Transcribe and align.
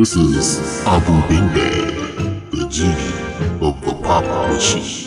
This 0.00 0.16
is 0.16 0.86
Abu 0.86 1.12
Bingbad, 1.28 2.50
the 2.52 2.66
genie 2.70 3.12
of 3.60 3.78
the 3.84 3.92
pop 4.02 4.24
machine. 4.48 5.06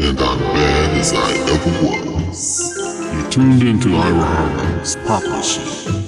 And 0.00 0.18
I'm 0.18 0.38
bad 0.40 0.98
as 0.98 1.12
I 1.14 1.34
ever 1.54 1.70
was. 1.86 2.74
You 3.14 3.30
tuned 3.30 3.62
into 3.62 3.94
Ira 3.94 4.24
Harmon's 4.24 4.96
pop 5.06 5.22
machine, 5.22 6.02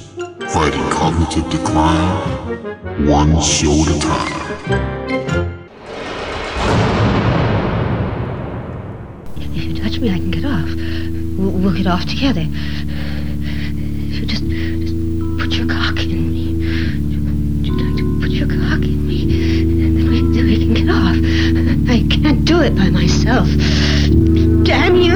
fighting 0.48 0.91
cognitive 0.91 1.48
decline, 1.52 3.06
one 3.06 3.41
show 3.41 3.70
at 3.70 3.95
a 3.95 3.98
time. 4.00 4.32
If 9.37 9.54
you 9.54 9.80
touch 9.80 10.01
me, 10.01 10.10
I 10.10 10.16
can 10.16 10.32
get 10.32 10.45
off. 10.45 10.68
We'll 11.38 11.76
get 11.76 11.87
off 11.87 12.06
together. 12.06 12.45
Damn 24.65 24.97
you! 24.97 25.07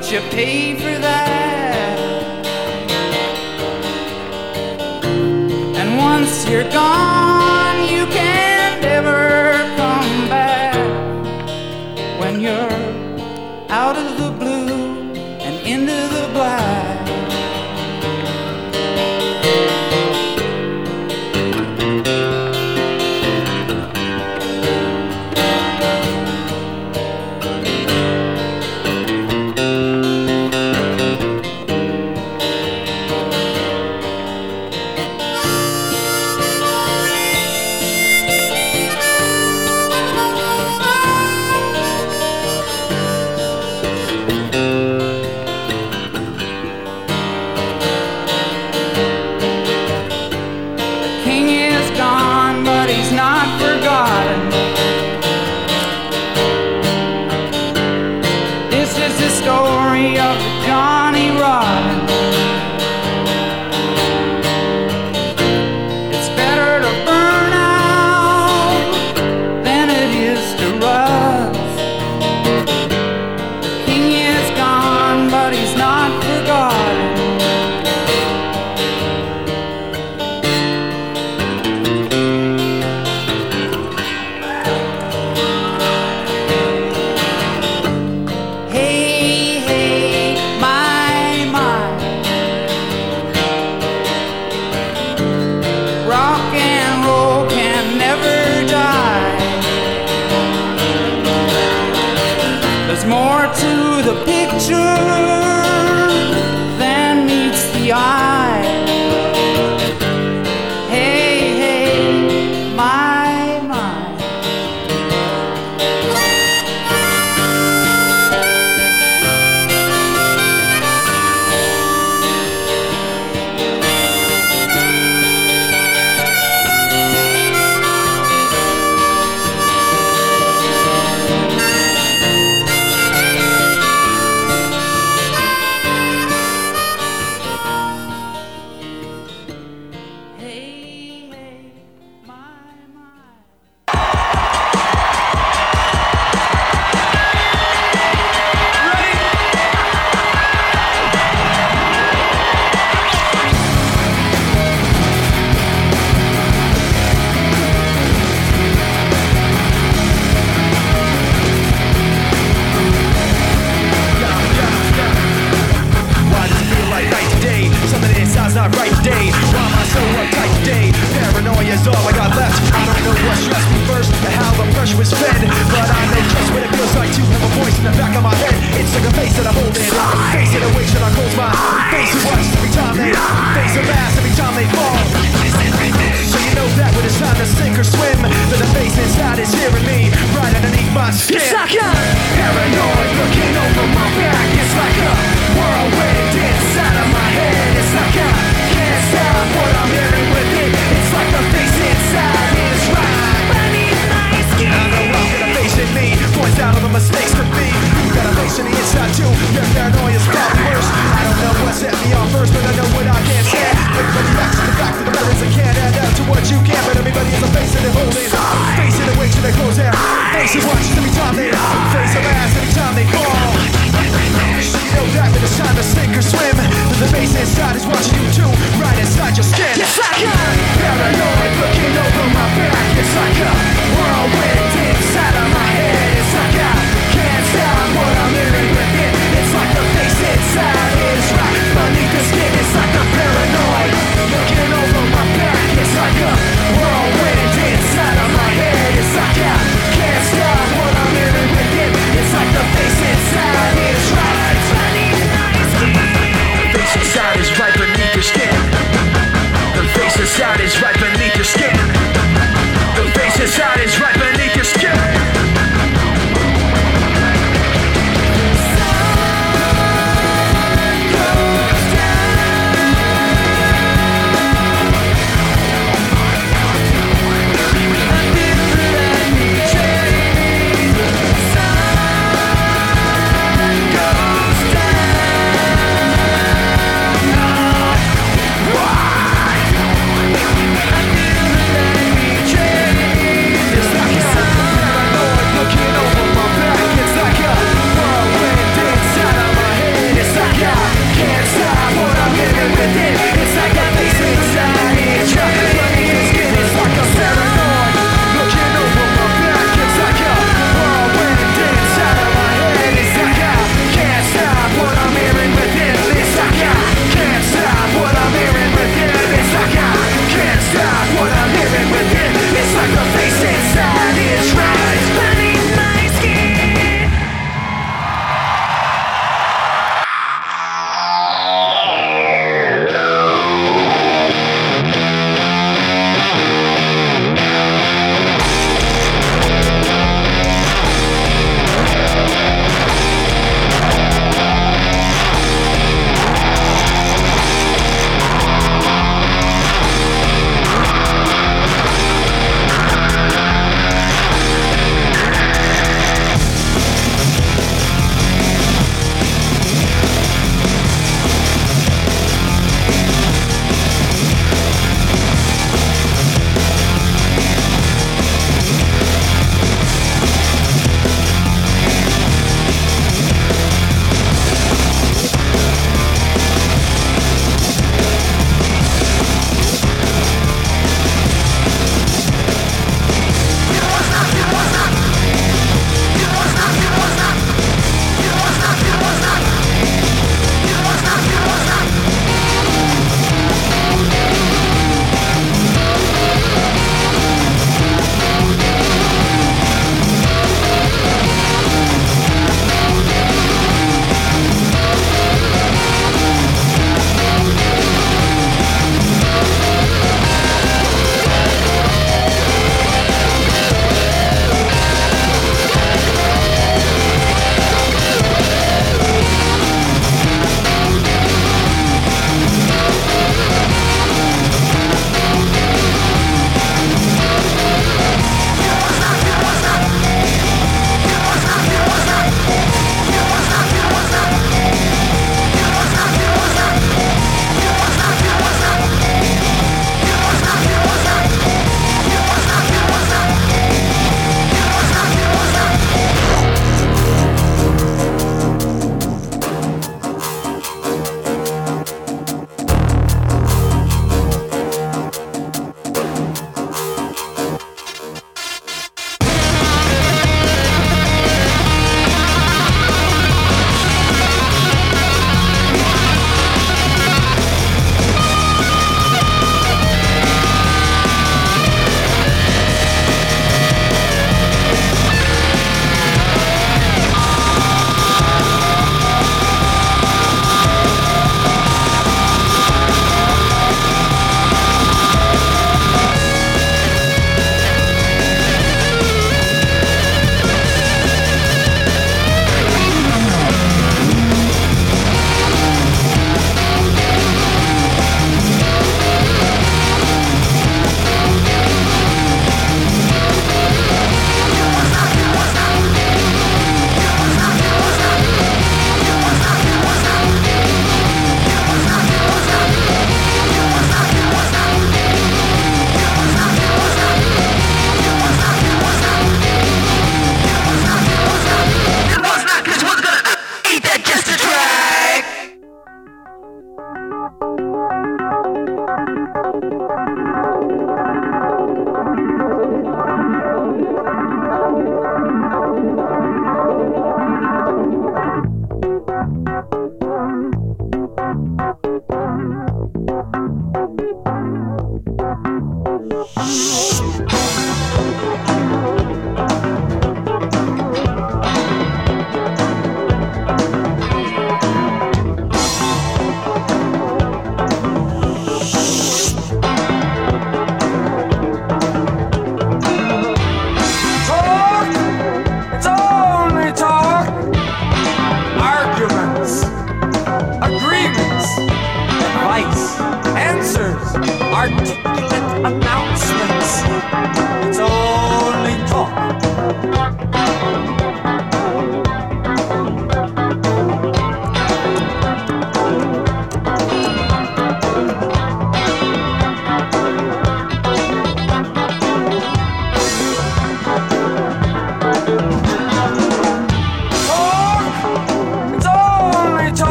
But 0.00 0.12
you 0.12 0.20
pay 0.30 0.76
for 0.76 0.96
that. 1.00 1.98
And 5.76 5.98
once 5.98 6.48
you're 6.48 6.70
gone, 6.70 6.97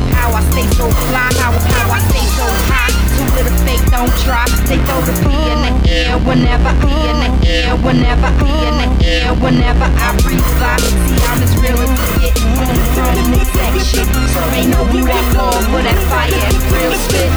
mothership, 0.00 0.14
how 0.14 0.32
I 0.32 0.40
stay 0.52 0.66
so 0.76 0.90
fly, 0.90 1.28
how, 1.38 1.52
how 1.52 1.90
I 1.90 1.98
stay 2.10 2.26
so 2.36 2.46
high. 2.70 2.92
Where 3.34 3.44
the 3.44 3.54
fake 3.66 3.82
don't 3.90 4.12
try, 4.22 4.46
they 4.66 4.78
throw 4.86 5.00
the 5.02 5.14
P 5.22 5.30
in 5.30 5.58
the 5.62 5.72
air 5.90 6.18
whenever 6.18 6.70
I 6.70 6.86
in 7.10 7.18
the 7.22 7.30
air, 7.46 7.76
whenever 7.76 8.26
I 8.26 8.46
in 8.66 8.74
the 8.78 8.88
air, 9.04 9.34
whenever 9.34 9.84
I 9.84 10.08
breathe 10.22 10.42
fly. 10.58 10.78
See, 10.78 11.18
I'm 11.26 11.42
as 11.42 11.54
real 11.58 11.78
as 11.78 11.90
it 11.90 12.10
get 12.22 12.34
on 12.58 12.66
the 12.66 12.84
throne 12.94 13.16
and 13.18 13.30
this 13.34 13.50
that 13.58 13.74
shit. 13.82 14.06
So 14.30 14.40
ain't 14.54 14.70
no 14.70 14.84
who 14.86 15.02
that 15.06 15.24
call 15.34 15.58
for 15.70 15.82
that 15.82 15.98
fire 16.10 16.30
and 16.30 16.56
real 16.70 16.94
spit. 16.94 17.30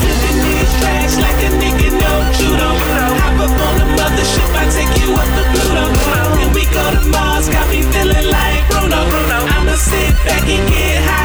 Flipping 0.00 0.38
these 0.44 0.72
tracks 0.80 1.16
like 1.16 1.38
a 1.44 1.50
nigga 1.56 1.96
no 1.96 2.12
judo. 2.36 2.68
Hop 3.24 3.40
up 3.40 3.56
on 3.56 3.74
the 3.80 3.86
mothership, 3.96 4.50
I 4.52 4.68
take 4.68 4.92
you 5.00 5.16
up 5.16 5.28
to 5.36 5.42
Pluto. 5.52 5.84
When 6.36 6.48
we 6.52 6.64
go 6.72 6.84
to 6.92 7.02
Mars, 7.08 7.48
got 7.48 7.68
me 7.72 7.82
feeling 7.88 8.28
like 8.28 8.60
Bruno. 8.68 9.00
I'ma 9.48 9.76
sit 9.76 10.12
back 10.24 10.44
and 10.44 10.64
get 10.68 11.02
high 11.04 11.21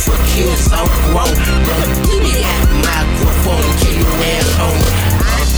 for 0.00 0.16
kids, 0.32 0.72
I'm 0.72 0.86
grown. 0.86 1.34
But 1.66 1.88
give 2.08 2.22
me 2.24 2.32
that 2.40 2.64
microphone, 2.88 3.68
you 3.92 4.06
around 4.06 4.48
home. 4.56 5.09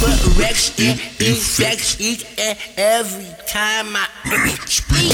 I 0.00 0.16
put 0.16 0.38
Rex 0.38 0.78
infects 1.20 2.00
me, 2.00 2.16
and 2.38 2.56
every 2.78 3.28
time 3.46 3.94
I 3.94 4.08
speak. 4.64 5.12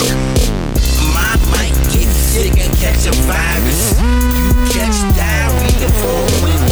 My 1.11 1.35
mic 1.51 1.75
get 1.91 2.07
sick 2.07 2.55
and 2.55 2.71
catch 2.79 3.07
a 3.07 3.13
virus. 3.27 3.99
You 3.99 4.55
catch 4.71 4.99
diarrhea 5.19 5.91
for 5.91 6.15
a 6.15 6.39
week. 6.47 6.63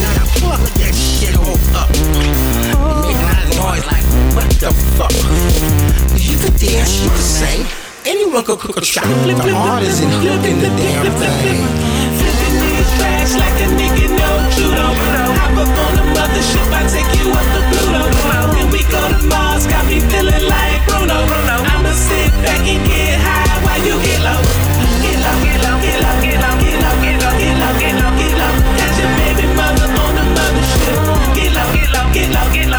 Now 0.00 0.24
plug 0.40 0.64
that 0.80 0.94
shit 0.96 1.36
all 1.36 1.60
up. 1.76 1.90
Make 3.04 3.20
a 3.20 3.52
noise 3.60 3.84
like, 3.84 4.06
what 4.32 4.48
the 4.56 4.72
fuck? 4.96 5.12
You 6.16 6.38
can 6.38 6.56
dance, 6.56 7.02
you 7.04 7.10
can 7.10 7.20
sing. 7.20 7.66
Anyone 8.06 8.44
could 8.44 8.60
cook 8.60 8.78
a 8.78 8.84
shot. 8.84 9.04
The 9.04 9.12
and 9.12 9.42
hook 9.44 10.44
in 10.46 10.58
the 10.60 10.70
damn 10.72 11.12
thing. 11.20 11.60
Flipping 12.16 12.56
these 12.64 12.88
tracks 12.96 13.36
like 13.36 13.60
a 13.60 13.68
nigga 13.76 14.08
no 14.16 14.50
judo. 14.56 14.86
Hop 15.36 15.58
up 15.58 15.68
on 15.68 15.96
the 15.96 16.05
mothership, 16.36 16.68
I 16.68 16.84
take 16.92 17.08
you 17.16 17.32
up 17.32 17.46
to 17.54 17.60
Pluto. 17.72 18.04
When 18.52 18.68
we 18.70 18.82
go 18.92 19.00
to 19.08 19.26
Mars, 19.26 19.66
got 19.66 19.86
me 19.86 20.00
feeling 20.00 20.44
like 20.48 20.84
Bruno. 20.86 21.24
I'ma 21.72 21.92
sit 21.92 22.30
back 22.44 22.60
and 22.60 22.84
get 22.86 23.16
high 23.24 23.64
while 23.64 23.80
you 23.80 23.96
get 24.04 24.20
low. 24.20 24.40
Get 25.00 25.16
low, 25.24 25.36
get 25.40 25.56
low, 25.64 25.80
get 25.80 25.96
low, 26.04 26.16
get 26.20 26.36
low, 26.36 26.54
get 26.60 26.76
low, 26.76 26.96
get 27.00 27.16
low, 27.16 27.32
get 27.40 27.56
low, 27.56 27.72
get 27.80 27.94
low, 27.96 28.12
get 28.20 28.34
low. 28.36 28.52
Got 28.76 28.92
your 29.00 29.10
baby 29.16 29.46
mother 29.56 29.88
on 29.88 30.12
the 30.12 30.24
mothership. 30.36 30.98
Get 31.32 31.50
low, 31.56 31.68
get 31.72 31.88
low, 31.94 32.06
get 32.12 32.28
low, 32.28 32.46
get 32.52 32.68
low, 32.68 32.75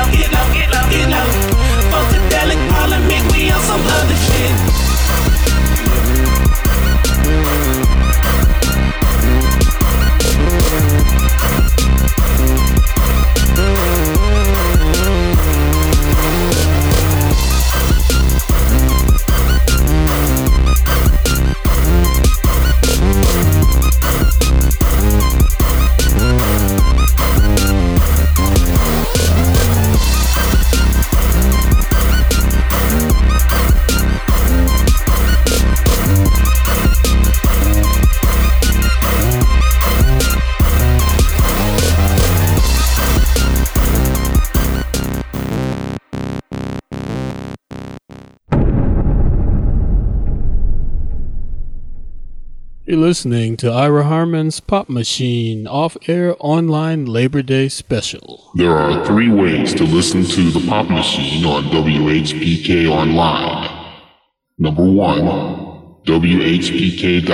listening 53.07 53.55
to 53.55 53.71
Ira 53.71 54.03
Harmon's 54.03 54.59
Pop 54.59 54.89
Machine 54.89 55.65
off 55.65 55.95
air 56.09 56.35
online 56.39 57.05
Labor 57.05 57.41
Day 57.41 57.69
special. 57.69 58.51
There 58.55 58.75
are 58.75 59.05
three 59.05 59.31
ways 59.31 59.73
to 59.75 59.85
listen 59.85 60.25
to 60.25 60.51
the 60.51 60.67
Pop 60.67 60.89
Machine 60.89 61.45
on 61.45 61.63
WHPK 61.71 62.91
Online. 62.91 63.95
Number 64.57 64.83
one, 64.83 65.21
WHPK.org. 66.05 67.25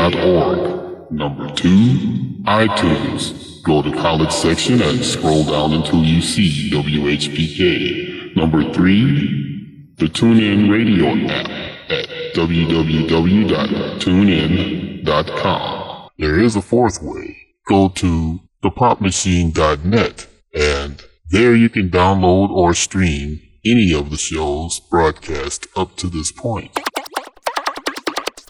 Number 1.12 1.52
two, 1.56 1.98
iTunes. 2.46 3.64
Go 3.64 3.82
to 3.82 3.92
college 3.94 4.32
section 4.32 4.80
and 4.80 5.04
scroll 5.04 5.44
down 5.44 5.74
until 5.74 6.04
you 6.04 6.22
see 6.22 6.70
WHPK. 6.72 8.36
Number 8.36 8.72
three, 8.74 9.90
the 9.98 10.06
TuneIn 10.06 10.70
Radio 10.70 11.16
app 11.34 11.50
at 11.90 12.08
www.tunein.com. 12.36 14.83
There 15.04 16.40
is 16.40 16.56
a 16.56 16.62
fourth 16.62 17.02
way. 17.02 17.38
Go 17.68 17.90
to 17.90 18.40
thepopmachine.net 18.64 20.28
And 20.54 21.04
there 21.30 21.56
you 21.56 21.70
can 21.70 21.90
download 21.90 22.50
or 22.50 22.74
stream 22.74 23.42
any 23.66 23.94
of 23.94 24.10
the 24.10 24.18
shows 24.18 24.80
broadcast 24.80 25.68
up 25.76 25.96
to 25.98 26.08
this 26.08 26.32
point. 26.32 26.78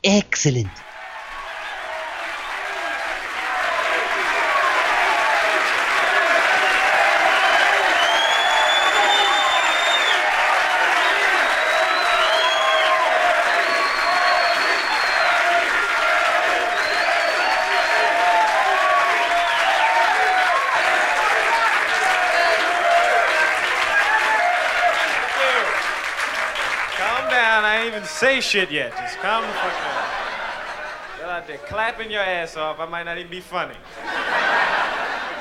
Excellent. 0.04 0.70
Say 28.14 28.40
shit 28.42 28.72
yet. 28.72 28.92
Just 28.92 29.18
calm 29.18 29.42
the 29.42 29.54
fuck 29.54 29.74
down. 29.74 30.06
Y'all 31.20 31.30
out 31.32 31.48
there 31.48 31.58
clapping 31.58 32.12
your 32.12 32.22
ass 32.22 32.56
off. 32.56 32.80
I 32.80 32.86
might 32.86 33.04
not 33.04 33.18
even 33.18 33.32
be 33.32 33.40
funny. 33.40 33.76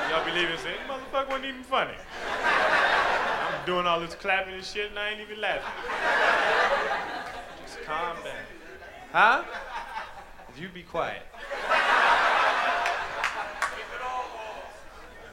Y'all 0.09 0.25
be 0.25 0.31
leaving 0.31 0.57
saying, 0.57 0.77
motherfucker 0.87 1.27
wasn't 1.29 1.45
even 1.45 1.63
funny. 1.63 1.93
I'm 2.33 3.65
doing 3.65 3.85
all 3.85 3.99
this 3.99 4.15
clapping 4.15 4.55
and 4.55 4.63
shit 4.63 4.89
and 4.89 4.99
I 4.99 5.09
ain't 5.11 5.21
even 5.21 5.39
laughing. 5.39 5.63
Just 7.63 7.81
calm 7.83 8.17
down. 8.23 8.33
Huh? 9.11 9.43
You 10.59 10.69
be 10.69 10.83
quiet. 10.83 11.21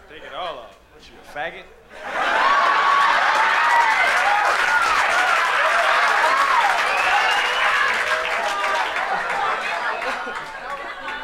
Take 0.09 0.25
it 0.25 0.35
all 0.35 0.59
off. 0.59 0.79
What 0.93 1.03
you, 1.09 1.15
a 1.23 1.39
faggot? 1.39 1.65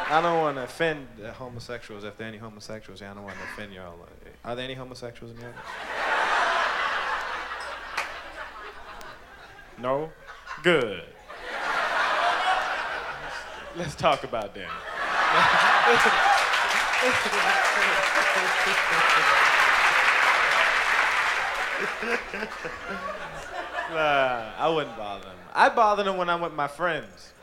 I 0.09 0.21
don't 0.21 0.39
want 0.39 0.55
to 0.55 0.63
offend 0.63 1.05
the 1.19 1.33
homosexuals 1.33 2.05
if 2.05 2.17
there 2.17 2.27
are 2.27 2.29
any 2.29 2.37
homosexuals 2.37 3.01
here. 3.01 3.09
I 3.09 3.13
don't 3.13 3.23
want 3.23 3.35
to 3.35 3.43
offend 3.43 3.73
y'all. 3.73 3.95
Are 4.45 4.55
there 4.55 4.63
any 4.63 4.73
homosexuals 4.73 5.33
in 5.33 5.37
here? 5.37 5.53
No? 9.77 10.09
Good. 10.63 11.03
Let's 13.75 13.95
talk 13.95 14.23
about 14.23 14.55
them. 14.55 14.69
Nah, 23.91 24.51
I 24.57 24.71
wouldn't 24.73 24.97
bother 24.97 25.25
them. 25.25 25.37
I 25.53 25.69
bother 25.69 26.03
them 26.03 26.17
when 26.17 26.29
I'm 26.29 26.41
with 26.41 26.53
my 26.53 26.67
friends. 26.67 27.33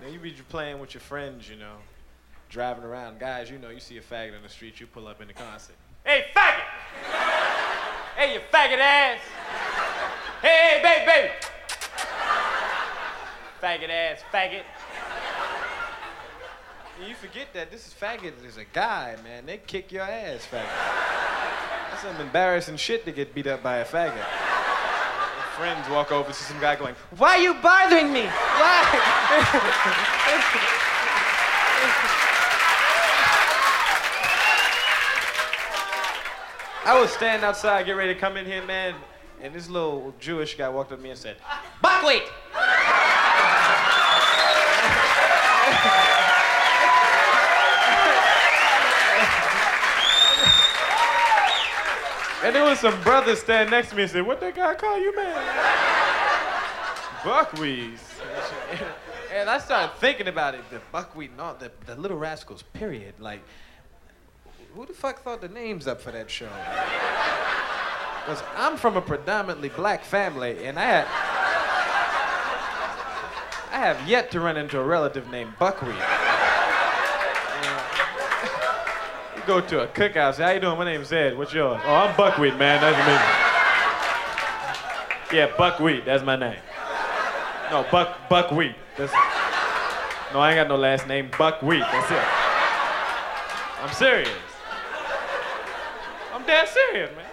Now 0.00 0.08
you 0.08 0.18
be 0.18 0.32
playing 0.32 0.80
with 0.80 0.94
your 0.94 1.00
friends, 1.00 1.48
you 1.48 1.56
know, 1.56 1.76
driving 2.52 2.84
around. 2.84 3.18
Guys, 3.18 3.50
you 3.50 3.58
know, 3.58 3.70
you 3.70 3.80
see 3.80 3.96
a 3.96 4.02
faggot 4.02 4.36
on 4.36 4.42
the 4.42 4.48
street, 4.48 4.78
you 4.78 4.86
pull 4.86 5.08
up 5.08 5.22
in 5.22 5.28
the 5.28 5.32
concert. 5.34 5.74
Hey, 6.04 6.26
faggot! 6.36 6.68
hey, 8.14 8.34
you 8.34 8.40
faggot 8.52 8.78
ass! 8.78 9.20
Hey, 10.42 10.48
hey, 10.48 10.82
baby, 10.82 11.06
baby! 11.06 11.30
faggot 13.62 13.88
ass, 13.88 14.20
faggot. 14.30 14.64
You 17.08 17.14
forget 17.14 17.48
that 17.54 17.70
this 17.70 17.86
is 17.86 17.94
faggot 17.98 18.44
is 18.44 18.58
a 18.58 18.64
guy, 18.64 19.16
man. 19.24 19.46
They 19.46 19.56
kick 19.56 19.90
your 19.90 20.02
ass, 20.02 20.46
faggot. 20.50 20.68
That's 21.90 22.02
some 22.02 22.20
embarrassing 22.20 22.76
shit 22.76 23.06
to 23.06 23.12
get 23.12 23.34
beat 23.34 23.46
up 23.46 23.62
by 23.62 23.78
a 23.78 23.84
faggot. 23.84 24.14
Your 24.16 24.24
friends 25.56 25.88
walk 25.88 26.12
over, 26.12 26.30
see 26.34 26.44
some 26.44 26.60
guy 26.60 26.76
going, 26.76 26.94
Why 27.16 27.38
are 27.38 27.42
you 27.42 27.54
bothering 27.54 28.12
me? 28.12 28.28
I 36.84 37.00
was 37.00 37.12
standing 37.12 37.44
outside, 37.44 37.86
get 37.86 37.92
ready 37.92 38.12
to 38.12 38.18
come 38.18 38.36
in 38.36 38.44
here, 38.44 38.64
man, 38.64 38.94
and 39.40 39.54
this 39.54 39.68
little 39.68 40.12
Jewish 40.18 40.56
guy 40.56 40.68
walked 40.68 40.90
up 40.90 40.98
to 40.98 41.02
me 41.02 41.10
and 41.10 41.18
said, 41.18 41.36
Buckwheat! 41.80 42.24
And 52.44 52.56
there 52.56 52.64
was 52.64 52.80
some 52.80 53.00
brothers 53.02 53.38
standing 53.38 53.70
next 53.70 53.90
to 53.90 53.96
me 53.96 54.02
and 54.02 54.10
said, 54.10 54.26
What 54.26 54.40
that 54.40 54.56
guy 54.56 54.74
call 54.74 54.98
you, 54.98 55.14
man? 55.14 55.46
Buckwheat. 57.24 57.98
And 59.32 59.48
I 59.48 59.58
started 59.58 59.96
thinking 59.96 60.28
about 60.28 60.54
it, 60.54 60.60
the 60.68 60.78
buckwheat 60.92 61.30
and 61.30 61.40
all, 61.40 61.54
the, 61.54 61.72
the 61.86 61.96
little 61.96 62.18
rascals, 62.18 62.62
period. 62.74 63.14
Like, 63.18 63.40
who 64.74 64.86
the 64.86 64.92
fuck 64.92 65.22
thought 65.22 65.40
the 65.40 65.48
names 65.48 65.86
up 65.86 66.00
for 66.00 66.10
that 66.12 66.30
show? 66.30 66.48
Because 68.24 68.42
I'm 68.56 68.76
from 68.76 68.96
a 68.96 69.02
predominantly 69.02 69.68
black 69.68 70.04
family, 70.04 70.64
and 70.64 70.78
I 70.78 70.84
had. 70.84 71.06
I 73.72 73.76
have 73.76 74.08
yet 74.08 74.30
to 74.32 74.40
run 74.40 74.56
into 74.56 74.78
a 74.78 74.84
relative 74.84 75.30
named 75.30 75.54
Buckwheat. 75.58 75.96
You 79.34 79.42
go 79.46 79.60
to 79.60 79.82
a 79.82 79.86
cookout, 79.88 80.34
say, 80.34 80.44
how 80.44 80.50
you 80.50 80.60
doing? 80.60 80.78
My 80.78 80.84
name's 80.84 81.10
Ed. 81.10 81.36
What's 81.36 81.52
yours? 81.52 81.80
Oh, 81.84 81.94
I'm 81.94 82.16
Buckwheat, 82.16 82.56
man. 82.56 82.80
Meet 82.80 82.96
you. 85.32 85.38
Yeah, 85.38 85.50
Buckwheat. 85.56 86.04
That's 86.04 86.22
my 86.22 86.36
name. 86.36 86.58
No, 87.70 87.84
Buck 87.90 88.28
Buckwheat. 88.28 88.74
That's 88.98 89.12
No, 90.32 90.40
I 90.40 90.50
ain't 90.50 90.58
got 90.58 90.68
no 90.68 90.76
last 90.76 91.08
name. 91.08 91.30
Buckwheat. 91.36 91.80
That's 91.80 92.10
it. 92.10 92.22
I'm 93.82 93.92
serious. 93.94 94.51
I'm 96.42 96.48
dead 96.48 96.68
serious, 96.68 97.10
man. 97.14 97.24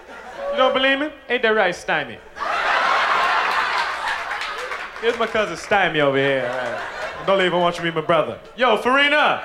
You 0.52 0.56
don't 0.56 0.72
believe 0.72 1.00
me? 1.00 1.10
Ain't 1.28 1.42
that 1.42 1.48
right, 1.48 1.74
Stymie? 1.74 2.18
Here's 5.00 5.18
my 5.18 5.26
cousin 5.26 5.56
Stymie 5.56 6.00
over 6.00 6.16
here. 6.16 6.44
Right. 6.44 7.26
Don't 7.26 7.38
leave. 7.40 7.52
I 7.52 7.56
want 7.56 7.74
you 7.74 7.80
to 7.80 7.86
meet 7.86 7.94
my 7.96 8.02
brother. 8.02 8.38
Yo, 8.56 8.76
Farina. 8.76 9.42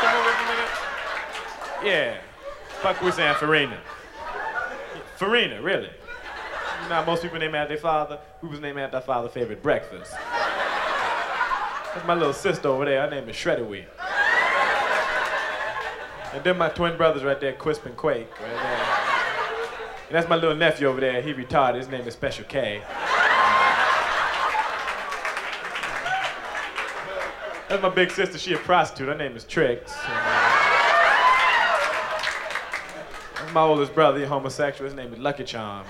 Come 0.00 0.16
over 0.16 0.30
a 0.30 0.42
minute. 0.48 0.70
Yeah. 1.84 2.16
Fuck 2.82 3.00
we 3.02 3.12
saying 3.12 3.36
Farina. 3.36 3.78
Farina, 5.14 5.62
really. 5.62 5.90
You 6.82 6.88
know 6.88 7.04
most 7.06 7.22
people 7.22 7.38
name 7.38 7.54
after 7.54 7.74
their 7.74 7.80
father? 7.80 8.18
We 8.42 8.48
was 8.48 8.58
named 8.58 8.80
after 8.80 8.96
our 8.96 9.02
father's 9.02 9.32
favorite 9.32 9.62
breakfast. 9.62 10.10
That's 10.10 12.04
my 12.04 12.14
little 12.14 12.32
sister 12.32 12.66
over 12.66 12.84
there. 12.84 13.02
Her 13.02 13.10
name 13.10 13.28
is 13.28 13.36
Shredded 13.36 13.68
Wheat. 13.68 13.86
And 16.32 16.44
then 16.44 16.56
my 16.58 16.68
twin 16.68 16.96
brothers 16.96 17.24
right 17.24 17.40
there, 17.40 17.52
Quisp 17.54 17.86
and 17.86 17.96
Quake, 17.96 18.30
right 18.40 18.50
there. 18.50 19.10
And 20.08 20.16
that's 20.16 20.28
my 20.28 20.36
little 20.36 20.56
nephew 20.56 20.86
over 20.86 21.00
there. 21.00 21.20
He 21.22 21.32
retarded. 21.32 21.76
His 21.76 21.88
name 21.88 22.06
is 22.06 22.14
Special 22.14 22.44
K. 22.44 22.82
That's 27.68 27.82
my 27.82 27.88
big 27.88 28.10
sister. 28.10 28.38
She 28.38 28.52
a 28.54 28.58
prostitute. 28.58 29.08
Her 29.08 29.14
name 29.14 29.36
is 29.36 29.44
Trix. 29.44 29.92
That's 33.36 33.52
my 33.54 33.62
oldest 33.62 33.94
brother. 33.94 34.18
He 34.18 34.24
homosexual. 34.24 34.90
His 34.90 34.96
name 34.96 35.12
is 35.12 35.20
Lucky 35.20 35.44
Charms. 35.44 35.88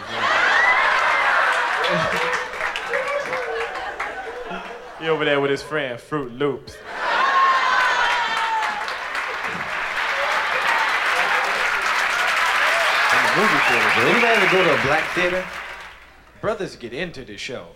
he 5.01 5.09
over 5.09 5.25
there 5.25 5.41
with 5.41 5.51
his 5.51 5.63
friend 5.63 5.99
Fruit 5.99 6.33
Loops. 6.33 6.77
Movie 13.37 13.63
theater, 13.69 13.89
Anybody 14.11 14.27
ever 14.27 14.53
go 14.53 14.65
to 14.65 14.81
a 14.81 14.83
black 14.83 15.05
theater? 15.15 15.45
Brothers 16.41 16.75
get 16.75 16.93
into 16.93 17.25
the 17.25 17.37
show. 17.37 17.69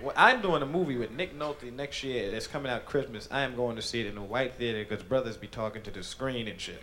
Well, 0.00 0.14
I'm 0.16 0.40
doing 0.40 0.62
a 0.62 0.66
movie 0.66 0.96
with 0.96 1.10
Nick 1.10 1.36
Nolte 1.36 1.72
next 1.72 2.04
year 2.04 2.30
that's 2.30 2.46
coming 2.46 2.70
out 2.70 2.84
Christmas. 2.84 3.26
I 3.30 3.40
am 3.40 3.56
going 3.56 3.74
to 3.74 3.82
see 3.82 4.00
it 4.00 4.06
in 4.06 4.16
a 4.16 4.22
white 4.22 4.54
theater 4.54 4.84
because 4.88 5.02
brothers 5.02 5.36
be 5.36 5.48
talking 5.48 5.82
to 5.82 5.90
the 5.90 6.04
screen 6.04 6.46
and 6.46 6.60
shit. 6.60 6.80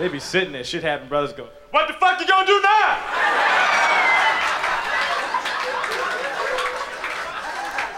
They 0.00 0.08
be 0.08 0.18
sitting 0.18 0.52
there, 0.52 0.64
shit 0.64 0.82
happen, 0.82 1.08
brothers 1.08 1.32
go, 1.32 1.48
What 1.70 1.86
the 1.86 1.94
fuck 1.94 2.20
you 2.20 2.26
gonna 2.26 2.46
do 2.46 2.60
now? 2.60 2.98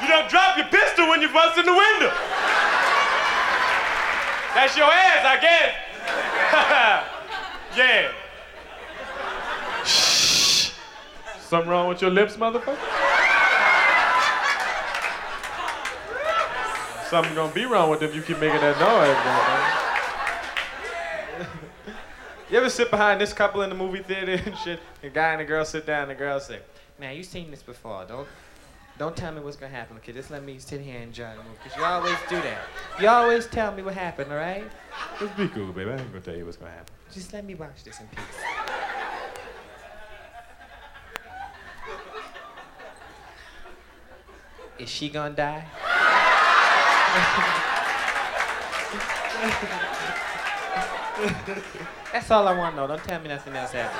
You 0.02 0.08
don't 0.08 0.28
drop 0.28 0.58
your 0.58 0.66
pistol 0.66 1.08
when 1.08 1.22
you 1.22 1.32
bust 1.32 1.56
in 1.56 1.64
the 1.64 1.72
window. 1.72 2.12
That's 4.54 4.76
your 4.76 4.90
ass, 4.90 5.24
I 5.24 5.38
guess. 5.40 5.74
yeah. 7.78 8.12
Something 11.50 11.68
wrong 11.68 11.88
with 11.88 12.00
your 12.00 12.12
lips, 12.12 12.36
motherfucker? 12.36 12.78
Something 17.08 17.34
gonna 17.34 17.52
be 17.52 17.64
wrong 17.64 17.90
with 17.90 17.98
them 17.98 18.10
if 18.10 18.14
you 18.14 18.22
keep 18.22 18.38
making 18.38 18.60
that 18.60 18.78
noise, 18.78 19.16
man. 21.42 21.48
You 22.50 22.58
ever 22.58 22.70
sit 22.70 22.88
behind 22.88 23.20
this 23.20 23.32
couple 23.32 23.62
in 23.62 23.68
the 23.68 23.74
movie 23.74 24.00
theater 24.00 24.40
and 24.46 24.56
shit? 24.58 24.78
The 25.02 25.08
guy 25.08 25.32
and 25.32 25.40
the 25.40 25.44
girl 25.44 25.64
sit 25.64 25.86
down 25.86 26.02
and 26.02 26.12
the 26.12 26.14
girl 26.14 26.38
say, 26.38 26.60
Now 27.00 27.10
you 27.10 27.24
seen 27.24 27.50
this 27.50 27.64
before. 27.64 28.04
Don't 28.06 28.28
don't 28.96 29.16
tell 29.16 29.32
me 29.32 29.40
what's 29.40 29.56
gonna 29.56 29.72
happen, 29.72 29.96
okay? 29.96 30.12
Just 30.12 30.30
let 30.30 30.44
me 30.44 30.60
sit 30.60 30.80
here 30.80 30.94
and 30.94 31.04
enjoy 31.06 31.30
the 31.30 31.42
movie. 31.42 31.58
Cause 31.64 31.76
you 31.76 31.82
always 31.82 32.16
do 32.28 32.36
that. 32.42 32.60
You 33.00 33.08
always 33.08 33.48
tell 33.48 33.72
me 33.72 33.82
what 33.82 33.94
happened, 33.94 34.30
alright? 34.30 34.70
Just 35.18 35.36
be 35.36 35.48
cool, 35.48 35.72
baby. 35.72 35.90
I 35.90 35.94
ain't 35.96 36.12
gonna 36.12 36.20
tell 36.20 36.36
you 36.36 36.44
what's 36.44 36.58
gonna 36.58 36.70
happen. 36.70 36.94
Just 37.12 37.32
let 37.32 37.44
me 37.44 37.56
watch 37.56 37.82
this 37.82 37.98
in 37.98 38.06
peace. 38.06 38.49
Is 44.80 44.88
she 44.88 45.10
gonna 45.10 45.34
die? 45.34 45.66
That's 52.12 52.30
all 52.30 52.48
I 52.48 52.56
want 52.56 52.74
to 52.74 52.80
know. 52.80 52.86
Don't 52.86 53.04
tell 53.04 53.20
me 53.20 53.28
nothing 53.28 53.54
else 53.54 53.74
after 53.74 53.98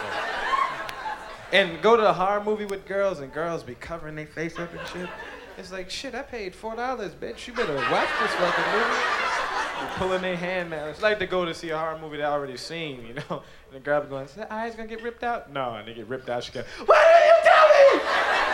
And 1.53 1.83
go 1.83 1.99
to 1.99 2.09
a 2.09 2.12
horror 2.14 2.43
movie 2.43 2.64
with 2.64 2.87
girls 2.87 3.20
and 3.20 3.31
girls 3.31 3.62
be 3.62 3.74
covering 3.74 4.16
their 4.16 4.26
face 4.26 4.59
up 4.59 4.72
and 4.72 4.81
shit. 4.89 5.11
It's 5.59 5.70
like, 5.70 5.91
shit, 5.91 6.14
I 6.14 6.22
paid 6.22 6.55
$4, 6.55 6.76
bitch. 7.16 7.47
You 7.47 7.53
better 7.53 7.74
watch 7.74 8.09
this 8.22 8.33
fucking 8.33 8.72
movie. 8.72 9.97
Pulling 9.97 10.22
their 10.22 10.37
hand 10.37 10.70
now. 10.70 10.87
It's 10.87 11.03
like 11.03 11.18
to 11.18 11.26
go 11.26 11.45
to 11.45 11.53
see 11.53 11.68
a 11.70 11.76
horror 11.78 11.99
movie 11.99 12.16
they 12.16 12.24
already 12.24 12.57
seen, 12.57 13.07
you 13.07 13.14
know? 13.14 13.43
And 13.68 13.72
the 13.72 13.81
girl 13.81 14.01
be 14.01 14.09
going, 14.09 14.24
is 14.24 14.33
the 14.33 14.51
eyes 14.51 14.74
gonna 14.74 14.89
get 14.89 15.03
ripped 15.03 15.24
out? 15.24 15.53
No, 15.53 15.74
and 15.74 15.87
they 15.87 15.93
get 15.93 16.09
ripped 16.09 16.31
out. 16.31 16.43
She 16.43 16.53
goes, 16.53 16.64
why 16.87 16.97
didn't 16.97 17.26
you 17.26 17.51
tell 17.51 17.68
me? 17.68 18.50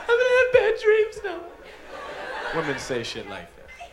I'm 0.00 0.18
gonna 0.18 0.38
have 0.38 0.52
bad 0.52 0.74
dreams 0.82 1.18
now. 1.24 1.40
Women 2.54 2.78
say 2.78 3.02
shit 3.02 3.28
like 3.28 3.48
that. 3.56 3.90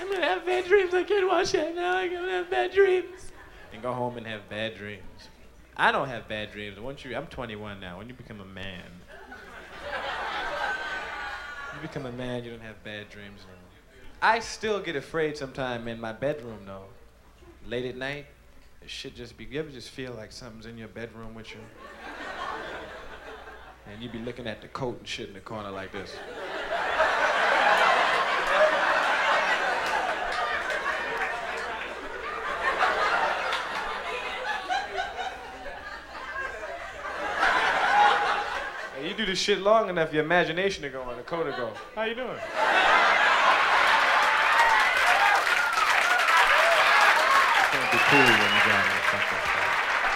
I'm 0.00 0.10
gonna 0.10 0.24
have 0.24 0.44
bad 0.46 0.66
dreams. 0.66 0.94
I 0.94 1.02
can't 1.02 1.26
watch 1.26 1.52
that 1.52 1.74
now. 1.74 1.96
I'm 1.96 2.12
gonna 2.12 2.30
have 2.32 2.50
bad 2.50 2.72
dreams. 2.72 3.32
And 3.72 3.82
go 3.82 3.92
home 3.92 4.16
and 4.16 4.26
have 4.26 4.48
bad 4.48 4.76
dreams. 4.76 5.02
I 5.76 5.90
don't 5.90 6.08
have 6.08 6.28
bad 6.28 6.52
dreams. 6.52 6.78
Once 6.78 7.04
you, 7.04 7.16
I'm 7.16 7.26
21 7.26 7.80
now. 7.80 7.98
When 7.98 8.08
you 8.08 8.14
become 8.14 8.40
a 8.40 8.44
man, 8.44 8.84
you 11.74 11.80
become 11.80 12.06
a 12.06 12.12
man. 12.12 12.44
You 12.44 12.50
don't 12.50 12.60
have 12.60 12.82
bad 12.84 13.08
dreams 13.08 13.40
anymore. 13.40 13.58
I 14.20 14.38
still 14.40 14.80
get 14.80 14.94
afraid 14.94 15.36
sometime 15.36 15.88
in 15.88 16.00
my 16.00 16.12
bedroom 16.12 16.60
though. 16.66 16.84
Late 17.66 17.86
at 17.86 17.96
night, 17.96 18.26
it 18.82 18.90
should 18.90 19.16
just 19.16 19.36
be. 19.36 19.44
You 19.44 19.60
ever 19.60 19.70
just 19.70 19.90
feel 19.90 20.12
like 20.12 20.30
something's 20.30 20.66
in 20.66 20.76
your 20.76 20.88
bedroom 20.88 21.34
with 21.34 21.50
you? 21.52 21.60
And 23.90 24.02
you'd 24.02 24.12
be 24.12 24.20
looking 24.20 24.46
at 24.46 24.62
the 24.62 24.68
coat 24.68 24.98
and 24.98 25.06
shit 25.06 25.28
in 25.28 25.34
the 25.34 25.40
corner 25.40 25.70
like 25.70 25.92
this. 25.92 26.14
And 38.96 39.06
you 39.10 39.14
do 39.14 39.26
this 39.26 39.38
shit 39.38 39.58
long 39.60 39.88
enough, 39.88 40.12
your 40.12 40.22
imagination 40.24 40.82
to 40.82 40.88
go 40.88 41.08
and 41.10 41.18
the 41.18 41.24
coat 41.24 41.44
to 41.44 41.50
go. 41.50 41.72
How 41.94 42.04
you 42.04 42.14
doing? 42.14 42.38
Can't 47.72 47.92
be 47.92 47.98
cool 47.98 48.20
when 48.20 48.54
you 48.54 48.60
drive 48.62 49.31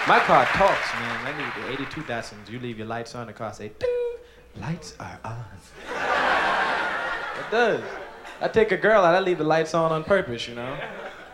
My 0.07 0.19
car 0.19 0.45
talks, 0.45 0.93
man. 0.93 1.25
I 1.25 1.37
need 1.37 1.77
the 1.77 1.83
82 1.83 2.01
Datsuns. 2.03 2.49
You 2.49 2.61
leave 2.61 2.77
your 2.77 2.87
lights 2.87 3.13
on, 3.13 3.27
the 3.27 3.33
car 3.33 3.53
say, 3.53 3.71
ding, 3.77 4.15
lights 4.61 4.95
are 5.01 5.19
on. 5.25 5.43
it 7.39 7.51
does. 7.51 7.83
I 8.39 8.47
take 8.47 8.71
a 8.71 8.77
girl 8.77 9.03
out, 9.03 9.15
I 9.15 9.19
leave 9.19 9.37
the 9.37 9.43
lights 9.43 9.73
on 9.73 9.91
on 9.91 10.05
purpose, 10.05 10.47
you 10.47 10.55
know? 10.55 10.77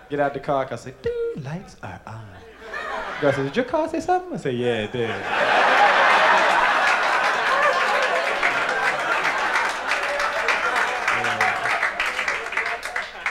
Get 0.09 0.19
out 0.19 0.34
the 0.34 0.39
car, 0.39 0.67
I 0.71 0.76
say, 0.76 0.95
ding, 1.03 1.43
lights 1.43 1.76
are 1.84 2.01
on. 2.07 2.26
Girl 3.21 3.32
says, 3.32 3.45
did 3.45 3.55
your 3.55 3.65
car 3.65 3.88
say 3.89 3.99
something? 3.99 4.34
I 4.34 4.38
say, 4.38 4.53
yeah, 4.53 4.86
it 4.86 4.91
did. 4.91 5.11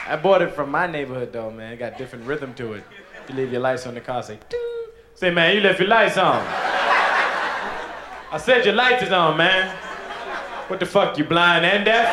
I 0.07 0.15
bought 0.15 0.41
it 0.41 0.53
from 0.53 0.71
my 0.71 0.87
neighborhood 0.87 1.33
though, 1.33 1.51
man. 1.51 1.73
It 1.73 1.79
got 1.79 1.97
different 1.97 2.23
rhythm 2.25 2.53
to 2.53 2.73
it. 2.73 2.85
You 3.27 3.35
leave 3.35 3.51
your 3.51 3.59
lights 3.59 3.85
on 3.85 3.93
the 3.93 3.99
car, 3.99 4.23
say, 4.23 4.39
ding. 4.47 4.72
Say, 5.15 5.29
man, 5.31 5.55
you 5.55 5.61
left 5.61 5.79
your 5.79 5.87
lights 5.87 6.17
on. 6.17 6.43
I 8.31 8.37
said 8.39 8.65
your 8.65 8.73
lights 8.73 9.03
is 9.03 9.11
on, 9.11 9.37
man. 9.37 9.75
What 10.67 10.79
the 10.79 10.85
fuck, 10.85 11.17
you 11.17 11.23
blind 11.23 11.65
and 11.65 11.85
deaf? 11.85 12.07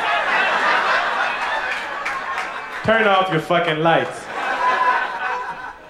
Turn 2.85 3.07
off 3.07 3.31
your 3.31 3.41
fucking 3.41 3.79
lights. 3.79 4.25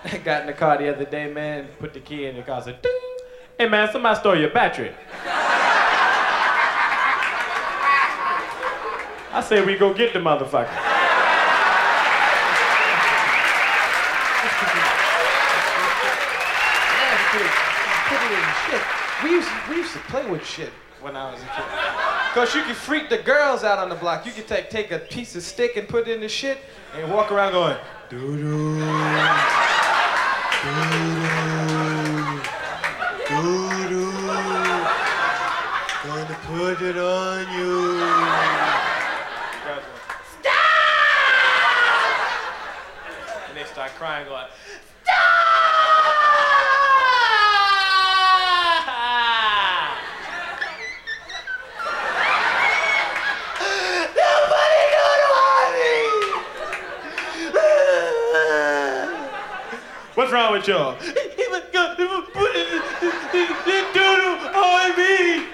I 0.04 0.18
got 0.24 0.42
in 0.42 0.46
the 0.46 0.52
car 0.52 0.78
the 0.78 0.92
other 0.92 1.04
day, 1.04 1.32
man, 1.32 1.68
put 1.78 1.94
the 1.94 2.00
key 2.00 2.26
in 2.26 2.36
the 2.36 2.42
car, 2.42 2.62
said, 2.62 2.82
ding. 2.82 2.92
Hey, 3.58 3.68
man, 3.68 3.90
somebody 3.90 4.18
stole 4.18 4.36
your 4.36 4.50
battery. 4.50 4.92
I 9.32 9.40
say 9.40 9.64
we 9.64 9.76
go 9.76 9.94
get 9.94 10.12
the 10.12 10.18
motherfucker. 10.18 10.68
Put 17.30 18.22
it 18.22 18.32
in 18.32 18.44
shit. 18.66 18.82
We 19.22 19.30
used, 19.30 19.48
we 19.68 19.76
used 19.76 19.92
to 19.92 20.00
play 20.00 20.28
with 20.28 20.44
shit 20.44 20.72
when 21.00 21.16
I 21.16 21.30
was 21.32 21.40
a 21.40 21.46
kid. 21.46 21.64
Cause 22.34 22.54
you 22.54 22.62
could 22.62 22.76
freak 22.76 23.08
the 23.08 23.18
girls 23.18 23.64
out 23.64 23.78
on 23.78 23.88
the 23.88 23.94
block. 23.94 24.24
You 24.26 24.32
could 24.32 24.46
take 24.46 24.70
take 24.70 24.90
a 24.92 24.98
piece 24.98 25.34
of 25.34 25.42
stick 25.42 25.76
and 25.76 25.88
put 25.88 26.06
it 26.08 26.14
in 26.14 26.20
the 26.20 26.28
shit 26.28 26.58
and 26.94 27.12
walk 27.12 27.32
around 27.32 27.52
going, 27.52 27.76
doo 28.08 28.36
doo, 28.36 28.78
doo 33.28 33.88
doo, 33.88 33.88
doo 33.88 34.10
gonna 36.06 36.38
put 36.46 36.80
it 36.82 36.96
on 36.96 37.40
you. 37.58 38.00
Stop! 40.40 40.54
And 43.48 43.56
they 43.56 43.64
start 43.64 43.90
crying, 43.96 44.26
going, 44.26 44.46
What's 60.20 60.32
wrong 60.32 60.52
with 60.52 60.68
y'all? 60.68 60.96
He 60.96 61.46
was 61.48 61.62
gonna 61.72 61.96
put 61.96 62.52
the 62.52 63.86
doodle 63.94 64.54
on 64.54 64.94
me. 64.94 65.46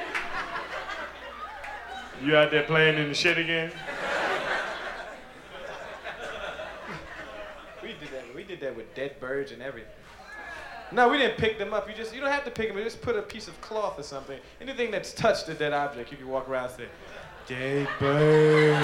You 2.20 2.36
out 2.36 2.50
there 2.50 2.64
playing 2.64 2.98
in 2.98 3.06
the 3.06 3.14
shit 3.14 3.38
again? 3.38 3.70
we 7.80 7.90
did 7.90 8.08
that. 8.10 8.34
We 8.34 8.42
did 8.42 8.58
that 8.58 8.74
with 8.74 8.92
dead 8.96 9.20
birds 9.20 9.52
and 9.52 9.62
everything. 9.62 9.88
No, 10.90 11.10
we 11.10 11.18
didn't 11.18 11.38
pick 11.38 11.60
them 11.60 11.72
up. 11.72 11.88
You 11.88 11.94
just 11.94 12.12
you 12.12 12.20
don't 12.20 12.32
have 12.32 12.44
to 12.46 12.50
pick 12.50 12.66
them. 12.66 12.76
You 12.76 12.82
just 12.82 13.00
put 13.00 13.14
a 13.14 13.22
piece 13.22 13.46
of 13.46 13.60
cloth 13.60 14.00
or 14.00 14.02
something. 14.02 14.40
Anything 14.60 14.90
that's 14.90 15.14
touched 15.14 15.48
a 15.48 15.54
dead 15.54 15.74
object, 15.74 16.10
you 16.10 16.16
can 16.16 16.26
walk 16.26 16.48
around 16.48 16.70
and 16.70 16.74
say, 16.74 16.88
"Dead 17.46 17.88
bird, 18.00 18.82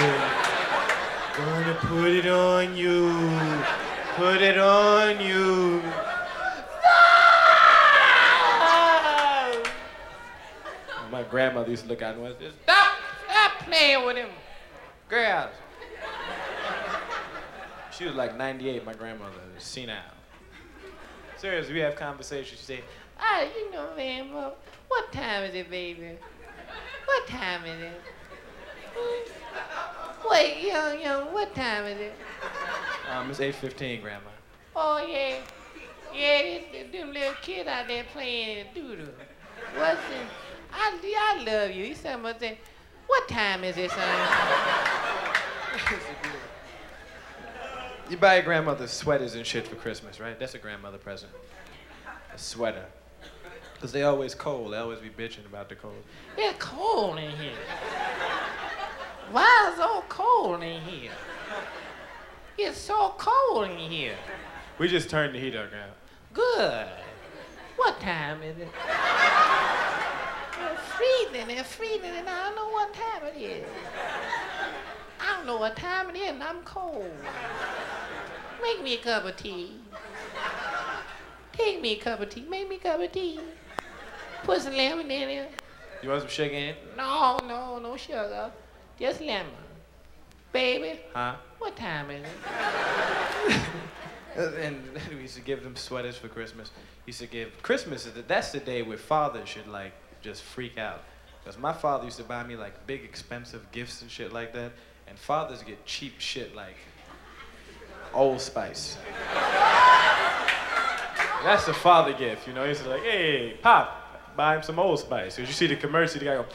gonna 1.35 1.77
put 1.81 2.07
it 2.07 2.27
on 2.27 2.77
you." 2.77 3.91
Put 4.15 4.41
it 4.41 4.57
on 4.59 5.19
you. 5.19 5.81
My 11.11 11.23
grandmother 11.23 11.71
used 11.71 11.83
to 11.83 11.89
look 11.89 12.01
out 12.01 12.13
and 12.13 12.23
was 12.23 12.35
just 12.39 12.55
stop, 12.63 12.93
stop 13.27 13.51
playing 13.61 14.05
with 14.05 14.17
him, 14.17 14.29
girls. 15.09 15.49
She 17.91 18.05
was 18.05 18.15
like 18.15 18.37
98. 18.37 18.85
My 18.85 18.93
grandmother 18.93 19.33
was 19.53 19.63
senile. 19.63 19.97
Seriously, 21.37 21.73
we 21.73 21.79
have 21.81 21.95
conversations. 21.95 22.59
She 22.59 22.65
say, 22.65 22.81
Ah, 23.19 23.41
you 23.41 23.71
know, 23.71 23.95
man, 23.95 24.29
what 24.87 25.11
time 25.11 25.43
is 25.43 25.55
it, 25.55 25.69
baby? 25.69 26.17
What 27.05 27.27
time 27.27 27.65
is 27.65 27.81
it? 27.81 28.01
Wait, 30.29 30.63
young, 30.63 31.01
young, 31.01 31.33
what 31.33 31.53
time 31.55 31.85
is 31.85 31.99
it? 31.99 32.13
um, 33.11 33.29
"It's 33.29 33.39
8:15, 33.39 34.01
Grandma." 34.01 34.29
Oh, 34.75 35.05
yeah. 35.05 35.37
Yeah, 36.13 36.59
them 36.91 37.11
little 37.11 37.33
kids 37.41 37.67
out 37.67 37.87
there 37.87 38.03
playing 38.13 38.67
doodle. 38.75 39.07
What's 39.75 39.99
it? 39.99 40.27
I, 40.71 41.35
I 41.37 41.43
love 41.43 41.71
you. 41.71 41.85
You 41.85 41.95
said, 41.95 42.19
about 42.19 42.39
that. 42.39 42.57
what 43.07 43.27
time 43.27 43.63
is 43.63 43.77
it, 43.77 43.89
son? 43.91 44.07
You 48.09 48.17
buy 48.17 48.35
your 48.35 48.43
grandmother 48.43 48.87
sweaters 48.87 49.33
and 49.33 49.45
shit 49.45 49.67
for 49.67 49.75
Christmas, 49.75 50.19
right? 50.19 50.37
That's 50.37 50.53
a 50.53 50.59
grandmother 50.59 50.97
present. 50.97 51.31
A 52.33 52.37
sweater. 52.37 52.85
Because 53.73 53.91
they 53.91 54.03
always 54.03 54.35
cold. 54.35 54.73
They 54.73 54.77
always 54.77 54.99
be 54.99 55.09
bitching 55.09 55.45
about 55.45 55.69
the 55.69 55.75
cold. 55.75 56.03
It's 56.37 56.57
cold 56.59 57.17
in 57.17 57.31
here. 57.31 57.53
Why 59.31 59.69
is 59.71 59.79
it 59.79 59.81
so 59.81 60.03
cold 60.09 60.63
in 60.63 60.81
here? 60.81 61.11
It's 62.57 62.77
so 62.77 63.15
cold 63.17 63.69
in 63.69 63.77
here. 63.77 64.15
We 64.77 64.87
just 64.87 65.09
turned 65.09 65.33
the 65.35 65.39
heat 65.39 65.55
up, 65.55 65.69
Grandma. 65.69 65.93
Good. 66.33 66.87
What 67.75 67.99
time 67.99 68.43
is 68.43 68.57
it? 68.57 68.67
It's 70.71 70.81
freezing, 70.93 71.49
it's 71.49 71.73
freezing, 71.73 72.05
and 72.05 72.29
I 72.29 72.45
don't 72.45 72.55
know 72.55 72.69
what 72.69 72.93
time 72.93 73.23
it 73.35 73.39
is. 73.41 73.65
I 75.19 75.37
don't 75.37 75.45
know 75.45 75.57
what 75.57 75.75
time 75.75 76.09
it 76.09 76.17
is, 76.17 76.29
and 76.29 76.43
I'm 76.43 76.61
cold. 76.63 77.11
Make 78.61 78.83
me 78.83 78.95
a 78.95 78.97
cup 78.97 79.25
of 79.25 79.35
tea. 79.35 79.79
Take 81.51 81.81
me 81.81 81.93
a 81.93 81.95
cup 81.97 82.19
of 82.19 82.29
tea. 82.29 82.45
Make 82.47 82.69
me 82.69 82.75
a 82.75 82.79
cup 82.79 82.99
of 82.99 83.11
tea. 83.11 83.39
Put 84.43 84.61
some 84.61 84.75
lemon 84.75 85.09
in 85.09 85.29
it. 85.29 85.51
You 86.01 86.09
want 86.09 86.21
some 86.21 86.29
sugar 86.29 86.53
in? 86.53 86.75
No, 86.97 87.39
no, 87.47 87.79
no 87.79 87.95
sugar. 87.97 88.51
Just 88.99 89.21
lemon. 89.21 89.51
Baby, 90.51 90.99
Huh? 91.13 91.35
what 91.59 91.75
time 91.75 92.11
is 92.11 92.23
it? 92.25 93.61
And 94.35 94.81
we 95.11 95.21
used 95.21 95.35
to 95.35 95.41
give 95.41 95.63
them 95.63 95.75
sweaters 95.75 96.17
for 96.17 96.27
Christmas. 96.27 96.71
Used 97.05 97.19
to 97.19 97.27
give 97.27 97.61
Christmas. 97.61 98.07
is 98.07 98.13
the- 98.13 98.23
That's 98.23 98.51
the 98.51 98.59
day 98.59 98.81
where 98.81 98.97
fathers 98.97 99.47
should 99.47 99.67
like 99.67 99.91
just 100.23 100.41
freak 100.41 100.79
out. 100.79 101.03
Cause 101.45 101.55
my 101.57 101.71
father 101.73 102.05
used 102.05 102.17
to 102.17 102.23
buy 102.23 102.41
me 102.43 102.55
like 102.55 102.87
big 102.87 103.03
expensive 103.03 103.71
gifts 103.71 104.01
and 104.01 104.09
shit 104.09 104.33
like 104.33 104.51
that. 104.53 104.71
And 105.07 105.19
fathers 105.19 105.61
get 105.61 105.85
cheap 105.85 106.15
shit 106.19 106.55
like 106.55 106.77
Old 108.11 108.41
Spice. 108.41 108.97
That's 111.43 111.67
a 111.67 111.73
father 111.73 112.13
gift, 112.13 112.47
you 112.47 112.53
know. 112.53 112.65
He's 112.67 112.81
like, 112.83 113.03
hey, 113.03 113.57
pop, 113.61 114.35
buy 114.35 114.55
him 114.55 114.63
some 114.63 114.79
Old 114.79 114.99
Spice. 114.99 115.35
Cause 115.37 115.45
you 115.47 115.53
see 115.53 115.67
the 115.67 115.75
commercial, 115.75 116.17
the 116.19 116.25
guy 116.25 116.35
go. 116.35 116.45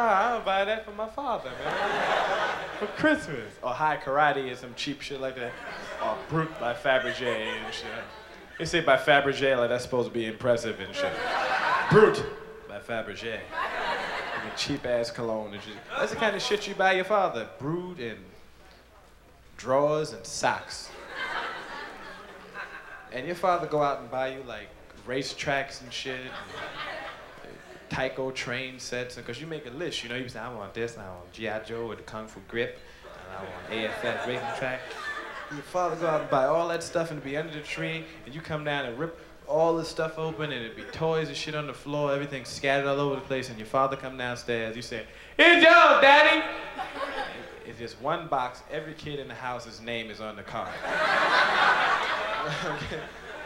Wow, 0.00 0.36
I'll 0.36 0.40
buy 0.40 0.64
that 0.64 0.86
for 0.86 0.92
my 0.92 1.10
father, 1.10 1.50
man. 1.62 2.56
For 2.78 2.86
Christmas. 2.86 3.52
Or 3.62 3.74
Hai 3.74 3.98
Karate 3.98 4.50
or 4.50 4.56
some 4.56 4.72
cheap 4.74 5.02
shit 5.02 5.20
like 5.20 5.36
that. 5.36 5.52
Or 6.02 6.16
Brute 6.30 6.58
by 6.58 6.72
Fabergé 6.72 7.26
and 7.26 7.74
shit. 7.74 7.84
They 8.58 8.64
say 8.64 8.80
by 8.80 8.96
Fabergé 8.96 9.58
like 9.58 9.68
that's 9.68 9.84
supposed 9.84 10.08
to 10.08 10.14
be 10.14 10.24
impressive 10.24 10.80
and 10.80 10.94
shit. 10.94 11.12
Brute 11.90 12.24
by 12.66 12.78
Fabergé. 12.78 13.40
A 13.40 14.56
cheap 14.56 14.86
ass 14.86 15.10
cologne 15.10 15.52
and. 15.52 15.62
That's 15.98 16.12
the 16.12 16.16
kind 16.16 16.34
of 16.34 16.40
shit 16.40 16.66
you 16.66 16.74
buy 16.74 16.94
your 16.94 17.04
father. 17.04 17.46
Brute 17.58 18.00
and 18.00 18.20
drawers 19.58 20.14
and 20.14 20.24
socks. 20.24 20.88
And 23.12 23.26
your 23.26 23.36
father 23.36 23.66
go 23.66 23.82
out 23.82 24.00
and 24.00 24.10
buy 24.10 24.28
you 24.28 24.42
like 24.44 24.68
race 25.04 25.34
tracks 25.34 25.82
and 25.82 25.92
shit. 25.92 26.20
And 26.20 26.30
Tyco 27.90 28.34
train 28.34 28.78
sets, 28.78 29.16
because 29.16 29.40
you 29.40 29.46
make 29.46 29.66
a 29.66 29.70
list, 29.70 30.02
you 30.02 30.08
know, 30.08 30.16
you 30.16 30.28
say, 30.28 30.38
I 30.38 30.52
want 30.54 30.72
this, 30.72 30.96
I 30.96 31.08
want 31.08 31.32
G.I. 31.32 31.60
Joe 31.60 31.86
with 31.88 31.98
the 31.98 32.04
Kung 32.04 32.26
Fu 32.26 32.40
grip, 32.48 32.78
and 33.04 33.36
I 33.36 33.42
want 33.42 33.92
AFX 33.92 34.26
racing 34.26 34.46
track. 34.58 34.80
Your 35.50 35.62
father 35.62 35.96
go 35.96 36.06
out 36.06 36.20
and 36.20 36.30
buy 36.30 36.46
all 36.46 36.68
that 36.68 36.82
stuff 36.82 37.10
and 37.10 37.22
be 37.22 37.36
under 37.36 37.52
the 37.52 37.60
tree, 37.60 38.04
and 38.24 38.34
you 38.34 38.40
come 38.40 38.64
down 38.64 38.86
and 38.86 38.96
rip 38.98 39.18
all 39.48 39.76
the 39.76 39.84
stuff 39.84 40.18
open, 40.18 40.52
and 40.52 40.64
it'd 40.64 40.76
be 40.76 40.84
toys 40.92 41.26
and 41.28 41.36
shit 41.36 41.56
on 41.56 41.66
the 41.66 41.74
floor, 41.74 42.12
everything 42.12 42.44
scattered 42.44 42.86
all 42.86 43.00
over 43.00 43.16
the 43.16 43.20
place, 43.22 43.48
and 43.48 43.58
your 43.58 43.66
father 43.66 43.96
come 43.96 44.16
downstairs, 44.16 44.76
you 44.76 44.82
say, 44.82 45.04
Here's 45.36 45.62
yours, 45.62 46.00
Daddy! 46.00 46.44
It's 47.66 47.78
just 47.78 48.00
one 48.00 48.28
box, 48.28 48.62
every 48.70 48.94
kid 48.94 49.18
in 49.18 49.26
the 49.26 49.34
house's 49.34 49.80
name 49.80 50.10
is 50.10 50.20
on 50.20 50.36
the 50.36 50.42
card. 50.42 50.72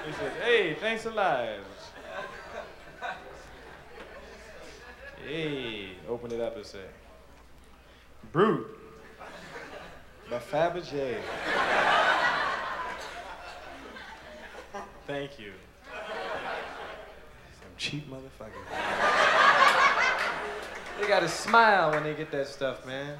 he 0.06 0.12
says, 0.12 0.32
hey, 0.42 0.74
thanks 0.74 1.06
a 1.06 1.10
lot. 1.10 1.48
Hey, 5.26 5.88
open 6.06 6.32
it 6.32 6.40
up 6.40 6.54
and 6.56 6.66
say, 6.66 6.84
Brute 8.30 8.78
by 10.30 10.38
Fabergé. 10.38 11.16
Thank 15.06 15.38
you. 15.38 15.52
Some 17.60 17.72
cheap 17.78 18.10
motherfuckers. 18.10 18.52
they 21.00 21.06
gotta 21.08 21.28
smile 21.28 21.90
when 21.92 22.04
they 22.04 22.14
get 22.14 22.30
that 22.30 22.48
stuff, 22.48 22.86
man. 22.86 23.18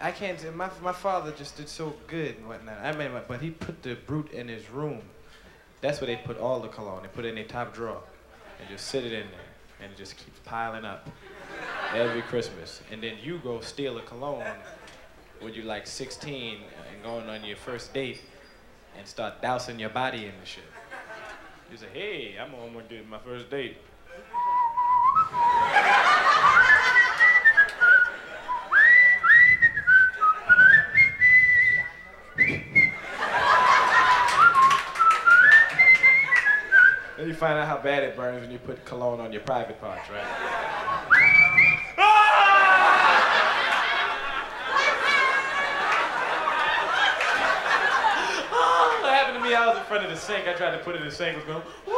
I 0.00 0.10
can't. 0.12 0.56
My 0.56 0.70
my 0.82 0.92
father 0.92 1.32
just 1.32 1.56
did 1.56 1.68
so 1.68 1.94
good 2.06 2.36
and 2.36 2.48
whatnot. 2.48 2.78
I 2.82 2.92
mean, 2.92 3.10
but 3.26 3.40
he 3.40 3.50
put 3.50 3.82
the 3.82 3.94
brute 3.94 4.32
in 4.32 4.48
his 4.48 4.70
room. 4.70 5.02
That's 5.80 6.00
where 6.00 6.06
they 6.06 6.16
put 6.16 6.38
all 6.38 6.60
the 6.60 6.68
cologne. 6.68 7.02
They 7.02 7.08
put 7.08 7.24
it 7.24 7.28
in 7.28 7.34
their 7.34 7.44
top 7.44 7.74
drawer 7.74 8.00
and 8.60 8.68
just 8.68 8.86
sit 8.86 9.04
it 9.04 9.12
in 9.12 9.26
there, 9.30 9.53
and 9.80 9.92
it 9.92 9.96
just 9.96 10.16
keeps 10.16 10.38
piling 10.44 10.84
up 10.84 11.10
every 11.94 12.22
Christmas. 12.22 12.80
And 12.90 13.02
then 13.02 13.16
you 13.22 13.38
go 13.38 13.60
steal 13.60 13.98
a 13.98 14.02
cologne 14.02 14.44
when 15.40 15.54
you're 15.54 15.64
like 15.64 15.86
16 15.86 16.58
and 16.92 17.02
going 17.02 17.28
on 17.28 17.44
your 17.44 17.56
first 17.56 17.92
date 17.92 18.20
and 18.96 19.06
start 19.06 19.42
dousing 19.42 19.78
your 19.78 19.90
body 19.90 20.26
in 20.26 20.32
the 20.40 20.46
shit. 20.46 20.64
You 21.70 21.76
say, 21.76 21.86
hey, 21.92 22.36
I'm 22.40 22.54
on 22.54 22.72
gonna 22.72 23.02
my 23.08 23.18
first 23.18 23.50
date. 23.50 23.76
Then 37.16 37.28
you 37.28 37.34
find 37.34 37.58
out 37.58 37.66
how 37.66 37.72
bad 37.84 38.02
it 38.02 38.16
burns 38.16 38.40
when 38.40 38.50
you 38.50 38.58
put 38.58 38.82
cologne 38.86 39.20
on 39.20 39.30
your 39.30 39.42
private 39.42 39.78
parts, 39.78 40.08
right? 40.08 40.24
Oh, 48.50 48.98
what 49.02 49.12
happened 49.12 49.36
to 49.36 49.44
me? 49.44 49.54
I 49.54 49.66
was 49.68 49.76
in 49.76 49.84
front 49.84 50.02
of 50.02 50.10
the 50.10 50.16
sink. 50.16 50.48
I 50.48 50.54
tried 50.54 50.70
to 50.70 50.78
put 50.78 50.94
it 50.94 51.02
in 51.02 51.08
the 51.08 51.14
sink. 51.14 51.36
It 51.36 51.46
was 51.46 51.54
going, 51.56 51.62
woo! 51.86 51.94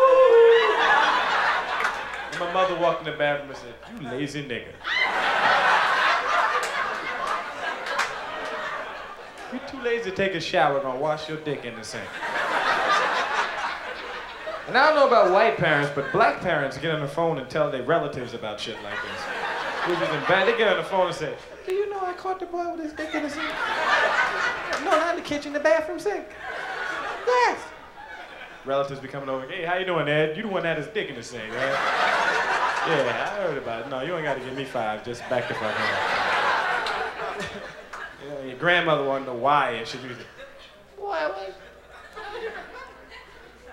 And 2.33 2.41
my 2.41 2.53
mother 2.53 2.75
walked 2.81 3.07
in 3.07 3.13
the 3.13 3.17
bathroom 3.17 3.51
and 3.51 3.59
said, 3.59 3.75
You 3.93 4.01
lazy 4.11 4.43
nigga. 4.43 4.73
You're 9.53 9.69
too 9.69 9.81
lazy 9.89 10.11
to 10.11 10.17
take 10.17 10.35
a 10.35 10.41
shower, 10.41 10.81
gonna 10.81 10.99
wash 10.99 11.29
your 11.29 11.39
dick 11.39 11.65
in 11.65 11.77
the 11.77 11.85
sink. 11.85 12.03
And 14.69 14.77
I 14.77 14.87
don't 14.89 14.97
know 14.97 15.07
about 15.07 15.31
white 15.31 15.57
parents, 15.57 15.93
but 15.95 16.11
black 16.13 16.41
parents 16.41 16.77
get 16.77 16.93
on 16.93 17.01
the 17.01 17.09
phone 17.09 17.39
and 17.39 17.49
tell 17.49 17.71
their 17.71 17.85
relatives 17.85 18.35
about 18.35 18.61
shit 18.61 18.83
like 18.83 19.01
this. 19.03 19.21
Which 19.89 20.01
is 20.01 20.27
bad. 20.27 20.49
They 20.49 20.59
get 20.59 20.69
on 20.69 20.79
the 20.79 20.83
phone 20.83 21.07
and 21.07 21.15
say, 21.15 21.37
Do 21.65 21.73
you 21.73 21.89
know 21.89 22.01
I 22.01 22.13
caught 22.15 22.41
the 22.41 22.47
boy 22.47 22.69
with 22.73 22.83
his 22.83 22.93
dick 22.93 23.15
in 23.15 23.23
the 23.23 23.31
sink? 23.31 23.47
No, 24.85 24.91
not 24.91 25.17
in 25.17 25.23
the 25.23 25.29
kitchen, 25.29 25.53
the 25.53 25.61
bathroom 25.61 26.01
sink. 26.01 26.27
Yes. 27.27 27.61
Relatives 28.65 28.99
be 28.99 29.07
coming 29.07 29.29
over, 29.29 29.47
hey, 29.47 29.65
how 29.65 29.77
you 29.77 29.87
doing, 29.87 30.09
Ed? 30.09 30.37
You 30.37 30.43
the 30.43 30.49
one 30.49 30.65
that 30.65 30.77
his 30.77 30.89
dick 30.89 31.09
in 31.09 31.15
the 31.15 31.23
sink, 31.23 31.49
right? 31.55 31.73
yeah, 32.89 33.33
I 33.33 33.43
heard 33.43 33.59
about 33.59 33.87
it. 33.87 33.89
No, 33.89 34.03
you 34.03 34.15
ain't 34.15 34.25
gotta 34.25 34.41
give 34.41 34.57
me 34.57 34.65
five, 34.65 35.05
just 35.05 35.21
back 35.31 35.47
the 35.47 35.55
fuck 35.55 35.75
up. 35.81 37.45
your 38.47 38.57
grandmother 38.57 39.05
wanted 39.05 39.27
to 39.27 39.33
know 39.33 39.39
why 39.39 39.71
and 39.71 39.87
she 39.87 39.99
was 39.99 40.17
Boy, 40.97 41.05
what? 41.05 41.57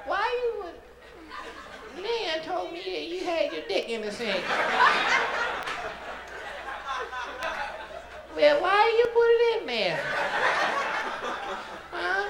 Why 0.06 0.42
you 0.44 0.64
would... 0.64 0.74
Lynn 2.04 2.44
told 2.44 2.72
me 2.72 2.82
that 2.84 3.08
you 3.08 3.24
had 3.24 3.52
your 3.52 3.62
dick 3.68 3.74
in 3.94 4.02
the 4.02 4.12
sink. 4.12 4.44
well, 8.36 8.62
why 8.62 8.94
you 8.98 9.06
put 9.14 9.28
it 9.30 9.62
in 9.62 9.68
there? 9.68 10.00
Huh? 11.92 12.30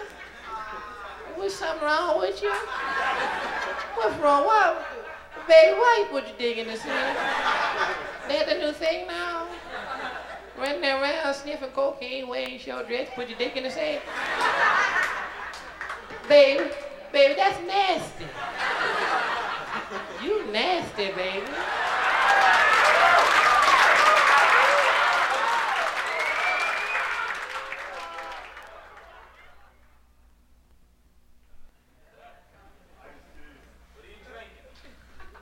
Was 1.38 1.56
something 1.56 1.86
wrong 1.86 2.20
with 2.20 2.42
you? 2.42 2.52
What's 3.96 4.18
wrong? 4.20 4.44
Why, 4.46 4.84
baby, 5.48 5.78
why 5.80 5.98
you 6.00 6.06
put 6.12 6.28
your 6.28 6.38
dick 6.38 6.58
in 6.58 6.68
the 6.68 6.76
sink? 6.76 7.18
That 8.28 8.46
the 8.50 8.56
new 8.56 8.74
thing 8.74 9.08
now? 9.08 9.48
Running 10.58 10.84
around 10.84 11.34
sniffing 11.34 11.70
cocaine, 11.70 12.28
wearing 12.28 12.60
short 12.60 12.90
dress, 12.90 13.08
put 13.16 13.30
your 13.30 13.38
dick 13.38 13.56
in 13.56 13.64
the 13.64 13.72
sink? 13.72 14.02
baby, 16.28 16.70
baby, 17.14 17.36
that's 17.36 17.60
nasty. 17.66 18.26
You 20.54 20.60
nasty, 20.60 21.08
baby. 21.14 21.42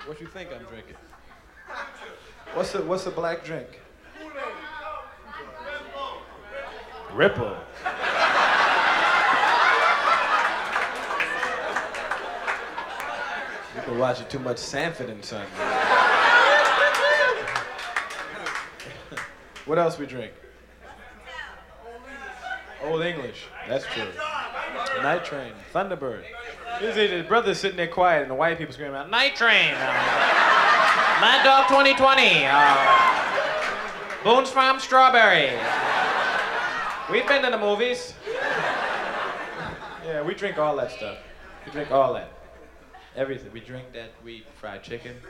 What 0.06 0.22
you 0.22 0.28
think 0.28 0.50
I'm 0.54 0.64
drinking? 0.64 0.96
What's 2.54 2.74
a 2.76 2.82
what's 2.82 3.06
a 3.06 3.12
black 3.12 3.44
drink? 3.44 3.82
Ripple. 7.14 7.58
You've 13.76 13.85
been 13.85 13.99
watching 13.99 14.27
too 14.27 14.39
much 14.39 14.57
Sanford 14.57 15.10
and 15.10 15.23
Son. 15.23 15.45
what 19.65 19.80
else 19.80 19.98
we 19.98 20.06
drink? 20.06 20.34
Old 22.84 23.02
English. 23.02 23.45
That's 23.69 23.85
true. 23.85 24.10
Night 25.02 25.23
Train, 25.23 25.53
Thunderbird. 25.73 26.23
His, 26.80 26.95
his 26.95 27.26
brother's 27.26 27.60
sitting 27.60 27.77
there 27.77 27.88
quiet, 27.88 28.23
and 28.23 28.31
the 28.31 28.35
white 28.35 28.57
people 28.57 28.73
screaming 28.73 28.95
out, 28.95 29.10
Night 29.10 29.35
Train, 29.35 29.73
uh, 29.73 29.77
Mad 31.22 31.43
Dog 31.43 31.68
2020, 31.69 32.45
uh, 32.45 34.23
Boone's 34.23 34.49
Farm 34.49 34.80
Strawberry. 34.80 35.52
We've 37.10 37.27
been 37.27 37.43
to 37.43 37.52
the 37.52 37.57
movies. 37.57 38.14
Yeah, 40.06 40.23
we 40.23 40.34
drink 40.34 40.57
all 40.57 40.76
that 40.77 40.91
stuff. 40.91 41.18
We 41.65 41.72
drink 41.72 41.91
all 41.91 42.14
that. 42.15 42.40
Everything. 43.16 43.52
We 43.52 43.60
drink 43.60 43.92
that. 43.94 44.12
We 44.24 44.36
eat 44.36 44.46
fried 44.60 44.84
chicken. 44.84 45.16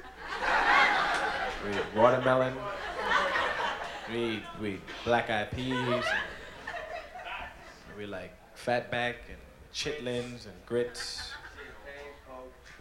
We 1.63 1.69
eat 1.69 1.95
watermelon. 1.95 2.55
We 4.11 4.17
eat, 4.17 4.43
we 4.59 4.81
black 5.05 5.29
eyed 5.29 5.51
peas. 5.51 5.77
And 5.77 6.03
We 7.95 8.07
like 8.07 8.33
fatback 8.57 9.15
and 9.29 9.37
chitlins 9.71 10.45
and 10.45 10.55
grits. 10.65 11.31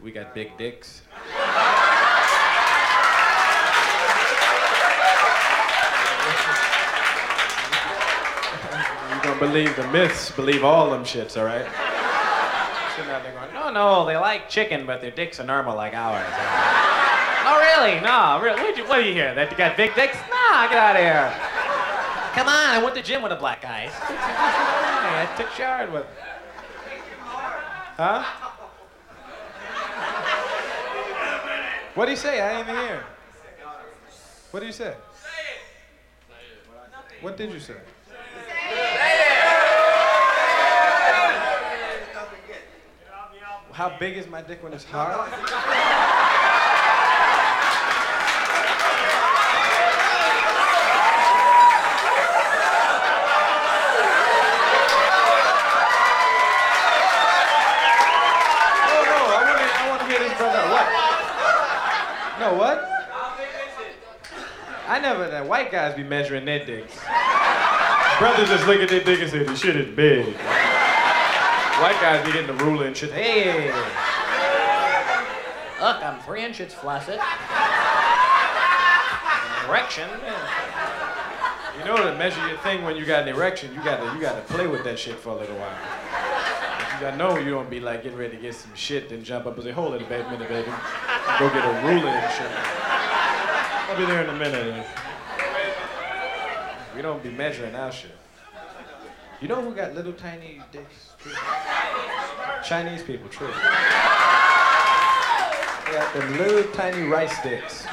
We 0.03 0.13
got 0.13 0.35
big 0.35 0.57
dicks. 0.57 1.03
You 9.15 9.23
don't 9.23 9.39
believe 9.39 9.77
the 9.77 9.87
myths, 9.89 10.31
believe 10.31 10.65
all 10.65 10.89
them 10.89 11.05
shits, 11.05 11.37
all 11.37 11.45
right? 11.45 11.67
Out 13.09 13.23
there 13.23 13.33
going, 13.33 13.53
no, 13.55 13.71
no, 13.71 14.07
they 14.07 14.17
like 14.17 14.49
chicken, 14.49 14.85
but 14.85 15.01
their 15.01 15.11
dicks 15.11 15.41
are 15.41 15.45
normal 15.45 15.75
like 15.75 15.95
ours. 15.95 16.27
no, 16.29 16.37
oh, 17.47 17.59
really, 17.59 18.01
no, 18.01 18.41
really. 18.43 18.61
What, 18.61 18.77
you, 18.77 18.87
do 18.87 19.09
you 19.09 19.15
hear? 19.15 19.35
That 19.35 19.51
you 19.51 19.57
got 19.57 19.77
big 19.77 19.95
dicks? 19.95 20.17
Nah, 20.29 20.69
get 20.69 20.77
out 20.77 20.97
of 20.97 21.03
here. 21.03 21.33
Come 22.35 22.49
on, 22.49 22.71
I 22.71 22.81
went 22.83 22.95
to 22.97 23.03
gym 23.03 23.23
with 23.23 23.31
the 23.31 23.37
black. 23.37 23.65
Hey, 25.01 25.27
I 25.27 25.35
took 25.37 25.51
showered 25.53 25.93
with. 25.93 26.07
Huh? 27.97 28.23
What 31.95 32.05
do 32.05 32.11
you 32.13 32.17
say? 32.17 32.41
I 32.41 32.57
didn't 32.59 32.69
even 32.69 32.87
hear. 32.87 33.05
What 34.51 34.61
do 34.61 34.67
you 34.67 34.73
say? 34.73 34.95
What 37.21 37.37
did 37.37 37.51
you 37.51 37.61
say? 37.61 37.75
How 43.81 43.89
big 43.98 44.19
is 44.19 44.28
my 44.28 44.43
dick 44.43 44.62
when 44.62 44.74
it's 44.74 44.85
hard? 44.85 45.16
No, 45.16 45.23
I 59.24 59.40
want 59.47 59.57
to 59.57 59.65
I 59.65 59.89
want 59.89 60.01
to 60.02 60.07
hear 60.09 60.19
this 60.19 60.36
brother. 60.36 60.61
What? 60.69 60.86
No, 62.39 62.48
what? 62.59 62.78
I 64.89 64.98
never, 65.01 65.27
the 65.31 65.43
white 65.43 65.73
guys 65.73 65.97
be 65.97 66.02
measuring 66.02 66.44
their 66.44 66.66
dicks. 66.66 66.98
Brothers 68.19 68.51
just 68.51 68.66
look 68.66 68.81
at 68.82 68.90
their 68.90 69.02
dick 69.02 69.20
and 69.23 69.31
say, 69.31 69.43
this 69.43 69.59
shit 69.59 69.77
is 69.77 69.97
big. 69.97 70.36
White 71.81 71.98
guys 72.02 72.24
be 72.27 72.32
getting 72.32 72.55
the 72.55 72.62
ruler 72.62 72.86
and 72.86 72.94
shit. 72.94 73.11
Hey! 73.11 73.69
Look, 75.81 76.02
I'm 76.05 76.20
three 76.20 76.44
inches 76.44 76.74
flaccid. 76.74 77.19
Erection. 79.66 80.11
You 81.78 81.85
know 81.86 81.97
to 81.97 82.15
measure 82.19 82.47
your 82.47 82.59
thing 82.59 82.82
when 82.82 82.97
you 82.97 83.07
got 83.07 83.23
an 83.23 83.35
erection, 83.35 83.73
you 83.73 83.82
gotta 83.82 84.15
you 84.15 84.20
gotta 84.20 84.43
play 84.43 84.66
with 84.66 84.85
that 84.85 84.98
shit 84.98 85.16
for 85.16 85.31
a 85.31 85.36
little 85.36 85.57
while. 85.57 85.73
You 86.94 87.01
gotta 87.01 87.16
know 87.16 87.39
you 87.39 87.51
don't 87.51 87.70
be 87.70 87.81
like 87.81 88.02
getting 88.02 88.19
ready 88.19 88.36
to 88.36 88.43
get 88.43 88.55
some 88.55 88.74
shit, 88.74 89.09
then 89.09 89.24
jump 89.24 89.47
up 89.47 89.55
and 89.55 89.65
say, 89.65 89.70
hold 89.70 89.94
it 89.94 90.02
a 90.02 90.05
baby, 90.05 90.28
minute, 90.28 90.51
baby. 90.51 90.70
Go 91.39 91.48
get 91.48 91.65
a 91.65 91.86
ruler 91.86 92.11
and 92.11 92.32
shit. 92.35 92.51
I'll 93.89 93.97
be 93.97 94.05
there 94.05 94.23
in 94.23 94.28
a 94.28 94.39
minute. 94.39 94.86
We 96.94 97.01
don't 97.01 97.23
be 97.23 97.31
measuring 97.31 97.74
our 97.74 97.90
shit. 97.90 98.11
You 99.41 99.49
know 99.49 99.62
who 99.62 99.75
got 99.75 99.95
little 99.95 100.12
tiny 100.12 100.61
dicks? 100.71 101.17
Chinese 102.62 103.03
people, 103.03 103.27
true. 103.31 103.47
They 103.47 103.55
got 105.97 106.12
them 106.12 106.37
little 106.37 106.71
tiny 106.75 107.09
rice 107.09 107.43
dicks. 107.43 107.85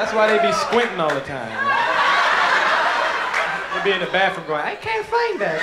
That's 0.00 0.14
why 0.14 0.28
they 0.32 0.40
be 0.40 0.52
squinting 0.54 0.98
all 0.98 1.12
the 1.12 1.20
time. 1.20 1.52
They 3.76 3.84
be 3.84 3.92
in 3.92 4.00
the 4.00 4.10
bathroom 4.10 4.46
going, 4.46 4.62
I 4.64 4.74
can't 4.76 5.04
find 5.04 5.38
that. 5.38 5.60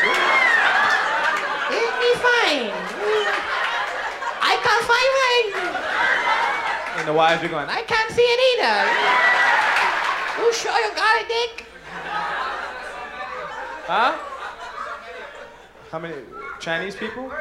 Let 1.74 1.98
me 1.98 2.14
find. 2.22 2.70
I 4.46 4.54
can't 4.62 4.86
find 4.86 5.10
mine. 5.18 5.50
And 7.00 7.08
the 7.08 7.14
wives 7.14 7.42
be 7.42 7.48
going, 7.48 7.68
I 7.70 7.82
can't 7.82 8.12
see 8.12 8.22
it 8.22 8.40
either. 8.60 9.37
Sure 10.68 10.80
you 10.86 10.94
got 10.96 11.24
a 11.24 11.28
dick? 11.30 11.66
Huh? 13.86 14.18
How 15.90 16.00
many 16.00 16.16
Chinese 16.60 16.94
people? 16.98 17.32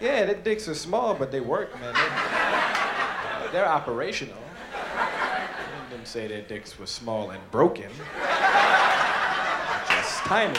Yeah, 0.00 0.24
their 0.26 0.34
dicks 0.34 0.66
are 0.66 0.74
small, 0.74 1.14
but 1.14 1.30
they 1.30 1.38
work, 1.38 1.72
man. 1.80 1.94
They, 1.94 2.00
uh, 2.00 3.52
they're 3.52 3.68
operational. 3.68 4.42
I 4.74 5.46
didn't 5.90 6.08
say 6.08 6.26
their 6.26 6.42
dicks 6.42 6.76
were 6.76 6.86
small 6.86 7.30
and 7.30 7.40
broken. 7.52 7.90
Just 9.88 10.18
tiny. 10.24 10.58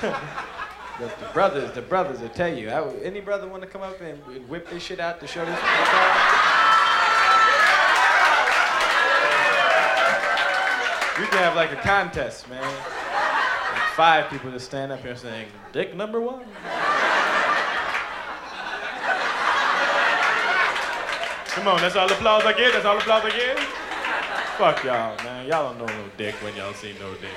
the, 0.00 1.12
the 1.20 1.28
brothers, 1.34 1.70
the 1.72 1.82
brothers 1.82 2.20
will 2.20 2.30
tell 2.30 2.48
you. 2.56 2.70
I, 2.70 2.94
any 3.02 3.20
brother 3.20 3.46
want 3.46 3.62
to 3.62 3.68
come 3.68 3.82
up 3.82 4.00
and 4.00 4.16
whip 4.48 4.70
this 4.70 4.82
shit 4.84 5.00
out 5.00 5.20
to 5.20 5.26
show 5.26 5.44
this? 5.44 5.60
We 11.18 11.26
can 11.26 11.38
have 11.38 11.56
like 11.56 11.72
a 11.72 11.76
contest, 11.76 12.48
man. 12.48 12.62
Like 12.62 13.82
five 13.96 14.30
people 14.30 14.52
just 14.52 14.66
stand 14.66 14.92
up 14.92 15.00
here 15.00 15.16
saying, 15.16 15.48
dick 15.72 15.96
number 15.96 16.20
one. 16.20 16.44
Come 21.48 21.66
on, 21.66 21.80
that's 21.80 21.96
all 21.96 22.06
the 22.06 22.14
applause 22.14 22.44
I 22.44 22.52
get? 22.52 22.72
That's 22.72 22.84
all 22.84 22.94
the 22.94 23.00
applause 23.00 23.24
I 23.24 23.30
get? 23.30 23.58
Fuck 24.58 24.84
y'all, 24.84 25.16
man. 25.24 25.48
Y'all 25.48 25.72
don't 25.72 25.78
know 25.78 25.86
no 25.86 26.04
dick 26.16 26.36
when 26.36 26.54
y'all 26.54 26.72
see 26.72 26.94
no 27.00 27.12
dick. 27.14 27.30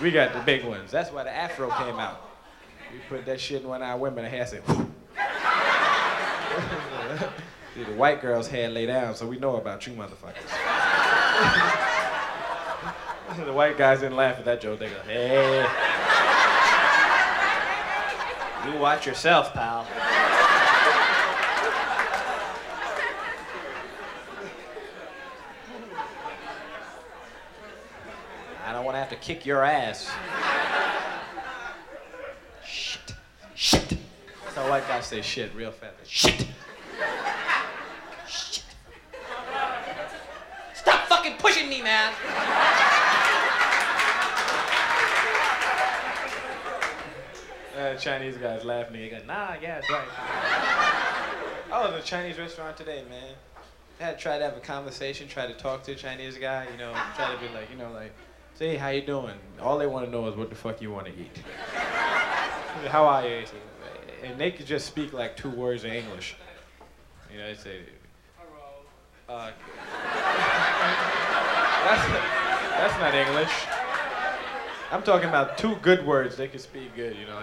We 0.00 0.10
got 0.10 0.32
the 0.32 0.40
big 0.40 0.64
ones. 0.64 0.90
That's 0.90 1.12
why 1.12 1.24
the 1.24 1.36
afro 1.36 1.68
came 1.68 1.98
out. 1.98 2.30
We 2.92 2.98
put 3.10 3.26
that 3.26 3.38
shit 3.38 3.60
in 3.60 3.68
one 3.68 3.82
of 3.82 3.88
our 3.88 3.98
women's 3.98 4.28
hair, 4.28 4.46
said, 4.46 4.62
See, 7.74 7.84
the 7.84 7.92
white 7.94 8.22
girl's 8.22 8.48
hair 8.48 8.70
lay 8.70 8.86
down, 8.86 9.14
so 9.14 9.26
we 9.26 9.38
know 9.38 9.56
about 9.56 9.86
you 9.86 9.92
motherfuckers. 9.92 11.11
The 13.44 13.52
white 13.52 13.76
guys 13.76 14.00
didn't 14.00 14.16
laugh 14.16 14.38
at 14.38 14.44
that 14.44 14.60
joke. 14.60 14.78
They 14.78 14.88
go, 14.88 15.00
hey. 15.06 15.66
You 18.66 18.78
watch 18.78 19.06
yourself, 19.06 19.52
pal. 19.52 19.86
I 28.64 28.72
don't 28.72 28.84
want 28.84 28.94
to 28.94 29.00
have 29.00 29.10
to 29.10 29.16
kick 29.16 29.44
your 29.44 29.64
ass. 29.64 30.10
Shit. 32.64 33.14
Shit. 33.54 33.98
That's 34.44 34.54
how 34.54 34.70
white 34.70 34.86
guys 34.86 35.06
say 35.06 35.20
shit 35.22 35.54
real 35.54 35.72
fast. 35.72 35.94
Shit. 36.06 36.46
Stop 40.74 41.08
fucking 41.22 41.38
pushing 41.38 41.68
me, 41.68 41.82
man. 41.82 42.12
Uh, 47.76 47.94
Chinese 47.96 48.36
guys 48.36 48.64
laughing. 48.64 48.94
They 48.94 49.08
go, 49.08 49.18
nah, 49.26 49.54
yeah, 49.60 49.80
that's 49.80 49.90
right. 49.90 50.08
I 51.72 51.84
was 51.84 51.94
at 51.94 52.00
a 52.00 52.02
Chinese 52.02 52.38
restaurant 52.38 52.76
today, 52.76 53.04
man. 53.08 53.34
I 54.00 54.04
had 54.04 54.18
to 54.18 54.22
try 54.22 54.38
to 54.38 54.44
have 54.44 54.56
a 54.56 54.60
conversation, 54.60 55.28
try 55.28 55.46
to 55.46 55.54
talk 55.54 55.84
to 55.84 55.92
a 55.92 55.94
Chinese 55.94 56.36
guy, 56.36 56.66
you 56.70 56.76
know, 56.76 56.92
try 57.14 57.32
to 57.32 57.40
be 57.40 57.48
like, 57.54 57.70
you 57.70 57.76
know, 57.76 57.92
like, 57.92 58.12
say, 58.54 58.76
how 58.76 58.88
you 58.88 59.02
doing? 59.02 59.34
All 59.60 59.78
they 59.78 59.86
want 59.86 60.04
to 60.04 60.10
know 60.10 60.26
is 60.28 60.36
what 60.36 60.50
the 60.50 60.56
fuck 60.56 60.82
you 60.82 60.90
want 60.90 61.06
to 61.06 61.12
eat. 61.12 61.38
how 62.88 63.06
are 63.06 63.26
you? 63.26 63.44
And 64.24 64.40
they 64.40 64.50
could 64.50 64.66
just 64.66 64.86
speak 64.86 65.12
like 65.12 65.36
two 65.36 65.50
words 65.50 65.84
of 65.84 65.92
English. 65.92 66.36
You 67.32 67.38
know, 67.38 67.46
they 67.46 67.54
say, 67.54 67.80
uh, 69.28 69.50
that's, 71.84 72.06
that's 72.78 72.98
not 73.00 73.14
English. 73.14 73.52
I'm 74.90 75.02
talking 75.02 75.28
about 75.28 75.56
two 75.56 75.76
good 75.76 76.04
words 76.06 76.36
they 76.36 76.48
can 76.48 76.58
speak 76.58 76.94
good, 76.94 77.16
you 77.16 77.26
know. 77.26 77.40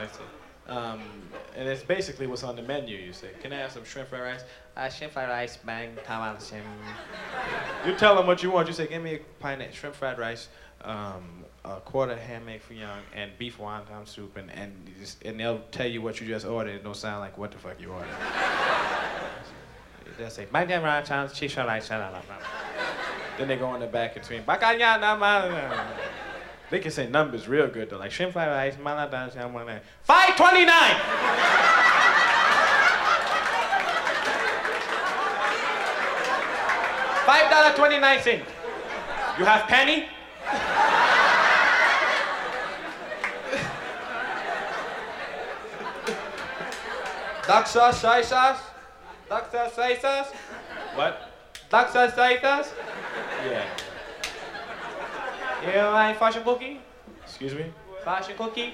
Um, 0.67 1.01
and 1.55 1.67
it's 1.67 1.81
basically 1.81 2.27
what's 2.27 2.43
on 2.43 2.55
the 2.55 2.61
menu. 2.61 2.95
You 2.95 3.11
say, 3.11 3.29
"Can 3.41 3.51
I 3.51 3.57
have 3.57 3.71
some 3.71 3.83
shrimp 3.83 4.09
fried 4.09 4.21
rice?" 4.21 4.43
Uh, 4.77 4.87
shrimp 4.87 5.13
fried 5.13 5.29
rice, 5.29 5.57
bang, 5.57 5.97
tawal 6.05 6.37
shrimp. 6.47 6.63
You 7.85 7.95
tell 7.95 8.15
them 8.15 8.27
what 8.27 8.43
you 8.43 8.51
want. 8.51 8.67
You 8.67 8.73
say, 8.73 8.85
"Give 8.85 9.01
me 9.01 9.15
a 9.15 9.19
pint 9.39 9.63
of 9.63 9.73
shrimp 9.73 9.95
fried 9.95 10.19
rice, 10.19 10.47
um, 10.83 11.43
a 11.65 11.77
quarter 11.77 12.15
foo 12.15 12.75
young, 12.75 13.01
and 13.15 13.31
beef 13.39 13.57
wonton 13.57 14.07
soup," 14.07 14.37
and 14.37 14.51
and, 14.51 14.71
just, 14.99 15.23
and 15.23 15.39
they'll 15.39 15.63
tell 15.71 15.87
you 15.87 16.03
what 16.03 16.21
you 16.21 16.27
just 16.27 16.45
ordered. 16.45 16.75
It 16.75 16.83
don't 16.83 16.95
sound 16.95 17.21
like 17.21 17.35
what 17.35 17.51
the 17.51 17.57
fuck 17.57 17.81
you 17.81 17.91
ordered. 17.91 18.09
They'll 20.19 20.29
say, 20.29 20.45
"Bang, 20.45 20.67
damn, 20.67 20.83
right, 20.83 21.03
chance, 21.03 21.33
cheese 21.33 21.53
fried 21.53 21.65
rice, 21.65 21.89
la, 21.89 21.97
la, 21.97 22.09
la." 22.11 23.18
Then 23.39 23.47
they 23.47 23.55
go 23.55 23.73
in 23.73 23.79
the 23.79 23.87
back 23.87 24.13
between. 24.13 24.43
"Bakanya, 24.43 24.99
na, 24.99 25.15
ma. 25.15 25.47
They 26.69 26.79
can 26.79 26.91
say 26.91 27.07
numbers 27.07 27.47
real 27.47 27.67
good 27.67 27.89
though, 27.89 27.97
like 27.97 28.11
shrimp 28.11 28.33
fried 28.33 28.49
rice, 28.49 28.75
maladan, 28.75 29.31
shamwana. 29.33 29.79
529! 30.03 30.69
Five 37.25 37.49
dollar 37.49 37.75
twenty 37.75 37.97
nine 37.99 38.21
cent. 38.21 38.43
You 39.37 39.45
have 39.45 39.67
penny? 39.67 40.07
Duck 47.47 47.65
sauce, 47.67 48.01
soy 48.01 48.21
sauce? 48.21 48.59
Duck 49.27 49.51
sauce, 49.51 49.73
soy 49.73 49.97
sauce? 49.99 50.27
What? 50.95 51.31
Duck 51.69 51.89
sauce, 51.91 52.13
soy 52.13 52.39
sauce? 52.41 52.71
Yeah. 53.45 53.65
You 55.65 55.77
want 55.77 56.17
fortune 56.17 56.43
cookie? 56.43 56.81
Excuse 57.23 57.53
me? 57.53 57.65
Fortune 58.03 58.35
cookie? 58.37 58.73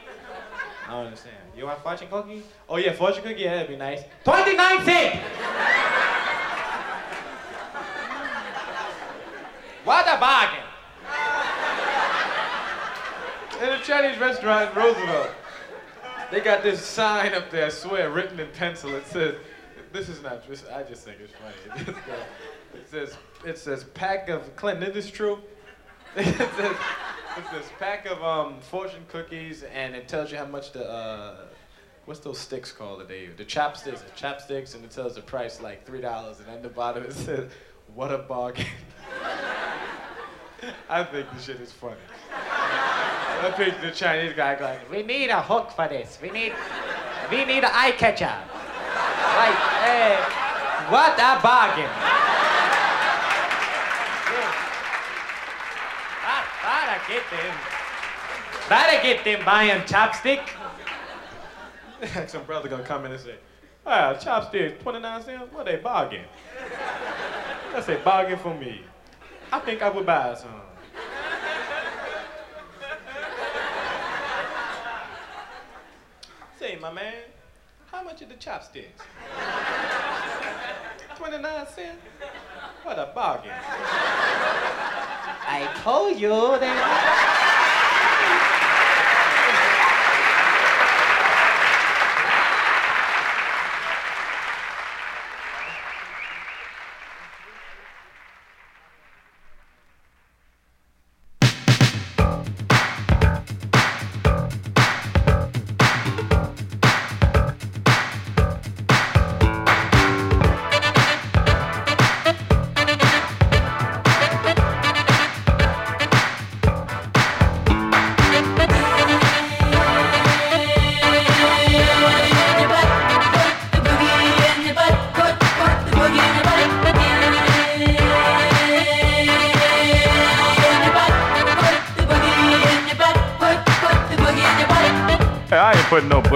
I 0.87 0.91
don't 0.91 1.05
understand. 1.07 1.35
You 1.57 1.65
want 1.65 1.81
fortune 1.81 2.07
cookie? 2.09 2.43
Oh 2.69 2.77
yeah, 2.77 2.93
fortune 2.93 3.23
cookie, 3.23 3.41
yeah, 3.41 3.55
that'd 3.55 3.69
be 3.69 3.75
nice. 3.75 4.01
2019! 4.23 5.19
What 9.83 10.07
a 10.07 10.19
bargain! 10.19 10.63
In 13.61 13.69
a 13.69 13.79
Chinese 13.83 14.19
restaurant 14.19 14.71
in 14.71 14.75
Roosevelt, 14.75 15.29
they 16.31 16.41
got 16.41 16.63
this 16.63 16.83
sign 16.83 17.33
up 17.33 17.51
there, 17.51 17.67
I 17.67 17.69
swear, 17.69 18.09
written 18.09 18.39
in 18.39 18.47
pencil. 18.49 18.95
It 18.95 19.07
says, 19.07 19.35
this 19.93 20.09
is 20.09 20.21
not, 20.21 20.47
this, 20.47 20.65
I 20.73 20.83
just 20.83 21.03
think 21.03 21.17
it's 21.21 21.33
funny. 21.33 21.97
It 22.75 22.89
says, 22.89 23.17
it 23.45 23.57
says, 23.57 23.83
pack 23.83 24.29
of, 24.29 24.55
Clinton, 24.55 24.83
is 24.83 24.93
this 24.93 25.11
true? 25.11 25.39
it 26.15 26.25
says, 26.25 26.75
it 27.37 27.43
says 27.51 27.65
pack 27.79 28.05
of 28.05 28.23
um, 28.23 28.59
fortune 28.61 29.05
cookies, 29.09 29.63
and 29.63 29.95
it 29.95 30.07
tells 30.07 30.31
you 30.31 30.37
how 30.37 30.45
much 30.45 30.71
the, 30.71 30.89
uh, 30.89 31.45
what's 32.05 32.19
those 32.19 32.37
sticks 32.39 32.71
called 32.71 33.01
that? 33.01 33.07
The 33.09 33.45
chopsticks, 33.45 34.01
the 34.01 34.11
chopsticks, 34.11 34.75
and 34.75 34.83
it 34.83 34.91
tells 34.91 35.15
the 35.15 35.21
price 35.21 35.61
like 35.61 35.85
$3, 35.85 36.39
and 36.39 36.49
at 36.49 36.63
the 36.63 36.69
bottom 36.69 37.03
it 37.03 37.13
says, 37.13 37.49
what 37.93 38.11
a 38.11 38.19
bargain. 38.19 38.65
I 40.89 41.03
think 41.03 41.31
the 41.31 41.41
shit 41.41 41.59
is 41.59 41.71
funny. 41.71 41.97
I 42.31 43.53
think 43.57 43.81
the 43.81 43.91
Chinese 43.91 44.33
guy 44.35 44.55
going, 44.55 44.79
we 44.89 45.03
need 45.03 45.29
a 45.29 45.41
hook 45.41 45.71
for 45.71 45.87
this. 45.87 46.17
We 46.21 46.31
need, 46.31 46.53
we 47.29 47.45
need 47.45 47.63
an 47.63 47.71
eye 47.73 47.91
catcher. 47.91 48.33
Like, 49.35 49.55
hey, 49.83 50.15
what 50.89 51.13
a 51.19 51.41
bargain. 51.41 52.34
Get 57.07 57.23
them. 57.31 57.55
That'll 58.67 59.01
get 59.01 59.23
them 59.23 59.45
buying 59.45 59.81
chopstick. 59.81 60.47
Some 62.27 62.43
brother 62.43 62.67
gonna 62.69 62.83
come 62.83 63.05
in 63.05 63.11
and 63.11 63.21
say, 63.21 63.35
ah, 63.85 64.13
chopsticks, 64.15 64.81
29 64.81 65.23
cents? 65.23 65.53
What 65.53 65.65
they 65.65 65.77
bargain? 65.77 66.25
That's 67.71 67.89
a 67.89 67.97
bargain 67.97 68.39
for 68.39 68.53
me. 68.55 68.81
I 69.51 69.59
think 69.59 69.81
I 69.81 69.89
would 69.89 70.05
buy 70.05 70.33
some. 70.35 70.49
Say, 76.59 76.77
my 76.81 76.91
man, 76.91 77.13
how 77.91 78.03
much 78.03 78.21
are 78.21 78.25
the 78.25 78.35
chopsticks? 78.35 79.03
29 81.17 81.67
cents? 81.67 82.01
What 82.83 82.97
a 82.97 83.11
bargain. 83.13 83.51
I 85.57 85.67
told 85.83 86.19
you 86.19 86.59
that. 86.59 87.44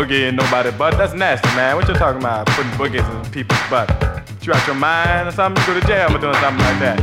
Boogie 0.09 0.27
in 0.27 0.35
nobody's 0.35 0.73
butt. 0.73 0.97
That's 0.97 1.13
nasty, 1.13 1.47
man. 1.49 1.75
What 1.75 1.87
you 1.87 1.93
talking 1.93 2.21
about? 2.21 2.47
Putting 2.47 2.71
boogies 2.73 3.05
in 3.05 3.31
people's 3.31 3.59
butt. 3.69 3.89
You 4.41 4.53
out 4.53 4.65
your 4.65 4.75
mind 4.75 5.27
or 5.27 5.31
something? 5.31 5.61
You 5.61 5.73
go 5.73 5.79
to 5.79 5.87
jail 5.87 6.09
for 6.09 6.17
doing 6.17 6.33
something 6.35 6.65
like 6.65 6.79
that. 6.79 6.99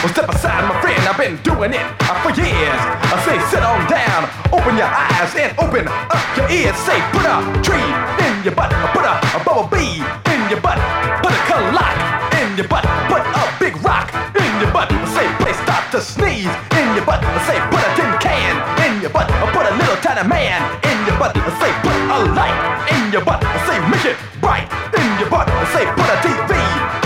Well, 0.00 0.08
step 0.08 0.28
aside, 0.30 0.64
my 0.64 0.80
friend. 0.80 1.00
I've 1.04 1.18
been 1.18 1.36
doing 1.42 1.74
it 1.74 1.84
uh, 2.08 2.16
for 2.24 2.32
years. 2.32 2.80
I 3.12 3.20
say, 3.28 3.36
sit 3.52 3.62
on 3.62 3.84
down, 3.84 4.24
open 4.48 4.76
your 4.80 4.88
eyes 4.88 5.34
and 5.36 5.52
open 5.60 5.84
up 5.88 6.36
your 6.36 6.48
ears. 6.48 6.76
Say, 6.88 6.96
put 7.12 7.28
a 7.28 7.36
tree 7.60 7.90
in 8.24 8.32
your 8.44 8.56
butt, 8.56 8.72
put 8.96 9.04
a, 9.04 9.20
a 9.36 9.44
bubble 9.44 9.68
bee 9.68 10.00
in 10.32 10.40
your 10.48 10.60
butt, 10.64 10.80
put 11.20 11.32
a 11.32 11.40
clock 11.44 11.96
in 12.40 12.56
your 12.56 12.68
butt, 12.68 12.84
put 13.12 13.20
a 13.20 13.44
big 13.60 13.76
rock 13.84 14.08
in 14.40 14.50
your 14.60 14.72
butt. 14.72 14.88
Say, 15.12 15.28
please 15.44 15.58
stop 15.60 15.90
to 15.92 16.00
sneeze 16.00 16.69
in 16.90 16.96
your 16.96 17.06
butt. 17.06 17.22
I 17.22 17.38
say, 17.46 17.58
put 17.70 17.82
a 17.86 17.90
tin 17.94 18.10
can 18.18 18.54
in 18.82 19.00
your 19.00 19.10
butt, 19.10 19.30
I 19.30 19.46
put 19.54 19.64
a 19.66 19.74
little 19.78 19.96
tiny 20.02 20.26
man 20.26 20.58
in 20.82 20.98
your 21.06 21.16
butt. 21.18 21.36
I 21.36 21.50
say, 21.62 21.70
put 21.86 21.94
a 21.94 22.18
light 22.34 22.58
in 22.90 23.12
your 23.12 23.24
butt. 23.24 23.42
I 23.44 23.58
say, 23.66 23.78
make 23.90 24.06
it 24.10 24.18
bright 24.40 24.66
in 24.98 25.08
your 25.20 25.30
butt. 25.30 25.46
I 25.48 25.64
say, 25.70 25.84
put 25.94 26.10
a 26.10 26.18
TV 26.26 26.50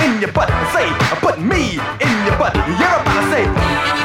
in 0.05 0.20
your 0.20 0.32
butt. 0.32 0.48
I 0.51 0.65
say, 0.73 0.86
uh, 0.89 1.20
put 1.20 1.39
me 1.39 1.77
in 2.01 2.15
your 2.24 2.36
butt. 2.39 2.56
Everybody 2.56 3.20
say. 3.31 4.03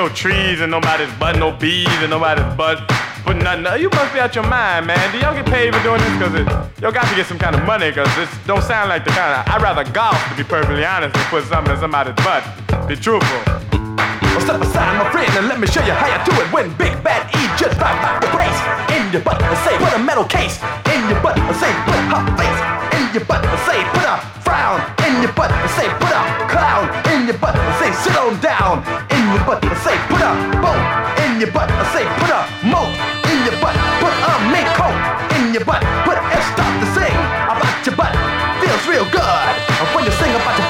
No 0.00 0.08
trees 0.08 0.62
and 0.62 0.70
nobody's 0.70 1.12
butt, 1.18 1.36
no 1.36 1.52
bees 1.52 1.86
and 2.00 2.08
nobody's 2.08 2.48
butt. 2.56 2.80
Put 3.22 3.36
nothing. 3.36 3.82
You 3.82 3.90
must 3.90 4.14
be 4.14 4.18
out 4.18 4.34
your 4.34 4.48
mind, 4.48 4.86
man. 4.86 5.12
Do 5.12 5.18
y'all 5.18 5.34
get 5.34 5.44
paid 5.44 5.74
for 5.74 5.82
doing 5.82 6.00
this? 6.00 6.16
Cause 6.16 6.34
it, 6.40 6.48
y'all 6.80 6.90
got 6.90 7.06
to 7.06 7.14
get 7.14 7.26
some 7.26 7.38
kind 7.38 7.54
of 7.54 7.62
money. 7.66 7.92
Cause 7.92 8.08
this 8.16 8.30
don't 8.46 8.62
sound 8.62 8.88
like 8.88 9.04
the 9.04 9.10
kind 9.10 9.36
of. 9.36 9.52
I'd 9.52 9.60
rather 9.60 9.84
golf, 9.92 10.16
to 10.30 10.34
be 10.34 10.42
perfectly 10.42 10.86
honest, 10.86 11.14
than 11.14 11.24
put 11.26 11.44
something 11.44 11.74
in 11.74 11.80
somebody's 11.80 12.16
butt. 12.24 12.42
Be 12.88 12.96
truthful. 12.96 13.42
Well, 13.44 14.40
step 14.40 14.62
aside, 14.62 14.96
my 14.96 15.12
friend, 15.12 15.30
and 15.36 15.48
let 15.48 15.60
me 15.60 15.66
show 15.66 15.84
you 15.84 15.92
how 15.92 16.08
you 16.08 16.24
do 16.24 16.32
it. 16.40 16.50
When 16.50 16.72
Big 16.78 16.96
Bad 17.04 17.28
E 17.36 17.44
just 17.60 17.76
drive 17.76 18.00
by 18.00 18.24
the 18.24 18.32
place 18.32 18.89
your 19.12 19.22
butt 19.22 19.42
and 19.42 19.58
say, 19.66 19.74
put 19.78 19.92
a 19.94 19.98
metal 19.98 20.24
case 20.24 20.62
in 20.86 21.00
your 21.10 21.18
butt 21.18 21.34
and 21.34 21.56
say, 21.58 21.70
put 21.82 21.98
her 21.98 22.22
face 22.38 22.60
in 22.94 23.04
your 23.10 23.24
butt 23.26 23.42
and 23.42 23.58
say, 23.66 23.82
put 23.90 24.06
a 24.06 24.16
frown 24.46 24.78
in 25.02 25.22
your 25.22 25.32
butt 25.34 25.50
and 25.50 25.70
say, 25.74 25.90
put 25.98 26.14
a 26.14 26.22
clown 26.46 26.86
in 27.10 27.26
your 27.26 27.38
butt 27.42 27.58
and 27.58 27.74
say, 27.82 27.90
sit 28.06 28.14
on 28.14 28.38
down 28.38 28.86
in 29.10 29.22
your 29.34 29.42
butt 29.42 29.58
and 29.66 29.74
say, 29.82 29.98
put 30.06 30.22
a 30.22 30.30
boat 30.62 30.78
in 31.26 31.42
your 31.42 31.50
butt 31.50 31.66
and 31.66 31.86
say, 31.90 32.06
put 32.22 32.30
a 32.30 32.42
moat 32.62 32.94
in 33.26 33.38
your 33.50 33.58
butt, 33.58 33.74
put 33.98 34.14
a 34.14 34.34
mink 34.54 34.68
coat 34.78 34.94
in 35.42 35.54
your 35.54 35.64
butt, 35.66 35.82
put 36.06 36.14
a 36.14 36.38
stop 36.54 36.70
to 36.78 36.86
sing 36.94 37.16
about 37.50 37.82
your 37.82 37.96
butt. 37.98 38.14
Feels 38.62 38.84
real 38.86 39.06
good 39.10 39.54
when 39.90 40.06
you 40.06 40.14
sing 40.22 40.30
about 40.38 40.54
your 40.54 40.69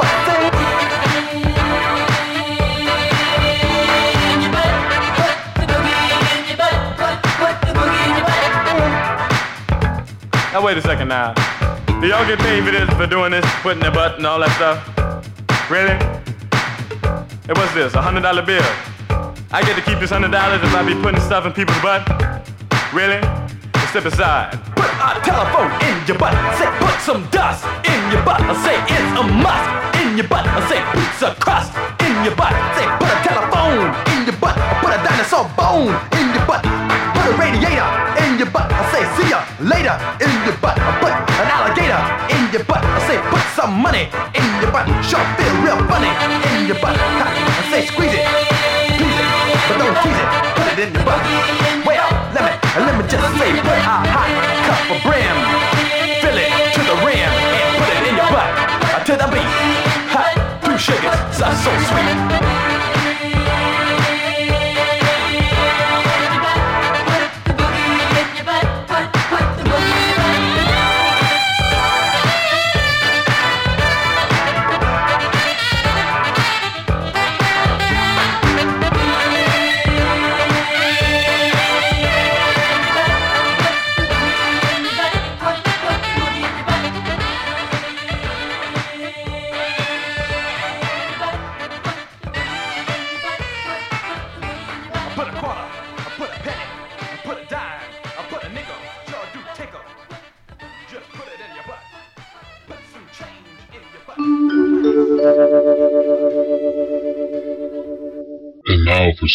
Now 10.52 10.66
wait 10.66 10.76
a 10.76 10.82
second 10.82 11.06
now. 11.06 11.32
Do 12.02 12.08
y'all 12.10 12.26
get 12.26 12.40
paid 12.40 12.64
for 12.64 12.72
this, 12.72 12.90
for 12.98 13.06
doing 13.06 13.30
this, 13.30 13.46
putting 13.62 13.78
the 13.78 13.90
butt 13.92 14.18
and 14.18 14.26
all 14.26 14.42
that 14.42 14.50
stuff? 14.58 14.82
Really? 15.70 15.94
Hey, 17.46 17.54
what's 17.54 17.70
this? 17.70 17.94
A 17.94 18.02
hundred 18.02 18.26
dollar 18.26 18.42
bill? 18.42 18.66
I 19.54 19.62
get 19.62 19.78
to 19.78 19.82
keep 19.86 20.02
this 20.02 20.10
hundred 20.10 20.34
dollars 20.34 20.58
if 20.58 20.74
I 20.74 20.82
be 20.82 20.98
putting 20.98 21.22
stuff 21.22 21.46
in 21.46 21.54
people's 21.54 21.78
butt? 21.78 22.02
Really? 22.90 23.22
Step 23.94 24.10
aside. 24.10 24.58
Put 24.74 24.90
a 24.90 25.22
telephone 25.22 25.70
in 25.86 25.94
your 26.10 26.18
butt. 26.18 26.34
Say 26.58 26.66
put 26.82 26.98
some 26.98 27.22
dust 27.30 27.62
in 27.86 28.00
your 28.10 28.26
butt. 28.26 28.42
I 28.42 28.50
say 28.58 28.74
it's 28.90 29.10
a 29.14 29.22
must 29.22 29.70
in 30.02 30.18
your 30.18 30.26
butt. 30.26 30.50
I 30.50 30.66
say 30.66 30.82
pizza 30.90 31.30
crust 31.38 31.70
in 32.02 32.26
your 32.26 32.34
butt. 32.34 32.50
Say 32.74 32.90
put 32.98 33.06
a 33.06 33.18
telephone 33.22 33.94
in 34.18 34.26
your 34.26 34.34
butt. 34.42 34.58
Put 34.82 34.90
a 34.90 34.98
dinosaur 34.98 35.46
bone 35.54 35.94
in 36.18 36.26
your 36.34 36.42
butt. 36.42 36.66
Put 36.66 37.24
a 37.30 37.34
radiator 37.38 38.09
your 38.50 38.58
butt. 38.58 38.72
I 38.72 38.82
say 38.90 39.02
see 39.14 39.30
ya 39.30 39.40
later 39.62 39.94
in 40.18 40.30
your 40.42 40.56
butt. 40.58 40.76
I 40.78 40.90
put 40.98 41.14
an 41.14 41.46
alligator 41.46 42.02
in 42.34 42.42
your 42.50 42.64
butt. 42.66 42.82
I 42.82 42.98
say 43.06 43.18
put 43.30 43.42
some 43.54 43.74
money 43.78 44.10
in 44.34 44.44
your 44.58 44.70
butt. 44.74 44.86
Sure 45.06 45.22
feel 45.38 45.54
real 45.62 45.78
funny 45.86 46.10
in 46.58 46.66
your 46.66 46.78
butt. 46.82 46.98
I 46.98 47.62
say 47.70 47.86
squeeze 47.86 48.14
it, 48.14 48.26
squeeze 48.98 49.18
it, 49.22 49.28
but 49.70 49.76
don't 49.78 49.96
tease 50.02 50.18
it. 50.18 50.28
Put 50.58 50.66
it 50.74 50.78
in 50.82 50.90
your 50.94 51.04
butt. 51.06 51.22
Well, 51.86 52.10
let 52.34 52.42
me 52.42 52.52
let 52.86 52.94
me 52.98 53.04
just 53.06 53.30
say 53.38 53.50
put 53.62 53.78
a 53.78 53.86
hot 53.86 54.30
cup 54.66 54.84
of 54.90 54.98
brim. 55.06 55.36
Fill 56.22 56.38
it 56.38 56.50
to 56.74 56.80
the 56.90 56.96
rim 57.06 57.30
and 57.30 57.70
put 57.78 57.90
it 57.94 58.02
in 58.10 58.14
your 58.18 58.30
butt. 58.34 58.50
To 59.06 59.14
the 59.14 59.28
beat. 59.30 59.50
Hot 60.10 60.34
two 60.66 60.76
sugars, 60.78 61.18
so, 61.38 61.46
so 61.62 61.70
sweet. 61.86 62.49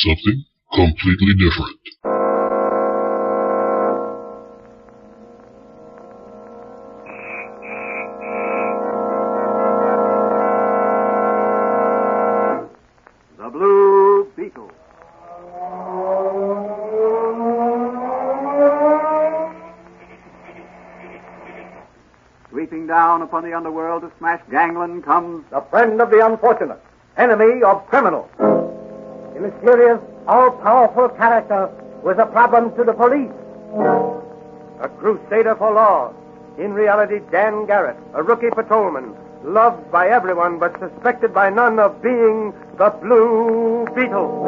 Something 0.05 0.45
completely 0.71 1.33
different. 1.33 1.79
The 13.37 13.49
Blue 13.49 14.31
Beetle. 14.35 14.71
Sweeping 22.51 22.85
down 22.85 23.23
upon 23.23 23.43
the 23.43 23.53
underworld 23.53 24.03
to 24.03 24.11
smash 24.19 24.41
gangland 24.51 25.03
comes 25.03 25.43
The 25.49 25.61
friend 25.71 25.99
of 25.99 26.11
the 26.11 26.23
unfortunate, 26.23 26.81
enemy 27.17 27.63
of 27.63 27.87
criminals. 27.87 28.29
The 29.35 29.41
mysterious, 29.41 29.99
all-powerful 30.29 31.09
character 31.09 31.69
was 32.03 32.17
a 32.17 32.25
problem 32.25 32.73
to 32.77 32.85
the 32.85 32.93
police. 32.93 33.33
A 34.79 34.87
crusader 34.87 35.55
for 35.55 35.73
law. 35.73 36.13
In 36.57 36.71
reality, 36.71 37.19
Dan 37.31 37.65
Garrett, 37.65 37.97
a 38.13 38.23
rookie 38.23 38.49
patrolman, 38.49 39.13
loved 39.43 39.91
by 39.91 40.07
everyone 40.07 40.57
but 40.57 40.79
suspected 40.79 41.33
by 41.33 41.49
none 41.49 41.79
of 41.79 42.01
being 42.01 42.53
the 42.77 42.91
Blue 43.01 43.85
Beetle. 43.93 44.47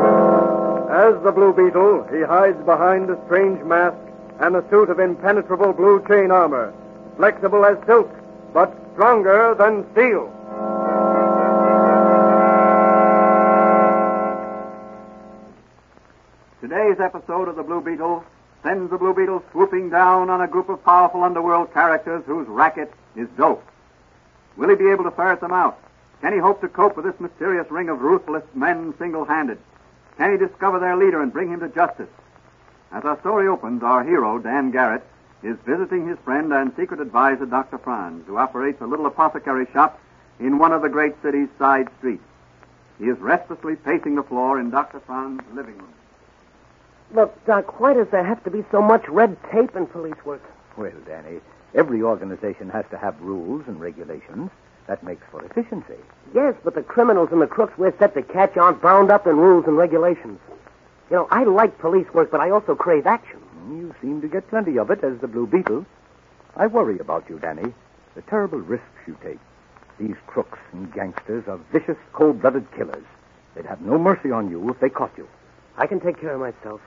As 0.89 1.21
the 1.21 1.33
Blue 1.33 1.51
Beetle, 1.51 2.07
he 2.09 2.21
hides 2.21 2.63
behind 2.63 3.09
a 3.09 3.19
strange 3.25 3.61
mask 3.65 3.97
and 4.39 4.55
a 4.55 4.63
suit 4.69 4.89
of 4.89 5.01
impenetrable 5.01 5.73
blue 5.73 6.01
chain 6.07 6.31
armor, 6.31 6.73
flexible 7.17 7.65
as 7.65 7.77
silk, 7.85 8.09
but 8.53 8.73
stronger 8.93 9.53
than 9.53 9.85
steel. 9.91 10.31
Today's 16.87 17.03
episode 17.03 17.49
of 17.49 17.57
the 17.57 17.63
Blue 17.63 17.81
Beetle 17.81 18.23
sends 18.63 18.89
the 18.89 18.97
Blue 18.97 19.13
Beetle 19.13 19.43
swooping 19.51 19.89
down 19.89 20.29
on 20.29 20.39
a 20.39 20.47
group 20.47 20.69
of 20.69 20.85
powerful 20.85 21.21
underworld 21.21 21.73
characters 21.73 22.23
whose 22.25 22.47
racket 22.47 22.93
is 23.13 23.27
dope. 23.37 23.61
Will 24.55 24.69
he 24.69 24.75
be 24.75 24.89
able 24.89 25.03
to 25.03 25.11
ferret 25.11 25.41
them 25.41 25.51
out? 25.51 25.77
Can 26.21 26.31
he 26.31 26.39
hope 26.39 26.61
to 26.61 26.69
cope 26.69 26.95
with 26.95 27.03
this 27.03 27.19
mysterious 27.19 27.69
ring 27.69 27.89
of 27.89 27.99
ruthless 27.99 28.45
men 28.53 28.93
single-handed? 28.97 29.57
Can 30.17 30.31
he 30.31 30.37
discover 30.37 30.79
their 30.79 30.95
leader 30.95 31.21
and 31.21 31.33
bring 31.33 31.49
him 31.49 31.59
to 31.59 31.67
justice? 31.67 32.07
As 32.93 33.03
our 33.03 33.19
story 33.19 33.49
opens, 33.49 33.83
our 33.83 34.05
hero, 34.05 34.39
Dan 34.39 34.71
Garrett, 34.71 35.03
is 35.43 35.57
visiting 35.65 36.07
his 36.07 36.17
friend 36.19 36.53
and 36.53 36.73
secret 36.77 37.01
advisor, 37.01 37.47
Dr. 37.47 37.79
Franz, 37.79 38.25
who 38.27 38.37
operates 38.37 38.79
a 38.79 38.87
little 38.87 39.07
apothecary 39.07 39.67
shop 39.73 39.99
in 40.39 40.57
one 40.57 40.71
of 40.71 40.83
the 40.83 40.89
great 40.89 41.21
city's 41.21 41.49
side 41.59 41.89
streets. 41.97 42.23
He 42.97 43.09
is 43.09 43.19
restlessly 43.19 43.75
pacing 43.75 44.15
the 44.15 44.23
floor 44.23 44.57
in 44.57 44.69
Dr. 44.69 45.01
Franz's 45.01 45.43
living 45.53 45.77
room. 45.77 45.93
Look, 47.13 47.45
Doc, 47.45 47.79
why 47.79 47.93
does 47.93 48.07
there 48.11 48.23
have 48.23 48.43
to 48.43 48.51
be 48.51 48.65
so 48.71 48.81
much 48.81 49.07
red 49.07 49.37
tape 49.51 49.75
in 49.75 49.87
police 49.87 50.25
work? 50.25 50.43
Well, 50.75 50.91
Danny, 51.05 51.39
every 51.73 52.01
organization 52.01 52.69
has 52.69 52.85
to 52.91 52.97
have 52.97 53.19
rules 53.21 53.63
and 53.67 53.79
regulations. 53.79 54.51
That 54.87 55.03
makes 55.03 55.23
for 55.31 55.43
efficiency. 55.43 55.95
Yes, 56.33 56.55
but 56.63 56.75
the 56.75 56.83
criminals 56.83 57.29
and 57.31 57.41
the 57.41 57.47
crooks 57.47 57.77
we're 57.77 57.97
set 57.97 58.13
to 58.13 58.23
catch 58.23 58.55
aren't 58.57 58.81
bound 58.81 59.11
up 59.11 59.27
in 59.27 59.37
rules 59.37 59.65
and 59.67 59.77
regulations. 59.77 60.39
You 61.09 61.17
know, 61.17 61.27
I 61.31 61.43
like 61.43 61.77
police 61.79 62.07
work, 62.13 62.31
but 62.31 62.41
I 62.41 62.49
also 62.49 62.75
crave 62.75 63.07
action. 63.07 63.39
Hmm, 63.39 63.79
you 63.79 63.95
seem 64.01 64.21
to 64.21 64.27
get 64.27 64.47
plenty 64.49 64.77
of 64.77 64.91
it 64.91 65.03
as 65.03 65.19
the 65.19 65.27
Blue 65.27 65.47
Beetle. 65.47 65.85
I 66.55 66.67
worry 66.67 66.99
about 66.99 67.29
you, 67.29 67.39
Danny. 67.39 67.73
The 68.15 68.21
terrible 68.23 68.59
risks 68.59 68.85
you 69.05 69.17
take. 69.23 69.39
These 69.99 70.15
crooks 70.27 70.59
and 70.73 70.91
gangsters 70.93 71.47
are 71.47 71.59
vicious, 71.71 71.97
cold-blooded 72.13 72.71
killers. 72.75 73.05
They'd 73.55 73.65
have 73.65 73.81
no 73.81 73.97
mercy 73.97 74.31
on 74.31 74.49
you 74.51 74.69
if 74.69 74.79
they 74.79 74.89
caught 74.89 75.17
you. 75.17 75.27
I 75.77 75.87
can 75.87 75.99
take 75.99 76.19
care 76.19 76.33
of 76.33 76.41
myself. 76.41 76.81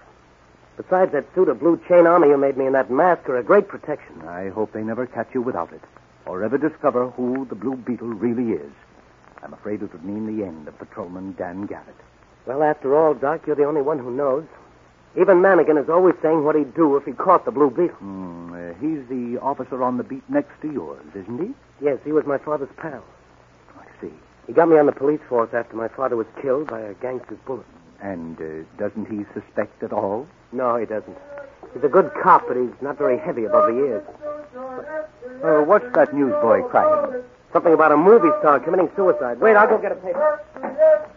Besides, 0.81 1.12
that 1.12 1.27
suit 1.35 1.51
of 1.51 1.61
blue 1.61 1.78
chain 1.86 2.07
armor 2.07 2.27
you 2.27 2.39
made 2.39 2.57
me 2.57 2.65
and 2.65 2.74
that 2.74 2.90
mask 2.90 3.28
are 3.28 3.36
a 3.36 3.43
great 3.43 3.69
protection. 3.69 4.23
I 4.27 4.48
hope 4.48 4.73
they 4.73 4.82
never 4.82 5.07
catch 5.07 5.28
you 5.35 5.43
without 5.43 5.70
it, 5.74 5.82
or 6.24 6.43
ever 6.43 6.57
discover 6.57 7.11
who 7.11 7.44
the 7.44 7.55
Blue 7.55 7.77
Beetle 7.77 8.09
really 8.09 8.55
is. 8.55 8.73
I'm 9.43 9.52
afraid 9.52 9.82
it 9.82 9.93
would 9.93 10.05
mean 10.07 10.39
the 10.39 10.43
end 10.43 10.66
of 10.69 10.78
Patrolman 10.78 11.35
Dan 11.36 11.66
Garrett. 11.66 11.97
Well, 12.47 12.62
after 12.62 12.97
all, 12.97 13.12
Doc, 13.12 13.47
you're 13.47 13.57
the 13.57 13.66
only 13.66 13.82
one 13.82 13.98
who 13.98 14.11
knows. 14.11 14.47
Even 15.20 15.43
Manigan 15.43 15.77
is 15.82 15.90
always 15.90 16.15
saying 16.23 16.44
what 16.44 16.57
he'd 16.57 16.74
do 16.74 16.97
if 16.97 17.05
he 17.05 17.12
caught 17.12 17.44
the 17.44 17.51
Blue 17.51 17.69
Beetle. 17.69 17.97
Hmm, 17.97 18.55
uh, 18.55 18.73
he's 18.81 19.07
the 19.11 19.39
officer 19.43 19.82
on 19.82 19.98
the 19.98 20.05
beat 20.05 20.28
next 20.31 20.59
to 20.62 20.73
yours, 20.73 21.05
isn't 21.15 21.39
he? 21.47 21.52
Yes, 21.85 21.98
he 22.07 22.12
was 22.12 22.24
my 22.24 22.39
father's 22.39 22.73
pal. 22.78 23.05
I 23.78 23.85
see. 24.01 24.15
He 24.47 24.55
got 24.55 24.69
me 24.70 24.78
on 24.78 24.86
the 24.86 24.93
police 24.93 25.20
force 25.28 25.52
after 25.52 25.77
my 25.77 25.89
father 25.89 26.16
was 26.16 26.27
killed 26.40 26.69
by 26.69 26.81
a 26.81 26.94
gangster's 26.94 27.39
bullet. 27.44 27.66
And 28.02 28.40
uh, 28.40 28.64
doesn't 28.78 29.06
he 29.10 29.24
suspect 29.35 29.82
at 29.82 29.93
all? 29.93 30.27
No, 30.52 30.77
he 30.77 30.86
doesn't. 30.86 31.16
He's 31.74 31.85
a 31.85 31.89
good 31.89 32.10
cop, 32.22 32.48
but 32.48 32.56
he's 32.56 32.70
not 32.81 32.98
very 32.98 33.18
heavy 33.18 33.44
above 33.44 33.72
the 33.72 33.78
ears. 33.78 34.05
Oh, 35.43 35.62
what's 35.62 35.85
that 35.94 36.12
newsboy 36.14 36.62
crying? 36.68 37.22
Something 37.52 37.72
about 37.72 37.93
a 37.93 37.97
movie 37.97 38.28
star 38.40 38.60
committing 38.60 38.90
suicide. 38.97 39.40
Wait, 39.40 39.56
I'll 39.56 39.68
go 39.68 39.78
get 39.78 39.93
a 39.93 39.97
paper. 39.97 40.40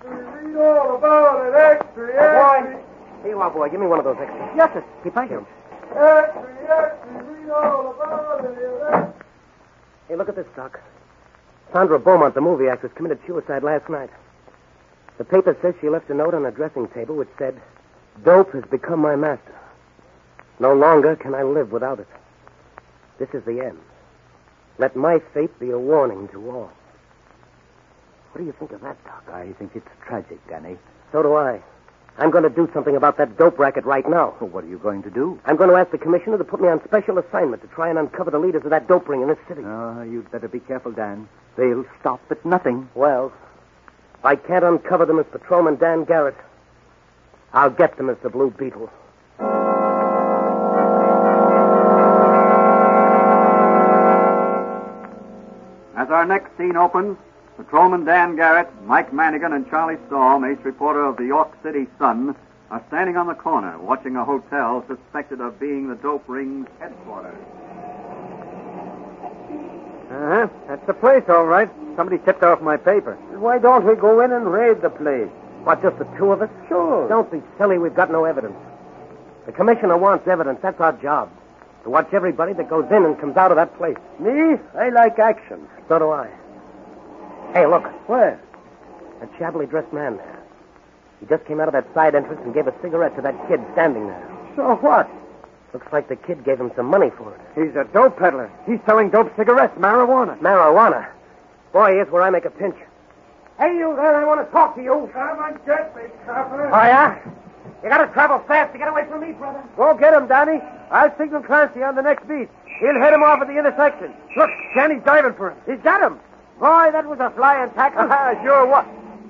Read 0.05 0.55
all 0.57 0.97
about 0.97 1.47
it, 1.47 1.55
extra, 1.55 2.07
Boy, 2.07 2.77
here 3.21 3.31
you 3.31 3.41
are, 3.41 3.49
boy. 3.49 3.69
Give 3.69 3.79
me 3.79 3.87
one 3.87 3.99
of 3.99 4.05
those 4.05 4.17
extras. 4.19 4.49
Yes, 4.55 4.73
sir. 4.73 4.83
Keep 5.03 5.13
thank 5.13 5.31
you. 5.31 5.45
extra, 5.91 6.25
extra, 6.25 7.23
read 7.23 7.49
all 7.49 7.91
about 7.91 8.45
it. 8.45 9.15
Hey, 10.07 10.15
look 10.15 10.29
at 10.29 10.35
this, 10.35 10.47
Doc. 10.55 10.79
Sandra 11.71 11.99
Beaumont, 11.99 12.35
the 12.35 12.41
movie 12.41 12.67
actress, 12.67 12.91
committed 12.95 13.19
suicide 13.25 13.63
last 13.63 13.89
night. 13.89 14.09
The 15.17 15.23
paper 15.23 15.57
says 15.61 15.75
she 15.79 15.89
left 15.89 16.09
a 16.09 16.13
note 16.13 16.33
on 16.33 16.45
a 16.45 16.51
dressing 16.51 16.87
table 16.87 17.15
which 17.15 17.29
said, 17.37 17.61
Dope 18.23 18.53
has 18.53 18.63
become 18.65 18.99
my 18.99 19.15
master. 19.15 19.55
No 20.59 20.73
longer 20.73 21.15
can 21.15 21.33
I 21.33 21.43
live 21.43 21.71
without 21.71 21.99
it. 21.99 22.07
This 23.19 23.29
is 23.33 23.43
the 23.45 23.59
end. 23.59 23.79
Let 24.77 24.95
my 24.95 25.19
fate 25.33 25.57
be 25.59 25.69
a 25.69 25.77
warning 25.77 26.27
to 26.29 26.49
all. 26.49 26.71
What 28.31 28.39
do 28.39 28.45
you 28.45 28.53
think 28.57 28.71
of 28.71 28.81
that, 28.81 29.03
Doc? 29.03 29.23
I 29.31 29.53
think 29.53 29.75
it's 29.75 29.87
tragic, 30.05 30.39
Danny. 30.47 30.77
So 31.11 31.21
do 31.21 31.35
I. 31.35 31.61
I'm 32.17 32.29
going 32.29 32.43
to 32.43 32.49
do 32.49 32.69
something 32.73 32.95
about 32.95 33.17
that 33.17 33.37
dope 33.37 33.57
racket 33.57 33.85
right 33.85 34.07
now. 34.07 34.35
what 34.39 34.63
are 34.63 34.67
you 34.67 34.77
going 34.77 35.01
to 35.03 35.09
do? 35.09 35.39
I'm 35.45 35.55
going 35.55 35.69
to 35.69 35.75
ask 35.75 35.91
the 35.91 35.97
commissioner 35.97 36.37
to 36.37 36.43
put 36.43 36.61
me 36.61 36.67
on 36.67 36.83
special 36.83 37.17
assignment 37.17 37.61
to 37.63 37.67
try 37.69 37.89
and 37.89 37.97
uncover 37.97 38.29
the 38.31 38.39
leaders 38.39 38.63
of 38.63 38.69
that 38.69 38.87
dope 38.87 39.07
ring 39.07 39.21
in 39.21 39.27
this 39.27 39.37
city. 39.47 39.61
Ah, 39.65 40.03
you'd 40.03 40.31
better 40.31 40.47
be 40.47 40.59
careful, 40.59 40.91
Dan. 40.91 41.27
They'll 41.55 41.85
stop 41.99 42.21
at 42.29 42.43
nothing. 42.45 42.89
Well, 42.93 43.31
I 44.23 44.37
can't 44.37 44.63
uncover 44.63 45.05
them 45.05 45.19
as 45.19 45.25
Patrolman 45.31 45.75
Dan 45.75 46.05
Garrett, 46.05 46.37
I'll 47.51 47.69
get 47.69 47.97
them 47.97 48.09
as 48.09 48.17
the 48.23 48.29
Blue 48.29 48.51
Beetle. 48.51 48.89
As 55.95 56.09
our 56.09 56.25
next 56.25 56.57
scene 56.57 56.77
opens, 56.77 57.17
Patrolman 57.57 58.05
Dan 58.05 58.35
Garrett, 58.35 58.69
Mike 58.85 59.11
Manigan, 59.11 59.53
and 59.53 59.69
Charlie 59.69 59.99
Storm, 60.07 60.45
ace 60.45 60.57
reporter 60.63 61.03
of 61.03 61.17
the 61.17 61.25
York 61.25 61.51
City 61.61 61.87
Sun, 61.99 62.35
are 62.71 62.83
standing 62.87 63.17
on 63.17 63.27
the 63.27 63.35
corner 63.35 63.77
watching 63.77 64.15
a 64.15 64.23
hotel 64.25 64.83
suspected 64.87 65.41
of 65.41 65.59
being 65.59 65.89
the 65.89 65.95
dope 65.95 66.27
ring's 66.27 66.67
headquarters. 66.79 67.35
Uh-huh. 70.13 70.47
That's 70.67 70.85
the 70.85 70.93
place, 70.93 71.23
all 71.27 71.45
right. 71.45 71.69
Somebody 71.95 72.23
tipped 72.23 72.43
off 72.43 72.61
my 72.61 72.77
paper. 72.77 73.15
Why 73.39 73.57
don't 73.57 73.85
we 73.85 73.95
go 73.95 74.21
in 74.21 74.31
and 74.31 74.51
raid 74.51 74.81
the 74.81 74.89
place? 74.89 75.29
What, 75.63 75.81
just 75.81 75.97
the 75.97 76.05
two 76.17 76.31
of 76.31 76.41
us? 76.41 76.49
Sure. 76.67 77.07
Don't 77.09 77.31
be 77.31 77.41
silly. 77.57 77.77
We've 77.79 77.95
got 77.95 78.11
no 78.11 78.25
evidence. 78.25 78.55
The 79.45 79.51
commissioner 79.51 79.97
wants 79.97 80.27
evidence. 80.27 80.59
That's 80.61 80.79
our 80.79 80.93
job. 80.93 81.31
To 81.83 81.89
watch 81.89 82.13
everybody 82.13 82.53
that 82.53 82.69
goes 82.69 82.85
in 82.91 83.03
and 83.03 83.19
comes 83.19 83.37
out 83.37 83.51
of 83.51 83.57
that 83.57 83.75
place. 83.77 83.97
Me? 84.19 84.55
I 84.77 84.89
like 84.89 85.19
action. 85.19 85.67
So 85.87 85.99
do 85.99 86.11
I. 86.11 86.29
Hey, 87.53 87.65
look. 87.65 87.85
Where? 88.07 88.39
That 89.19 89.29
shabbily 89.37 89.65
dressed 89.65 89.91
man 89.93 90.17
there. 90.17 90.39
He 91.19 91.25
just 91.25 91.45
came 91.45 91.59
out 91.59 91.67
of 91.67 91.73
that 91.73 91.91
side 91.93 92.15
entrance 92.15 92.41
and 92.43 92.53
gave 92.53 92.67
a 92.67 92.73
cigarette 92.81 93.15
to 93.15 93.21
that 93.21 93.35
kid 93.47 93.61
standing 93.73 94.07
there. 94.07 94.29
So 94.55 94.75
what? 94.75 95.09
Looks 95.73 95.91
like 95.91 96.07
the 96.07 96.15
kid 96.15 96.43
gave 96.45 96.59
him 96.59 96.71
some 96.75 96.85
money 96.85 97.09
for 97.17 97.33
it. 97.33 97.41
He's 97.55 97.75
a 97.75 97.83
dope 97.93 98.17
peddler. 98.17 98.51
He's 98.65 98.79
selling 98.85 99.09
dope 99.09 99.35
cigarettes, 99.35 99.75
marijuana. 99.77 100.37
Marijuana? 100.39 101.09
Boy, 101.71 101.93
here's 101.93 102.09
where 102.11 102.21
I 102.21 102.29
make 102.29 102.45
a 102.45 102.51
pinch. 102.51 102.75
Hey, 103.57 103.75
you 103.75 103.93
there, 103.95 104.15
I 104.15 104.25
want 104.25 104.45
to 104.45 104.51
talk 104.51 104.75
to 104.75 104.83
you. 104.83 105.09
Come 105.13 105.39
on, 105.39 105.59
get 105.65 105.95
me, 105.95 106.03
copper. 106.25 106.67
Oh, 106.67 106.83
yeah? 106.83 107.19
You 107.83 107.89
gotta 107.89 108.11
travel 108.13 108.39
fast 108.47 108.71
to 108.73 108.77
get 108.77 108.87
away 108.87 109.05
from 109.09 109.21
me, 109.21 109.31
brother. 109.33 109.63
Go 109.75 109.95
get 109.97 110.13
him, 110.13 110.27
Danny. 110.27 110.61
I'll 110.91 111.15
signal 111.17 111.41
Clancy 111.41 111.81
on 111.81 111.95
the 111.95 112.01
next 112.01 112.27
beat. 112.27 112.49
He'll 112.79 112.99
head 112.99 113.13
him 113.13 113.23
off 113.23 113.41
at 113.41 113.47
the 113.47 113.57
intersection. 113.57 114.13
Look, 114.37 114.49
Danny's 114.75 115.03
diving 115.03 115.33
for 115.33 115.51
him. 115.51 115.57
He's 115.65 115.83
got 115.83 116.01
him. 116.01 116.19
Boy, 116.59 116.91
that 116.91 117.05
was 117.05 117.19
a 117.19 117.31
flying 117.31 117.71
tackle. 117.71 118.07
Ah, 118.11 118.33
sure 118.43 118.65
what? 118.67 118.85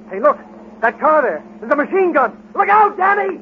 Hey, 0.10 0.20
look. 0.20 0.38
That 0.82 1.00
car 1.00 1.22
there. 1.22 1.42
There's 1.62 1.72
a 1.72 1.76
machine 1.78 2.12
gun. 2.12 2.38
Look 2.54 2.68
out, 2.68 2.98
Danny! 2.98 3.40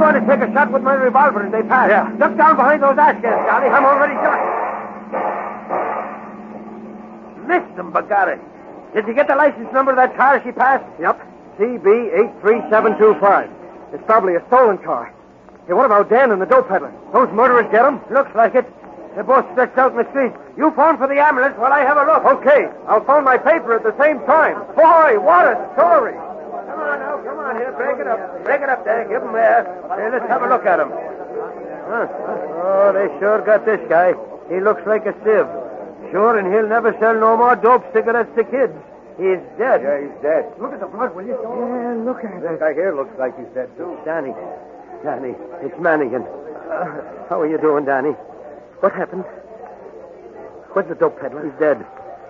Going 0.00 0.16
to 0.16 0.24
take 0.26 0.40
a 0.40 0.52
shot 0.52 0.72
with 0.72 0.82
my 0.82 0.94
revolver 0.94 1.46
as 1.46 1.52
they 1.52 1.62
pass. 1.62 1.90
Yeah. 1.90 2.10
Duck 2.16 2.36
down 2.36 2.56
behind 2.56 2.82
those 2.82 2.98
ash 2.98 3.20
cans, 3.20 3.46
Johnny. 3.46 3.68
I'm 3.68 3.84
already 3.84 4.14
shot. 4.18 4.40
Missed 7.46 7.76
them, 7.76 7.92
Bagari. 7.92 8.40
Did 8.94 9.06
you 9.06 9.14
get 9.14 9.28
the 9.28 9.36
license 9.36 9.70
number 9.72 9.92
of 9.92 9.98
that 9.98 10.16
car 10.16 10.42
she 10.42 10.50
passed? 10.52 10.84
Yep. 10.98 11.20
CB83725. 11.58 13.50
It's 13.92 14.02
probably 14.06 14.34
a 14.34 14.42
stolen 14.48 14.78
car. 14.78 15.12
Hey, 15.66 15.74
what 15.74 15.86
about 15.86 16.08
Dan 16.08 16.32
and 16.32 16.40
the 16.40 16.46
dope 16.46 16.68
peddler? 16.68 16.92
Those 17.12 17.30
murderers 17.32 17.70
get 17.70 17.84
him? 17.84 18.00
Looks 18.10 18.34
like 18.34 18.54
it. 18.54 18.66
They're 19.14 19.24
both 19.24 19.44
stretched 19.52 19.76
out 19.76 19.92
in 19.92 19.98
the 19.98 20.08
street. 20.10 20.32
You 20.56 20.70
phone 20.74 20.96
for 20.96 21.06
the 21.06 21.20
ambulance 21.20 21.56
while 21.58 21.72
I 21.72 21.80
have 21.80 21.96
a 21.96 22.04
look. 22.06 22.24
Okay. 22.40 22.68
I'll 22.88 23.04
phone 23.04 23.24
my 23.24 23.36
paper 23.36 23.74
at 23.74 23.82
the 23.82 23.94
same 23.98 24.18
time. 24.26 24.56
Boy, 24.74 25.18
what 25.18 25.46
a 25.46 25.70
story. 25.74 26.14
Come 26.90 27.02
on 27.02 27.06
now, 27.06 27.22
come 27.22 27.38
on 27.38 27.54
here. 27.54 27.72
Break 27.78 28.00
it 28.00 28.06
up. 28.08 28.42
Break 28.42 28.62
it 28.62 28.68
up 28.68 28.84
there. 28.84 29.06
Give 29.06 29.22
him 29.22 29.32
there. 29.32 29.62
Hey, 29.94 30.10
let's 30.10 30.26
have 30.26 30.42
a 30.42 30.48
look 30.48 30.66
at 30.66 30.80
him. 30.80 30.90
Huh. 30.90 32.06
Oh, 32.66 32.90
they 32.90 33.06
sure 33.20 33.42
got 33.46 33.64
this 33.64 33.78
guy. 33.88 34.14
He 34.50 34.58
looks 34.58 34.82
like 34.86 35.06
a 35.06 35.14
sieve. 35.22 35.46
Sure, 36.10 36.36
and 36.36 36.50
he'll 36.50 36.66
never 36.66 36.90
sell 36.98 37.14
no 37.14 37.36
more 37.36 37.54
dope 37.54 37.86
cigarettes 37.92 38.34
to 38.34 38.42
kids. 38.42 38.74
He's 39.14 39.38
dead. 39.54 39.86
Yeah, 39.86 40.02
he's 40.02 40.18
dead. 40.18 40.50
Look 40.58 40.72
at 40.72 40.80
the 40.80 40.90
blood, 40.90 41.14
will 41.14 41.22
you? 41.22 41.38
Yeah, 41.38 41.94
look 42.02 42.24
at 42.24 42.42
This 42.42 42.58
guy 42.58 42.74
here 42.74 42.90
looks 42.90 43.14
like 43.18 43.38
he's 43.38 43.46
dead, 43.54 43.70
too. 43.76 43.94
Danny. 44.04 44.34
Danny, 45.04 45.38
it's 45.62 45.78
Mannigan. 45.78 46.26
Uh, 46.26 47.28
how 47.30 47.40
are 47.40 47.46
you 47.46 47.58
doing, 47.58 47.84
Danny? 47.84 48.18
What 48.82 48.92
happened? 48.94 49.22
Where's 50.74 50.88
the 50.88 50.96
dope 50.96 51.20
peddler? 51.20 51.46
He's 51.46 51.58
dead. 51.60 51.86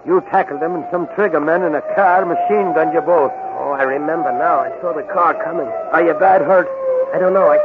You 0.07 0.21
tackled 0.31 0.63
him, 0.63 0.75
and 0.75 0.85
some 0.91 1.09
trigger 1.15 1.41
men 1.41 1.63
in 1.63 1.75
a 1.75 1.83
car 1.95 2.25
machine 2.25 2.73
gunned 2.73 2.95
you 2.95 3.01
both. 3.01 3.33
Oh, 3.61 3.77
I 3.79 3.83
remember 3.83 4.33
now. 4.33 4.61
I 4.61 4.71
saw 4.81 4.93
the 4.95 5.03
car 5.03 5.35
coming. 5.45 5.69
Are 5.93 6.05
you 6.05 6.15
bad 6.15 6.41
hurt? 6.41 6.69
I 7.15 7.19
don't 7.19 7.35
know. 7.35 7.49
I 7.51 7.59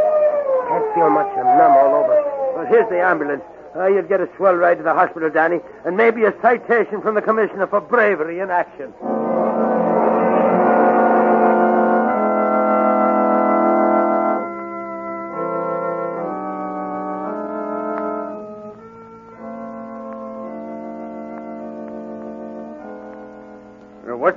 can't 0.67 0.93
feel 0.95 1.09
much. 1.09 1.27
I'm 1.37 1.57
numb 1.57 1.71
all 1.71 2.03
over. 2.03 2.15
Well, 2.55 2.65
here's 2.67 2.89
the 2.89 2.99
ambulance. 2.99 3.43
Uh, 3.75 3.87
you'll 3.87 4.03
get 4.03 4.21
a 4.21 4.29
swell 4.37 4.55
ride 4.55 4.77
to 4.77 4.83
the 4.83 4.93
hospital, 4.93 5.29
Danny, 5.29 5.59
and 5.85 5.97
maybe 5.97 6.23
a 6.23 6.33
citation 6.41 7.01
from 7.01 7.15
the 7.15 7.21
commissioner 7.21 7.67
for 7.67 7.81
bravery 7.81 8.39
in 8.39 8.49
action. 8.49 8.93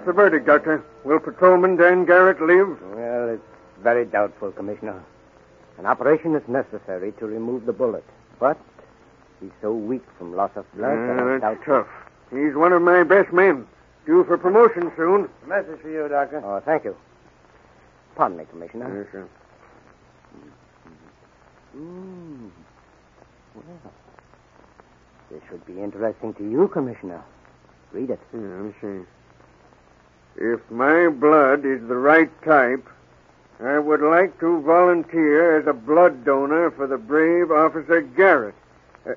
The 0.08 0.12
verdict, 0.14 0.46
Doctor? 0.46 0.82
Will 1.04 1.20
Patrolman 1.20 1.76
Dan 1.76 2.06
Garrett 2.06 2.40
live? 2.40 2.80
Well, 2.96 3.28
it's 3.28 3.42
very 3.82 4.06
doubtful, 4.06 4.50
Commissioner. 4.52 5.04
An 5.76 5.84
operation 5.84 6.34
is 6.34 6.42
necessary 6.48 7.12
to 7.18 7.26
remove 7.26 7.66
the 7.66 7.74
bullet, 7.74 8.04
but 8.40 8.56
he's 9.38 9.50
so 9.60 9.74
weak 9.74 10.02
from 10.16 10.34
loss 10.34 10.50
of 10.56 10.64
blood 10.74 10.96
that 10.96 11.18
I 11.20 11.32
Yeah, 11.34 11.38
doubt. 11.38 11.40
that's 11.58 11.66
tough. 11.66 11.86
He's 12.30 12.54
one 12.54 12.72
of 12.72 12.80
my 12.80 13.02
best 13.04 13.32
men. 13.34 13.66
Due 14.06 14.24
for 14.24 14.38
promotion 14.38 14.90
soon. 14.96 15.28
A 15.44 15.46
Message 15.46 15.80
for 15.82 15.90
you, 15.90 16.08
Doctor. 16.08 16.40
Oh, 16.42 16.60
thank 16.64 16.84
you. 16.84 16.96
Pardon 18.16 18.38
me, 18.38 18.44
Commissioner. 18.50 19.02
Yes, 19.04 19.12
sir. 19.12 19.28
Mm. 21.76 22.50
Well, 23.54 23.64
this 25.30 25.42
should 25.50 25.66
be 25.66 25.78
interesting 25.82 26.32
to 26.34 26.50
you, 26.50 26.68
Commissioner. 26.68 27.22
Read 27.92 28.08
it. 28.08 28.20
Yeah, 28.32 28.40
let 28.40 28.64
me 28.64 28.72
see. 28.80 29.06
If 30.40 30.60
my 30.70 31.08
blood 31.08 31.64
is 31.66 31.80
the 31.88 31.96
right 31.96 32.30
type, 32.44 32.88
I 33.58 33.80
would 33.80 34.00
like 34.00 34.38
to 34.38 34.60
volunteer 34.62 35.58
as 35.58 35.66
a 35.66 35.72
blood 35.72 36.24
donor 36.24 36.70
for 36.70 36.86
the 36.86 36.96
brave 36.96 37.50
Officer 37.50 38.02
Garrett. 38.02 38.54
Uh, 39.04 39.14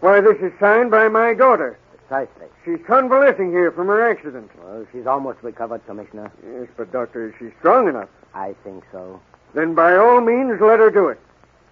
why, 0.00 0.22
this 0.22 0.38
is 0.38 0.52
signed 0.58 0.90
by 0.90 1.08
my 1.08 1.34
daughter. 1.34 1.78
Precisely. 2.08 2.46
She's 2.64 2.80
convalescing 2.86 3.50
here 3.50 3.70
from 3.70 3.88
her 3.88 4.10
accident. 4.10 4.50
Well, 4.64 4.86
she's 4.90 5.06
almost 5.06 5.42
recovered, 5.42 5.84
Commissioner. 5.84 6.32
Yes, 6.42 6.68
but, 6.74 6.90
Doctor, 6.90 7.28
is 7.28 7.34
she 7.38 7.50
strong 7.58 7.86
enough? 7.88 8.08
I 8.32 8.54
think 8.64 8.82
so. 8.90 9.20
Then 9.52 9.74
by 9.74 9.94
all 9.96 10.22
means, 10.22 10.58
let 10.58 10.78
her 10.78 10.90
do 10.90 11.08
it. 11.08 11.20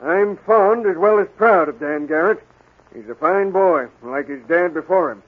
I'm 0.03 0.37
fond 0.37 0.85
as 0.87 0.97
well 0.99 1.19
as 1.19 1.29
proud 1.39 1.71
of 1.71 1.81
Dan 1.81 2.07
Garrett. 2.07 2.43
He's 2.95 3.09
a 3.09 3.15
fine 3.15 3.51
boy, 3.51 3.87
like 4.03 4.29
his 4.29 4.43
dad 4.47 4.75
before 4.75 5.11
him. 5.11 5.23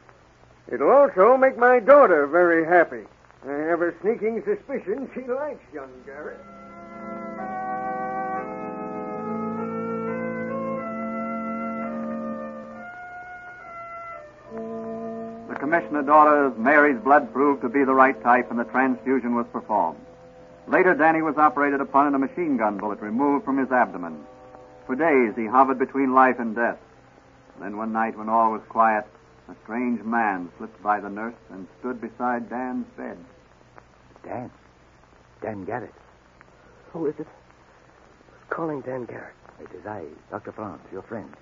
It'll 0.71 0.91
also 0.91 1.39
make 1.39 1.57
my 1.57 1.81
daughter 1.81 2.27
very 2.27 2.67
happy. 2.67 3.07
I 3.43 3.53
have 3.53 3.81
a 3.81 3.93
sneaking 4.03 4.43
suspicion 4.45 5.11
she 5.15 5.23
likes 5.23 5.63
young 5.73 5.91
Garrett. 6.05 6.41
The 15.49 15.55
commissioner 15.59 16.03
daughter's 16.03 16.59
Mary's 16.59 17.01
blood 17.01 17.33
proved 17.33 17.63
to 17.63 17.71
be 17.71 17.83
the 17.83 17.95
right 17.95 18.21
type, 18.23 18.51
and 18.51 18.59
the 18.59 18.65
transfusion 18.65 19.35
was 19.35 19.47
performed. 19.53 19.99
Later, 20.67 20.95
Danny 20.95 21.23
was 21.23 21.39
operated 21.39 21.81
upon 21.81 22.09
and 22.09 22.17
a 22.17 22.19
machine 22.19 22.59
gun 22.59 22.77
bullet 22.77 23.01
removed 23.01 23.47
from 23.47 23.57
his 23.57 23.73
abdomen. 23.73 24.23
For 24.87 24.95
days, 24.95 25.35
he 25.35 25.47
hovered 25.47 25.79
between 25.79 26.13
life 26.13 26.39
and 26.39 26.55
death. 26.55 26.79
Then 27.59 27.79
one 27.79 27.93
night, 27.93 28.19
when 28.19 28.29
all 28.29 28.53
was 28.53 28.63
quiet, 28.69 29.07
a 29.51 29.57
strange 29.65 30.03
man 30.05 30.49
slipped 30.59 30.81
by 30.83 31.01
the 31.01 31.09
nurse 31.09 31.35
and 31.51 31.67
stood 31.81 32.01
beside 32.01 32.49
Dan's 32.49 32.87
bed. 32.97 33.19
Dan. 34.25 34.51
Dan 35.43 35.65
Garrett. 35.65 35.95
Who 36.93 37.07
is 37.07 37.15
it? 37.19 37.27
Who's 37.27 38.49
calling 38.49 38.81
Dan 38.83 39.07
Garrett? 39.07 39.35
It 39.61 39.75
is 39.75 39.85
I, 39.87 40.05
Dr. 40.31 40.53
Franz, 40.53 40.81
your 40.93 41.03
friend. 41.03 41.35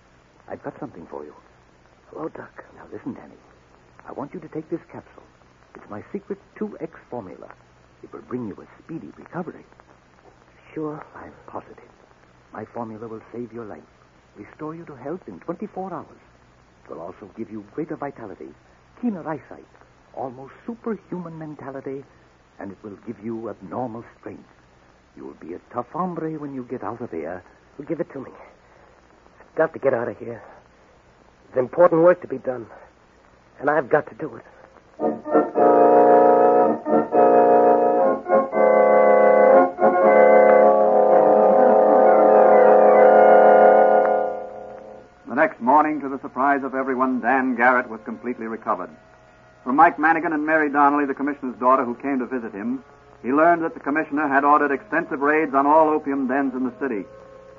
I've 0.48 0.62
got 0.62 0.78
something 0.80 1.06
for 1.10 1.24
you. 1.24 1.34
Hello, 2.10 2.28
Doc. 2.28 2.64
Now 2.76 2.86
listen, 2.90 3.14
Danny. 3.14 3.34
I 4.06 4.12
want 4.12 4.32
you 4.32 4.40
to 4.40 4.48
take 4.48 4.70
this 4.70 4.80
capsule. 4.90 5.22
It's 5.74 5.90
my 5.90 6.02
secret 6.12 6.38
2X 6.58 6.90
formula. 7.10 7.52
It 8.02 8.12
will 8.12 8.22
bring 8.22 8.48
you 8.48 8.54
a 8.54 8.82
speedy 8.82 9.12
recovery. 9.16 9.66
Sure. 10.72 11.04
I'm 11.14 11.32
positive. 11.46 11.90
My 12.52 12.64
formula 12.64 13.06
will 13.06 13.22
save 13.32 13.52
your 13.52 13.66
life, 13.66 13.82
restore 14.36 14.74
you 14.74 14.84
to 14.86 14.96
health 14.96 15.20
in 15.26 15.40
24 15.40 15.92
hours. 15.92 16.27
Will 16.88 17.00
also 17.00 17.30
give 17.36 17.50
you 17.50 17.64
greater 17.74 17.96
vitality 17.96 18.48
keener 19.00 19.26
eyesight, 19.28 19.66
almost 20.14 20.52
superhuman 20.66 21.38
mentality, 21.38 22.04
and 22.58 22.72
it 22.72 22.78
will 22.82 22.98
give 23.06 23.16
you 23.22 23.50
abnormal 23.50 24.04
strength. 24.18 24.48
You'll 25.16 25.34
be 25.34 25.54
a 25.54 25.60
tough 25.72 25.86
hombre 25.92 26.38
when 26.38 26.54
you 26.54 26.64
get 26.64 26.82
out 26.82 27.00
of 27.00 27.10
here. 27.10 27.42
Well, 27.78 27.86
give 27.86 28.00
it 28.00 28.12
to 28.12 28.20
me. 28.20 28.30
I've 29.40 29.56
got 29.56 29.72
to 29.72 29.78
get 29.78 29.94
out 29.94 30.08
of 30.08 30.18
here. 30.18 30.42
There's 31.54 31.64
important 31.64 32.02
work 32.02 32.20
to 32.22 32.28
be 32.28 32.38
done, 32.38 32.66
and 33.60 33.70
I've 33.70 33.88
got 33.88 34.08
to 34.08 34.14
do 34.14 34.36
it. 34.36 35.37
To 46.08 46.16
the 46.16 46.22
surprise 46.22 46.62
of 46.64 46.74
everyone, 46.74 47.20
Dan 47.20 47.54
Garrett 47.54 47.88
was 47.88 48.00
completely 48.04 48.46
recovered. 48.46 48.90
From 49.64 49.76
Mike 49.76 49.98
Manigan 49.98 50.32
and 50.32 50.46
Mary 50.46 50.70
Donnelly, 50.70 51.04
the 51.04 51.14
commissioner's 51.14 51.58
daughter 51.58 51.84
who 51.84 51.94
came 51.94 52.18
to 52.20 52.26
visit 52.26 52.52
him, 52.52 52.82
he 53.22 53.32
learned 53.32 53.62
that 53.62 53.74
the 53.74 53.80
commissioner 53.80 54.28
had 54.28 54.44
ordered 54.44 54.70
extensive 54.70 55.20
raids 55.20 55.54
on 55.54 55.66
all 55.66 55.90
opium 55.90 56.26
dens 56.26 56.54
in 56.54 56.64
the 56.64 56.72
city. 56.80 57.04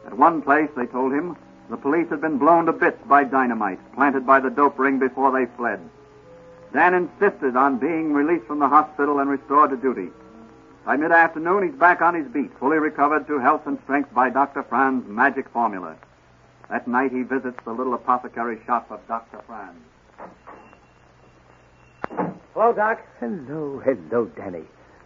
At 0.05 0.17
one 0.17 0.41
place, 0.41 0.69
they 0.75 0.87
told 0.87 1.13
him, 1.13 1.37
the 1.69 1.77
police 1.77 2.09
had 2.09 2.21
been 2.21 2.39
blown 2.39 2.65
to 2.65 2.73
bits 2.73 2.97
by 3.05 3.23
dynamite 3.23 3.79
planted 3.93 4.25
by 4.25 4.39
the 4.39 4.49
dope 4.49 4.79
ring 4.79 4.97
before 4.97 5.31
they 5.31 5.45
fled. 5.55 5.79
Dan 6.73 6.93
insisted 6.93 7.55
on 7.55 7.77
being 7.77 8.13
released 8.13 8.47
from 8.47 8.59
the 8.59 8.67
hospital 8.67 9.19
and 9.19 9.29
restored 9.29 9.69
to 9.69 9.77
duty. 9.77 10.09
By 10.85 10.95
mid-afternoon, 10.95 11.69
he's 11.69 11.79
back 11.79 12.01
on 12.01 12.15
his 12.15 12.27
beat, 12.27 12.51
fully 12.57 12.77
recovered 12.77 13.27
to 13.27 13.37
health 13.37 13.67
and 13.67 13.77
strength 13.83 14.11
by 14.13 14.29
Dr. 14.29 14.63
Franz's 14.63 15.07
magic 15.07 15.49
formula. 15.49 15.95
That 16.69 16.87
night, 16.87 17.11
he 17.11 17.23
visits 17.23 17.57
the 17.65 17.71
little 17.71 17.93
apothecary 17.95 18.59
shop 18.65 18.91
of 18.91 18.99
Dr. 19.07 19.41
Franz. 19.47 19.79
Hello, 22.53 22.73
Doc. 22.73 23.01
Hello, 23.19 23.81
hello, 23.83 24.25
Danny. 24.35 24.63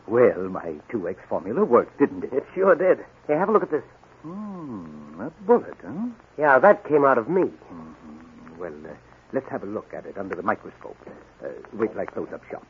Well, 0.07 0.49
my 0.49 0.75
2X 0.91 1.15
formula 1.29 1.63
worked, 1.63 1.97
didn't 1.99 2.25
it? 2.25 2.33
It 2.33 2.43
sure 2.53 2.75
did. 2.75 3.05
Hey, 3.27 3.35
have 3.35 3.47
a 3.47 3.51
look 3.53 3.63
at 3.63 3.71
this. 3.71 3.83
Hmm, 4.23 5.21
a 5.21 5.29
bullet, 5.45 5.75
huh? 5.81 6.07
Yeah, 6.37 6.59
that 6.59 6.85
came 6.87 7.05
out 7.05 7.17
of 7.17 7.29
me. 7.29 7.43
Mm-hmm. 7.43 8.59
Well, 8.59 8.73
uh, 8.85 8.93
let's 9.31 9.47
have 9.49 9.63
a 9.63 9.65
look 9.65 9.93
at 9.93 10.05
it 10.05 10.17
under 10.17 10.35
the 10.35 10.43
microscope. 10.43 10.97
Uh, 11.43 11.47
wait 11.73 11.91
till 11.91 12.01
I 12.01 12.05
close 12.05 12.27
up 12.33 12.41
shop. 12.49 12.65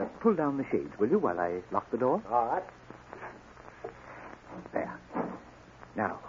Uh, 0.00 0.04
pull 0.20 0.34
down 0.34 0.56
the 0.56 0.64
shades, 0.70 0.92
will 0.98 1.08
you, 1.08 1.18
while 1.18 1.38
I 1.38 1.60
lock 1.72 1.90
the 1.90 1.98
door? 1.98 2.22
All 2.30 2.46
right. 2.46 2.62
There. 4.72 4.98
Now, 5.96 6.20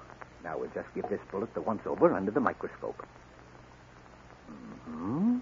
now 0.49 0.57
we'll 0.57 0.69
just 0.73 0.87
give 0.95 1.07
this 1.09 1.19
bullet 1.31 1.53
the 1.53 1.61
once 1.61 1.81
over 1.85 2.11
under 2.13 2.31
the 2.31 2.39
microscope. 2.39 3.05
Hmm. 4.85 5.37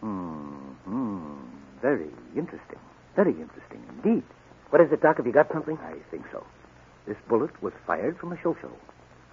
Hmm. 0.00 1.36
Very 1.80 2.10
interesting. 2.36 2.78
Very 3.16 3.32
interesting 3.32 3.82
indeed. 3.88 4.22
What 4.70 4.82
is 4.82 4.92
it, 4.92 5.00
Doc? 5.00 5.16
Have 5.16 5.26
you 5.26 5.32
got 5.32 5.50
something? 5.52 5.78
I 5.78 5.94
think 6.10 6.24
so. 6.30 6.44
This 7.06 7.16
bullet 7.28 7.50
was 7.62 7.72
fired 7.86 8.18
from 8.18 8.32
a 8.32 8.40
show-show. 8.40 8.72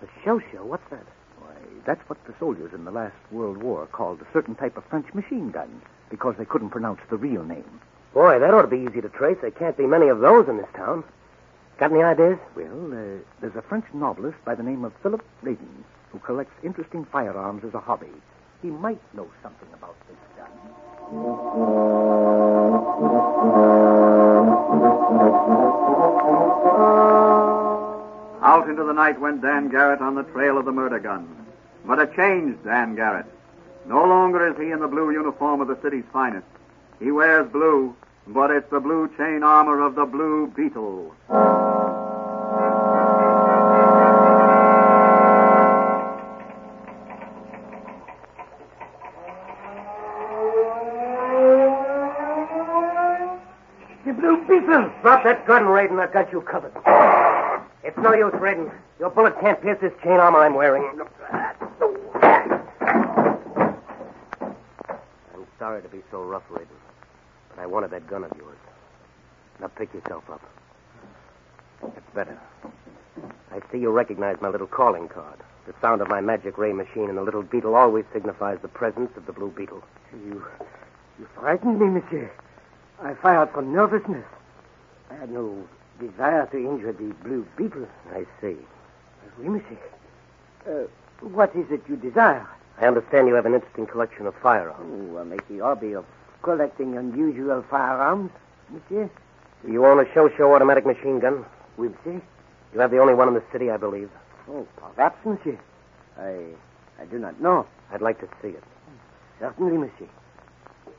A 0.01 0.07
show-show? 0.23 0.63
What's 0.65 0.89
that? 0.89 1.05
Why, 1.39 1.53
that's 1.85 2.07
what 2.09 2.23
the 2.25 2.33
soldiers 2.39 2.73
in 2.73 2.85
the 2.85 2.91
last 2.91 3.15
World 3.31 3.57
War 3.61 3.87
called 3.87 4.21
a 4.21 4.27
certain 4.33 4.55
type 4.55 4.77
of 4.77 4.85
French 4.85 5.13
machine 5.13 5.51
gun 5.51 5.81
because 6.09 6.35
they 6.37 6.45
couldn't 6.45 6.69
pronounce 6.69 7.01
the 7.09 7.17
real 7.17 7.43
name. 7.43 7.81
Boy, 8.13 8.39
that 8.39 8.53
ought 8.53 8.63
to 8.63 8.67
be 8.67 8.85
easy 8.89 9.01
to 9.01 9.09
trace. 9.09 9.37
There 9.41 9.51
can't 9.51 9.77
be 9.77 9.85
many 9.85 10.07
of 10.07 10.19
those 10.19 10.47
in 10.47 10.57
this 10.57 10.69
town. 10.75 11.03
Got 11.79 11.93
any 11.93 12.03
ideas? 12.03 12.37
Well, 12.57 12.91
uh, 12.91 13.23
there's 13.39 13.55
a 13.55 13.61
French 13.61 13.85
novelist 13.93 14.37
by 14.43 14.53
the 14.53 14.63
name 14.63 14.83
of 14.83 14.91
Philip 15.01 15.23
Layton 15.43 15.85
who 16.11 16.19
collects 16.19 16.51
interesting 16.61 17.05
firearms 17.05 17.63
as 17.63 17.73
a 17.73 17.79
hobby. 17.79 18.11
He 18.61 18.67
might 18.67 19.01
know 19.15 19.29
something 19.41 19.69
about 19.73 19.95
this 20.09 20.17
gun. 20.35 20.51
Out 28.43 28.67
into 28.67 28.83
the 28.83 28.91
night 28.91 29.21
went 29.21 29.41
Dan 29.41 29.69
Garrett 29.69 30.01
on 30.01 30.15
the 30.15 30.23
trail 30.23 30.57
of 30.57 30.65
the 30.65 30.73
murder 30.73 30.99
gun. 30.99 31.33
But 31.85 31.99
a 31.99 32.07
changed 32.07 32.65
Dan 32.65 32.95
Garrett. 32.95 33.25
No 33.87 34.03
longer 34.03 34.49
is 34.49 34.57
he 34.57 34.71
in 34.71 34.81
the 34.81 34.87
blue 34.87 35.11
uniform 35.11 35.61
of 35.61 35.69
the 35.69 35.79
city's 35.81 36.03
finest. 36.11 36.45
He 36.99 37.11
wears 37.11 37.49
blue, 37.49 37.95
but 38.33 38.51
it's 38.51 38.69
the 38.69 38.79
blue 38.79 39.09
chain 39.17 39.41
armor 39.43 39.81
of 39.85 39.95
the 39.95 40.05
Blue 40.05 40.47
Beetle. 40.55 41.13
The 54.05 54.13
Blue 54.13 54.37
Beetle! 54.47 54.91
Drop 55.01 55.23
that 55.23 55.45
gun, 55.47 55.63
Raiden. 55.63 55.99
I've 55.99 56.13
got 56.13 56.31
you 56.31 56.41
covered. 56.41 56.73
It's 57.83 57.97
no 57.97 58.13
use, 58.13 58.33
Raiden. 58.33 58.71
Your 58.99 59.09
bullet 59.09 59.39
can't 59.39 59.59
pierce 59.61 59.79
this 59.81 59.93
chain 60.03 60.13
armor 60.19 60.39
I'm 60.39 60.53
wearing. 60.53 60.83
I'm 65.33 65.47
sorry 65.57 65.81
to 65.81 65.87
be 65.87 66.01
so 66.11 66.21
rough, 66.23 66.43
Raiden, 66.51 66.67
I 67.59 67.65
wanted 67.65 67.91
that 67.91 68.07
gun 68.07 68.23
of 68.23 68.31
yours. 68.37 68.57
Now 69.59 69.67
pick 69.67 69.93
yourself 69.93 70.23
up. 70.29 70.41
That's 71.81 72.15
better. 72.15 72.37
I 73.51 73.59
see 73.71 73.79
you 73.79 73.91
recognize 73.91 74.37
my 74.41 74.47
little 74.49 74.67
calling 74.67 75.07
card. 75.09 75.39
The 75.67 75.73
sound 75.81 76.01
of 76.01 76.07
my 76.07 76.21
magic 76.21 76.57
ray 76.57 76.71
machine 76.71 77.09
and 77.09 77.17
the 77.17 77.21
little 77.21 77.43
beetle 77.43 77.75
always 77.75 78.05
signifies 78.13 78.59
the 78.61 78.67
presence 78.67 79.11
of 79.17 79.25
the 79.25 79.33
blue 79.33 79.51
beetle. 79.51 79.83
You, 80.13 80.43
you 81.19 81.27
frightened 81.35 81.79
me, 81.79 81.87
monsieur. 81.87 82.31
I 83.01 83.13
fired 83.15 83.51
from 83.51 83.73
nervousness. 83.73 84.25
I 85.11 85.15
had 85.15 85.29
no 85.29 85.67
desire 85.99 86.45
to 86.47 86.57
injure 86.57 86.93
the 86.93 87.13
blue 87.23 87.45
beetle. 87.57 87.87
I 88.13 88.25
see. 88.41 88.57
Oui, 89.37 89.49
monsieur. 89.49 89.77
Uh, 90.65 90.87
what 91.25 91.53
is 91.55 91.69
it 91.71 91.81
you 91.89 91.97
desire? 91.97 92.47
I 92.79 92.87
understand 92.87 93.27
you 93.27 93.33
have 93.33 93.45
an 93.45 93.53
interesting 93.53 93.85
collection 93.85 94.25
of 94.27 94.35
firearms. 94.35 95.17
Oh, 95.17 95.23
make 95.25 95.45
the 95.49 95.59
hobby 95.59 95.93
of 95.93 96.05
collecting 96.41 96.97
unusual 96.97 97.63
firearms, 97.69 98.31
monsieur. 98.71 99.09
Do 99.65 99.71
you 99.71 99.85
own 99.85 99.99
a 99.99 100.13
show-show 100.13 100.53
automatic 100.53 100.85
machine 100.85 101.19
gun? 101.19 101.45
Oui, 101.77 101.89
monsieur. 101.89 102.21
You 102.73 102.79
have 102.79 102.91
the 102.91 102.99
only 102.99 103.13
one 103.13 103.27
in 103.27 103.33
the 103.33 103.43
city, 103.51 103.69
I 103.71 103.77
believe. 103.77 104.09
Oh, 104.49 104.67
perhaps, 104.77 105.17
monsieur. 105.25 105.59
I, 106.17 106.45
I 107.01 107.05
do 107.05 107.19
not 107.19 107.41
know. 107.41 107.65
I'd 107.91 108.01
like 108.01 108.19
to 108.19 108.27
see 108.41 108.49
it. 108.49 108.63
Certainly, 109.39 109.77
monsieur. 109.77 110.07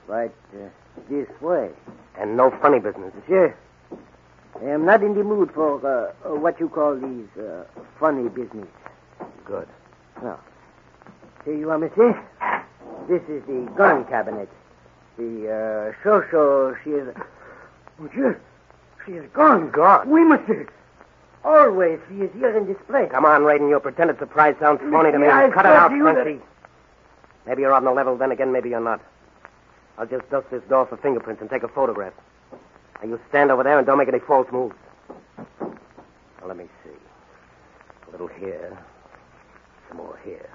But 0.07 0.35
uh, 0.55 0.69
this 1.09 1.29
way. 1.41 1.71
And 2.19 2.37
no 2.37 2.51
funny 2.62 2.81
business. 2.81 3.12
Monsieur, 3.15 3.55
I 4.61 4.65
am 4.65 4.85
not 4.85 5.03
in 5.03 5.15
the 5.15 5.25
mood 5.25 5.53
for 5.55 5.81
uh, 5.87 6.29
uh, 6.29 6.35
what 6.35 6.59
you 6.61 6.69
call 6.69 6.97
these 6.97 7.43
uh, 7.43 7.65
funny 7.99 8.29
business. 8.29 8.69
Good. 9.45 9.69
Now, 10.23 10.41
here 11.45 11.55
you 11.57 11.71
are, 11.71 11.79
monsieur. 11.79 12.12
This 13.09 13.23
is 13.29 13.43
the 13.47 13.71
gun 13.77 14.05
cabinet. 14.05 14.49
The 15.20 15.92
uh, 15.92 16.02
show-show, 16.02 16.76
she 16.82 16.90
is... 16.92 17.14
Monsieur, 17.98 18.40
she 19.05 19.12
is 19.12 19.30
gone. 19.34 19.70
Gone? 19.70 20.09
Oui, 20.09 20.24
monsieur. 20.24 20.66
Always 21.44 22.01
she 22.09 22.22
is 22.22 22.30
here 22.32 22.56
in 22.56 22.66
this 22.66 22.78
place. 22.88 23.10
Come 23.10 23.26
on, 23.26 23.42
Raiden. 23.42 23.68
Your 23.68 23.80
pretended 23.80 24.18
surprise 24.18 24.55
sounds 24.59 24.80
phony 24.80 25.12
to 25.12 25.18
me. 25.18 25.26
I 25.28 25.51
Cut 25.51 25.66
it 25.66 25.72
out, 25.72 25.88
to 25.88 25.97
you 25.97 26.05
that- 26.05 26.22
Frenchy. 26.22 26.42
Maybe 27.47 27.60
you're 27.60 27.74
on 27.74 27.84
the 27.84 27.90
level, 27.92 28.16
then 28.16 28.32
again, 28.32 28.51
maybe 28.51 28.70
you're 28.70 28.80
not. 28.80 29.02
I'll 29.98 30.06
just 30.06 30.28
dust 30.30 30.47
this 30.51 30.62
door 30.70 30.86
for 30.86 30.97
fingerprints 30.97 31.42
and 31.42 31.51
take 31.51 31.64
a 31.64 31.68
photograph. 31.68 32.14
Now, 33.02 33.09
you 33.10 33.20
stand 33.28 33.51
over 33.51 33.62
there 33.62 33.76
and 33.76 33.86
don't 33.86 33.98
make 33.98 34.09
any 34.09 34.20
false 34.20 34.51
moves. 34.51 34.74
Now, 35.60 36.47
let 36.47 36.56
me 36.56 36.64
see. 36.82 36.90
A 38.09 38.10
little 38.12 38.28
here. 38.28 38.78
Some 39.88 39.98
more 39.98 40.18
here. 40.24 40.48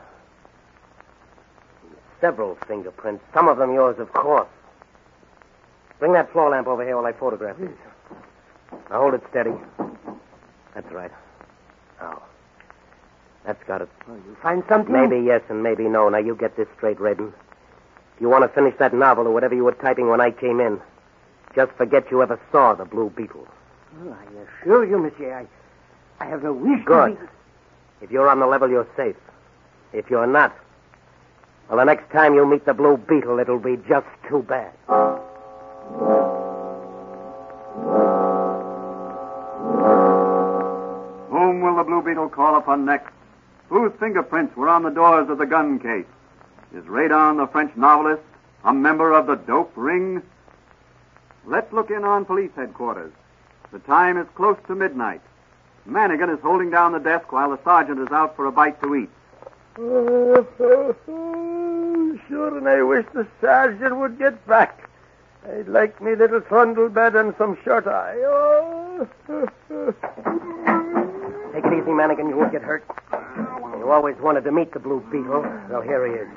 Several 2.21 2.57
fingerprints. 2.67 3.23
Some 3.33 3.47
of 3.47 3.57
them 3.57 3.73
yours, 3.73 3.99
of 3.99 4.11
course. 4.13 4.47
Bring 5.99 6.13
that 6.13 6.31
floor 6.31 6.49
lamp 6.49 6.67
over 6.67 6.83
here 6.83 6.95
while 6.95 7.05
I 7.05 7.13
photograph 7.13 7.57
these. 7.57 7.69
Now, 8.89 9.01
hold 9.01 9.13
it 9.13 9.23
steady. 9.29 9.53
That's 10.73 10.91
right. 10.91 11.11
Now. 11.99 12.21
That's 13.45 13.63
got 13.65 13.81
it. 13.81 13.89
Oh, 14.07 14.15
you 14.15 14.35
find 14.41 14.63
something? 14.67 14.91
Maybe 14.91 15.23
yes 15.23 15.41
and 15.49 15.61
maybe 15.61 15.83
no. 15.83 16.09
Now, 16.09 16.17
you 16.17 16.35
get 16.35 16.57
this 16.57 16.67
straight, 16.75 16.97
Raiden. 16.97 17.31
If 18.15 18.21
you 18.21 18.29
want 18.29 18.43
to 18.43 18.47
finish 18.47 18.75
that 18.79 18.93
novel 18.93 19.27
or 19.27 19.33
whatever 19.33 19.55
you 19.55 19.63
were 19.63 19.73
typing 19.73 20.09
when 20.09 20.21
I 20.21 20.31
came 20.31 20.59
in, 20.59 20.79
just 21.53 21.71
forget 21.73 22.09
you 22.11 22.21
ever 22.21 22.39
saw 22.51 22.73
the 22.73 22.85
Blue 22.85 23.09
Beetle. 23.09 23.47
Well, 23.99 24.13
I 24.13 24.61
assure 24.63 24.85
you, 24.85 24.97
monsieur, 24.97 25.33
I, 25.33 25.47
I 26.23 26.27
have 26.27 26.43
no 26.43 26.53
wish 26.53 26.83
Good. 26.85 27.15
to 27.15 27.21
be... 27.21 27.27
If 28.01 28.11
you're 28.11 28.29
on 28.29 28.39
the 28.39 28.47
level, 28.47 28.69
you're 28.69 28.87
safe. 28.97 29.15
If 29.93 30.09
you're 30.09 30.27
not, 30.27 30.55
well, 31.67 31.77
the 31.77 31.83
next 31.83 32.11
time 32.11 32.35
you 32.35 32.45
meet 32.45 32.65
the 32.65 32.73
Blue 32.73 32.97
Beetle, 32.97 33.39
it'll 33.39 33.59
be 33.59 33.77
just 33.87 34.07
too 34.29 34.43
bad. 34.43 34.71
Whom 41.29 41.61
will 41.61 41.75
the 41.75 41.83
Blue 41.83 42.03
Beetle 42.03 42.29
call 42.29 42.55
upon 42.55 42.85
next? 42.85 43.11
Whose 43.69 43.91
fingerprints 43.99 44.55
were 44.55 44.69
on 44.69 44.83
the 44.83 44.91
doors 44.91 45.27
of 45.29 45.39
the 45.39 45.45
gun 45.45 45.79
case? 45.79 46.05
Is 46.75 46.83
Raiden 46.85 47.37
the 47.37 47.47
French 47.47 47.75
novelist 47.75 48.21
A 48.63 48.73
member 48.73 49.13
of 49.13 49.27
the 49.27 49.35
dope 49.35 49.71
ring? 49.75 50.21
Let's 51.45 51.71
look 51.73 51.89
in 51.89 52.03
on 52.03 52.25
police 52.25 52.51
headquarters. 52.55 53.11
The 53.71 53.79
time 53.79 54.17
is 54.17 54.27
close 54.35 54.57
to 54.67 54.75
midnight. 54.75 55.21
Manigan 55.87 56.33
is 56.33 56.41
holding 56.41 56.69
down 56.69 56.91
the 56.91 56.99
desk 56.99 57.31
while 57.31 57.49
the 57.49 57.63
sergeant 57.63 57.99
is 57.99 58.11
out 58.11 58.35
for 58.35 58.45
a 58.45 58.51
bite 58.51 58.81
to 58.81 58.95
eat. 58.95 59.09
sure, 59.77 60.47
and 62.57 62.69
I 62.69 62.81
wish 62.81 63.05
the 63.13 63.27
sergeant 63.41 63.97
would 63.97 64.17
get 64.17 64.47
back. 64.47 64.89
I'd 65.51 65.67
like 65.67 66.01
me 66.01 66.15
little 66.15 66.39
trundle 66.39 66.87
bed 66.87 67.13
and 67.15 67.35
some 67.37 67.57
shut 67.65 67.85
eye. 67.85 68.15
Oh. 68.23 69.05
Take 71.53 71.65
it 71.65 71.73
easy, 71.73 71.91
Manigan. 71.91 72.29
You 72.29 72.37
won't 72.37 72.53
get 72.53 72.61
hurt. 72.61 72.85
You 73.77 73.91
always 73.91 74.15
wanted 74.17 74.45
to 74.45 74.51
meet 74.53 74.71
the 74.71 74.79
Blue 74.79 75.01
Beetle. 75.11 75.41
Well, 75.69 75.81
here 75.81 76.07
he 76.07 76.13
is. 76.13 76.27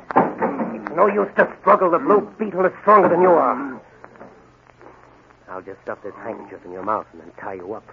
It's 0.74 0.90
no 0.97 1.06
use 1.06 1.31
to 1.36 1.48
struggle. 1.60 1.93
The 1.93 2.01
Blue 2.01 2.28
Beetle 2.40 2.66
is 2.66 2.73
stronger 2.82 3.09
than 3.09 3.23
you 3.23 3.31
are. 3.31 3.81
I'll 5.48 5.62
just 5.62 5.81
stuff 5.82 6.02
this 6.02 6.12
handkerchief 6.24 6.65
in 6.65 6.73
your 6.73 6.82
mouth 6.82 7.06
and 7.12 7.23
then 7.23 7.31
tie 7.40 7.55
you 7.55 7.73
up. 7.73 7.89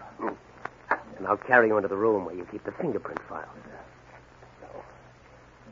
And 1.18 1.28
I'll 1.28 1.38
carry 1.38 1.68
you 1.68 1.78
into 1.78 1.88
the 1.88 1.96
room 1.96 2.26
where 2.26 2.36
you 2.36 2.46
keep 2.52 2.64
the 2.64 2.72
fingerprint 2.74 3.20
files. 3.30 3.48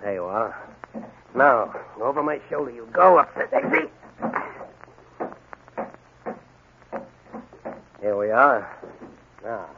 There 0.04 0.16
you 0.16 0.26
are. 0.26 0.54
Now, 1.34 1.74
over 2.02 2.22
my 2.22 2.42
shoulder 2.50 2.72
you 2.72 2.90
go 2.92 3.20
up 3.20 3.34
the 3.36 3.48
exit. 3.56 3.90
Here 8.02 8.18
we 8.18 8.30
are. 8.30 8.70
Now, 9.46 9.70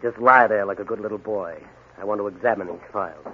just 0.00 0.16
lie 0.16 0.46
there 0.46 0.64
like 0.64 0.80
a 0.80 0.84
good 0.84 1.00
little 1.00 1.18
boy. 1.18 1.62
I 2.00 2.04
want 2.06 2.22
to 2.22 2.28
examine 2.28 2.68
these 2.68 2.78
files. 2.90 3.26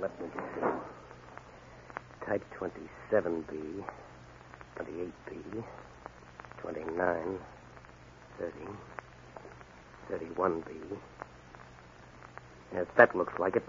Let 0.00 0.20
me 0.20 0.28
see. 0.54 0.60
Type 2.24 2.44
27B, 2.56 3.84
28B, 4.78 5.64
29, 6.62 7.38
30, 8.38 8.52
31B. 10.12 10.96
Yes, 12.72 12.86
that 12.96 13.14
looks 13.14 13.38
like 13.38 13.56
it. 13.56 13.62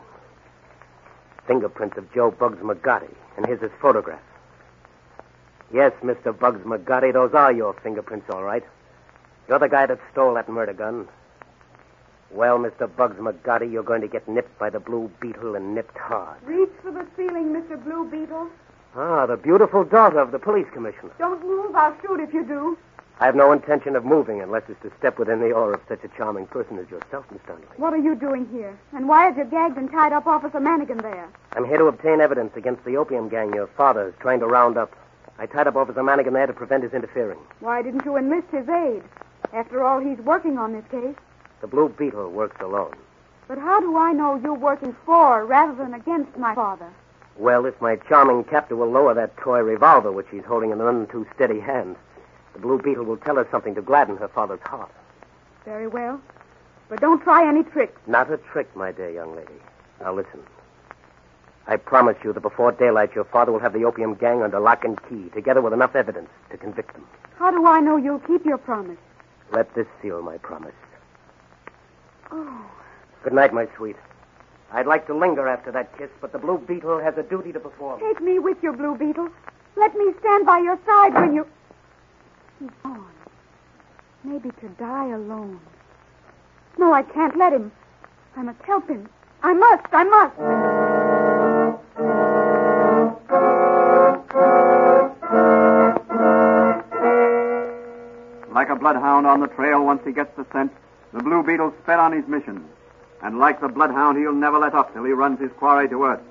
Fingerprints 1.47 1.97
of 1.97 2.11
Joe 2.13 2.31
Bugs 2.31 2.57
McGotti, 2.59 3.13
and 3.37 3.45
here's 3.45 3.61
his 3.61 3.71
photograph. 3.81 4.21
Yes, 5.73 5.91
Mr. 6.03 6.37
Bugs 6.37 6.61
McGotti, 6.65 7.11
those 7.13 7.33
are 7.33 7.51
your 7.51 7.73
fingerprints, 7.73 8.27
all 8.29 8.43
right. 8.43 8.63
You're 9.47 9.59
the 9.59 9.69
guy 9.69 9.85
that 9.85 9.99
stole 10.11 10.33
that 10.35 10.49
murder 10.49 10.73
gun. 10.73 11.07
Well, 12.31 12.57
Mr. 12.57 12.93
Bugs 12.93 13.17
McGotti, 13.17 13.71
you're 13.71 13.83
going 13.83 14.01
to 14.01 14.07
get 14.07 14.27
nipped 14.27 14.57
by 14.57 14.69
the 14.69 14.79
Blue 14.79 15.11
Beetle 15.19 15.55
and 15.55 15.75
nipped 15.75 15.97
hard. 15.97 16.41
Reach 16.43 16.69
for 16.81 16.91
the 16.91 17.05
ceiling, 17.15 17.53
Mr. 17.53 17.81
Blue 17.83 18.09
Beetle. 18.09 18.49
Ah, 18.95 19.25
the 19.25 19.37
beautiful 19.37 19.83
daughter 19.83 20.19
of 20.19 20.31
the 20.31 20.39
police 20.39 20.67
commissioner. 20.73 21.11
Don't 21.19 21.43
move. 21.43 21.75
I'll 21.75 21.95
shoot 22.01 22.19
if 22.19 22.33
you 22.33 22.43
do. 22.45 22.77
I 23.17 23.25
have 23.25 23.35
no 23.35 23.53
intention 23.53 23.95
of 23.95 24.03
moving 24.03 24.41
unless 24.41 24.63
it's 24.67 24.81
to 24.81 24.91
step 24.97 25.17
within 25.17 25.39
the 25.39 25.51
aura 25.53 25.75
of 25.75 25.81
such 25.87 26.03
a 26.03 26.09
charming 26.17 26.47
person 26.47 26.77
as 26.77 26.89
yourself, 26.89 27.25
Miss 27.31 27.41
Donnelly. 27.47 27.65
What 27.77 27.93
are 27.93 27.97
you 27.97 28.13
doing 28.13 28.45
here? 28.51 28.77
And 28.91 29.07
why 29.07 29.29
is 29.29 29.37
you 29.37 29.45
gagged 29.45 29.77
and 29.77 29.89
tied 29.89 30.11
up 30.11 30.27
Officer 30.27 30.59
Manigan 30.59 31.01
there? 31.01 31.29
I'm 31.53 31.65
here 31.65 31.77
to 31.77 31.85
obtain 31.85 32.19
evidence 32.19 32.51
against 32.57 32.83
the 32.83 32.97
opium 32.97 33.29
gang 33.29 33.53
your 33.53 33.67
father 33.67 34.09
is 34.09 34.13
trying 34.19 34.41
to 34.41 34.47
round 34.47 34.77
up. 34.77 34.93
I 35.39 35.45
tied 35.45 35.67
up 35.67 35.77
Officer 35.77 36.01
Manigan 36.03 36.33
there 36.33 36.45
to 36.47 36.51
prevent 36.51 36.83
his 36.83 36.93
interfering. 36.93 37.39
Why 37.61 37.81
didn't 37.81 38.03
you 38.03 38.17
enlist 38.17 38.49
his 38.51 38.67
aid? 38.67 39.01
After 39.53 39.81
all, 39.81 39.99
he's 39.99 40.17
working 40.19 40.57
on 40.57 40.73
this 40.73 40.85
case. 40.91 41.15
The 41.61 41.67
Blue 41.67 41.87
Beetle 41.87 42.31
works 42.31 42.59
alone. 42.59 42.95
But 43.47 43.59
how 43.59 43.79
do 43.79 43.95
I 43.95 44.11
know 44.11 44.35
you're 44.35 44.53
working 44.53 44.93
for 45.05 45.45
rather 45.45 45.73
than 45.73 45.93
against 45.93 46.37
my 46.37 46.53
father? 46.53 46.89
Well, 47.37 47.65
if 47.65 47.79
my 47.79 47.95
charming 47.95 48.43
captor 48.43 48.75
will 48.75 48.91
lower 48.91 49.13
that 49.13 49.37
toy 49.37 49.59
revolver 49.59 50.11
which 50.11 50.27
he's 50.31 50.43
holding 50.43 50.71
in 50.71 50.81
an 50.81 50.85
none 50.85 51.07
too 51.07 51.25
steady 51.33 51.59
hand, 51.61 51.95
the 52.55 52.61
Blue 52.61 52.79
Beetle 52.81 53.03
will 53.03 53.17
tell 53.17 53.37
us 53.37 53.45
something 53.51 53.75
to 53.75 53.81
gladden 53.81 54.15
her 54.17 54.29
father's 54.29 54.61
heart. 54.61 54.89
Very 55.65 55.87
well. 55.87 56.19
But 56.89 57.01
don't 57.01 57.21
try 57.21 57.47
any 57.47 57.63
tricks. 57.63 57.99
Not 58.07 58.31
a 58.31 58.37
trick, 58.37 58.73
my 58.75 58.91
dear 58.91 59.09
young 59.09 59.35
lady. 59.35 59.59
Now 59.99 60.13
listen. 60.13 60.39
I 61.67 61.75
promise 61.77 62.15
you 62.23 62.31
that 62.31 62.39
before 62.41 62.71
daylight, 62.71 63.13
your 63.13 63.23
father 63.25 63.51
will 63.51 63.59
have 63.59 63.73
the 63.73 63.83
opium 63.85 64.13
gang 64.15 64.41
under 64.41 64.59
lock 64.59 64.85
and 64.85 64.97
key, 65.09 65.29
together 65.33 65.61
with 65.61 65.73
enough 65.73 65.95
evidence 65.95 66.29
to 66.51 66.57
convict 66.57 66.93
them. 66.93 67.05
How 67.37 67.51
do 67.51 67.65
I 67.65 67.79
know 67.81 67.97
you'll 67.97 68.19
keep 68.19 68.45
your 68.45 68.57
promise? 68.59 68.97
Let 69.51 69.73
this 69.75 69.87
seal 70.01 70.21
my 70.21 70.37
promise. 70.37 70.73
Oh, 72.31 72.65
Good 73.23 73.33
night, 73.33 73.53
my 73.53 73.67
sweet. 73.75 73.95
I'd 74.71 74.85
like 74.87 75.07
to 75.07 75.13
linger 75.17 75.47
after 75.47 75.71
that 75.71 75.97
kiss, 75.97 76.09
but 76.21 76.31
the 76.31 76.37
Blue 76.39 76.57
Beetle 76.59 76.99
has 76.99 77.17
a 77.17 77.23
duty 77.23 77.51
to 77.51 77.59
perform. 77.59 77.99
take 77.99 78.21
me 78.21 78.39
with 78.39 78.61
your 78.61 78.73
Blue 78.73 78.95
Beetle. 78.95 79.29
Let 79.75 79.95
me 79.95 80.13
stand 80.19 80.45
by 80.45 80.59
your 80.59 80.77
side 80.85 81.13
when 81.15 81.33
you. 81.33 81.47
He's 82.59 82.69
gone. 82.83 83.05
Maybe 84.23 84.49
to 84.61 84.69
die 84.79 85.09
alone. 85.09 85.59
No, 86.77 86.93
I 86.93 87.03
can't 87.03 87.37
let 87.37 87.53
him. 87.53 87.71
I 88.35 88.43
must 88.43 88.61
help 88.63 88.87
him. 88.87 89.09
I 89.43 89.53
must. 89.53 89.85
I 89.91 90.03
must. 90.03 90.35
Like 98.53 98.69
a 98.69 98.75
bloodhound 98.75 99.27
on 99.27 99.41
the 99.41 99.47
trail 99.47 99.85
once 99.85 100.01
he 100.05 100.11
gets 100.11 100.35
the 100.37 100.45
scent, 100.51 100.71
the 101.13 101.21
Blue 101.21 101.43
Beetle 101.43 101.73
sped 101.83 101.99
on 101.99 102.13
his 102.13 102.27
mission. 102.27 102.65
And 103.21 103.39
like 103.39 103.59
the 103.59 103.67
bloodhound, 103.67 104.17
he'll 104.17 104.33
never 104.33 104.57
let 104.57 104.73
up 104.73 104.93
till 104.93 105.03
he 105.03 105.11
runs 105.11 105.39
his 105.39 105.51
quarry 105.53 105.89
to 105.89 106.03
earth. 106.03 106.21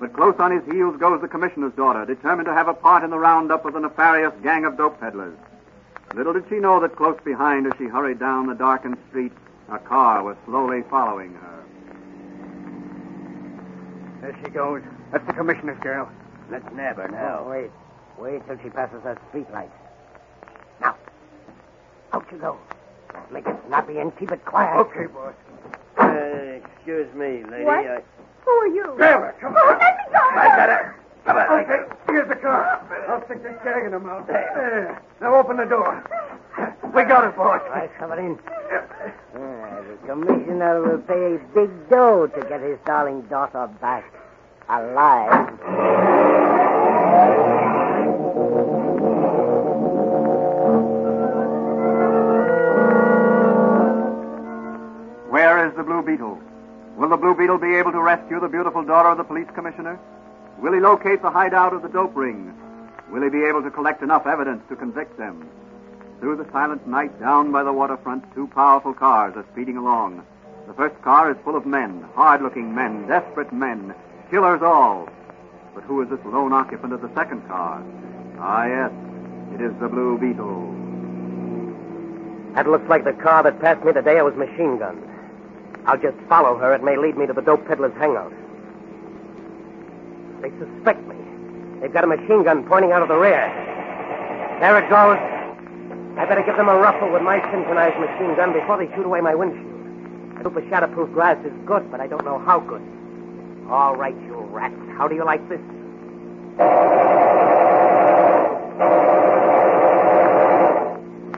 But 0.00 0.12
close 0.12 0.34
on 0.38 0.50
his 0.50 0.64
heels 0.72 0.96
goes 0.98 1.20
the 1.20 1.28
commissioner's 1.28 1.72
daughter, 1.74 2.04
determined 2.04 2.46
to 2.46 2.54
have 2.54 2.68
a 2.68 2.74
part 2.74 3.04
in 3.04 3.10
the 3.10 3.18
roundup 3.18 3.64
of 3.64 3.74
the 3.74 3.80
nefarious 3.80 4.32
gang 4.42 4.64
of 4.64 4.76
dope 4.76 5.00
peddlers. 5.00 5.36
Little 6.14 6.32
did 6.32 6.44
she 6.48 6.56
know 6.56 6.80
that 6.80 6.96
close 6.96 7.18
behind, 7.24 7.66
as 7.66 7.72
she 7.78 7.84
hurried 7.84 8.18
down 8.18 8.46
the 8.46 8.54
darkened 8.54 8.98
street, 9.08 9.32
a 9.70 9.78
car 9.78 10.22
was 10.22 10.36
slowly 10.44 10.82
following 10.90 11.34
her. 11.34 11.64
There 14.20 14.38
she 14.44 14.50
goes. 14.50 14.82
That's 15.10 15.26
the 15.26 15.32
commissioner's 15.32 15.78
girl. 15.80 16.08
Let's 16.50 16.64
nab 16.72 16.96
her 16.96 17.08
now. 17.08 17.48
wait. 17.48 17.70
Wait 18.18 18.46
till 18.46 18.58
she 18.62 18.70
passes 18.70 19.04
our 19.04 19.18
street 19.28 19.50
lights. 19.52 19.72
Now. 20.80 20.96
Out 22.12 22.26
you 22.30 22.38
go. 22.38 22.58
Make 23.30 23.46
it 23.46 23.56
snappy 23.66 23.98
and 23.98 24.16
keep 24.18 24.30
it 24.30 24.44
quiet. 24.44 24.76
Okay, 24.78 25.06
boss. 25.06 25.34
Uh, 25.98 26.60
excuse 26.62 27.12
me, 27.14 27.42
lady. 27.50 27.64
What? 27.64 27.86
I... 27.86 28.02
Who 28.44 28.50
are 28.50 28.66
you? 28.68 28.92
Grab 28.96 29.20
her. 29.20 29.34
Come 29.40 29.54
Oh, 29.56 29.70
on. 29.72 29.78
let 29.78 29.96
me 29.96 30.04
go. 30.12 30.18
I 30.18 30.48
got 30.56 30.68
her. 30.68 30.96
Come 31.24 31.36
on. 31.36 31.60
Okay, 31.60 31.80
here's 32.08 32.28
the 32.28 32.36
car. 32.36 32.80
I'll 33.08 33.24
stick 33.24 33.42
this 33.42 33.56
gag 33.64 33.84
in 33.86 33.92
her 33.92 34.00
mouth. 34.00 34.26
There. 34.26 35.00
Now 35.20 35.34
open 35.36 35.56
the 35.56 35.64
door. 35.64 36.02
We 36.94 37.02
got 37.04 37.24
her, 37.24 37.32
boss. 37.32 37.62
Right, 37.70 37.90
Severin. 37.98 38.38
Uh, 39.34 39.82
the 39.82 39.96
commissioner 40.06 40.80
will 40.82 40.98
pay 40.98 41.34
a 41.36 41.38
big 41.54 41.70
dough 41.90 42.26
to 42.28 42.40
get 42.48 42.60
his 42.60 42.78
darling 42.86 43.22
daughter 43.22 43.68
back 43.80 44.04
alive. 44.68 45.50
Where 55.30 55.66
is 55.66 55.74
the 55.76 55.82
Blue 55.82 56.02
Beetle? 56.02 56.38
Will 56.96 57.08
the 57.08 57.16
Blue 57.16 57.34
Beetle 57.34 57.58
be 57.58 57.74
able 57.74 57.92
to 57.92 58.00
rescue 58.00 58.38
the 58.38 58.48
beautiful 58.48 58.84
daughter 58.84 59.08
of 59.10 59.18
the 59.18 59.24
police 59.24 59.48
commissioner? 59.54 59.98
Will 60.58 60.72
he 60.72 60.80
locate 60.80 61.22
the 61.22 61.30
hideout 61.30 61.72
of 61.72 61.82
the 61.82 61.88
dope 61.88 62.14
ring? 62.14 62.54
Will 63.10 63.22
he 63.22 63.30
be 63.30 63.44
able 63.44 63.62
to 63.62 63.70
collect 63.70 64.02
enough 64.02 64.26
evidence 64.26 64.62
to 64.68 64.76
convict 64.76 65.18
them? 65.18 65.48
Through 66.20 66.36
the 66.36 66.50
silent 66.52 66.86
night, 66.86 67.18
down 67.18 67.50
by 67.50 67.64
the 67.64 67.72
waterfront, 67.72 68.32
two 68.34 68.46
powerful 68.46 68.94
cars 68.94 69.34
are 69.36 69.44
speeding 69.52 69.76
along. 69.76 70.24
The 70.68 70.74
first 70.74 71.00
car 71.02 71.30
is 71.30 71.36
full 71.44 71.56
of 71.56 71.66
men, 71.66 72.04
hard-looking 72.14 72.74
men, 72.74 73.08
desperate 73.08 73.52
men, 73.52 73.94
killers 74.30 74.62
all. 74.62 75.08
But 75.74 75.84
who 75.84 76.00
is 76.00 76.08
this 76.08 76.24
lone 76.24 76.52
occupant 76.52 76.92
of 76.92 77.02
the 77.02 77.12
second 77.14 77.46
car? 77.48 77.82
Ah, 78.38 78.66
yes, 78.66 78.92
it 79.54 79.60
is 79.60 79.72
the 79.80 79.88
Blue 79.88 80.16
Beetle. 80.16 80.72
That 82.54 82.68
looks 82.68 82.88
like 82.88 83.02
the 83.04 83.12
car 83.12 83.42
that 83.42 83.60
passed 83.60 83.84
me 83.84 83.90
the 83.92 84.00
day 84.00 84.18
I 84.18 84.22
was 84.22 84.36
machine 84.36 84.78
gunned. 84.78 85.02
I'll 85.86 85.98
just 85.98 86.16
follow 86.28 86.56
her. 86.58 86.74
It 86.74 86.82
may 86.82 86.96
lead 86.96 87.16
me 87.16 87.26
to 87.26 87.32
the 87.32 87.42
dope 87.42 87.66
peddler's 87.66 87.94
hangout. 87.94 88.32
They 90.40 90.50
suspect 90.58 91.06
me. 91.06 91.16
They've 91.80 91.92
got 91.92 92.04
a 92.04 92.06
machine 92.06 92.42
gun 92.44 92.64
pointing 92.64 92.92
out 92.92 93.02
of 93.02 93.08
the 93.08 93.16
rear. 93.16 93.48
There 94.60 94.78
it 94.78 94.88
goes. 94.88 95.18
I 96.16 96.24
better 96.26 96.42
give 96.42 96.56
them 96.56 96.68
a 96.68 96.76
ruffle 96.76 97.12
with 97.12 97.22
my 97.22 97.40
synchronized 97.50 97.98
machine 97.98 98.34
gun 98.36 98.52
before 98.52 98.78
they 98.78 98.86
shoot 98.94 99.04
away 99.04 99.20
my 99.20 99.34
windshield. 99.34 99.72
I 100.38 100.42
hope 100.42 100.54
the 100.54 100.62
shatterproof 100.62 101.12
glass 101.12 101.44
is 101.44 101.52
good, 101.66 101.90
but 101.90 102.00
I 102.00 102.06
don't 102.06 102.24
know 102.24 102.38
how 102.38 102.60
good. 102.60 102.82
All 103.68 103.96
right, 103.96 104.14
you 104.22 104.34
rats. 104.50 104.74
How 104.96 105.08
do 105.08 105.14
you 105.14 105.24
like 105.24 105.46
this? 105.48 105.60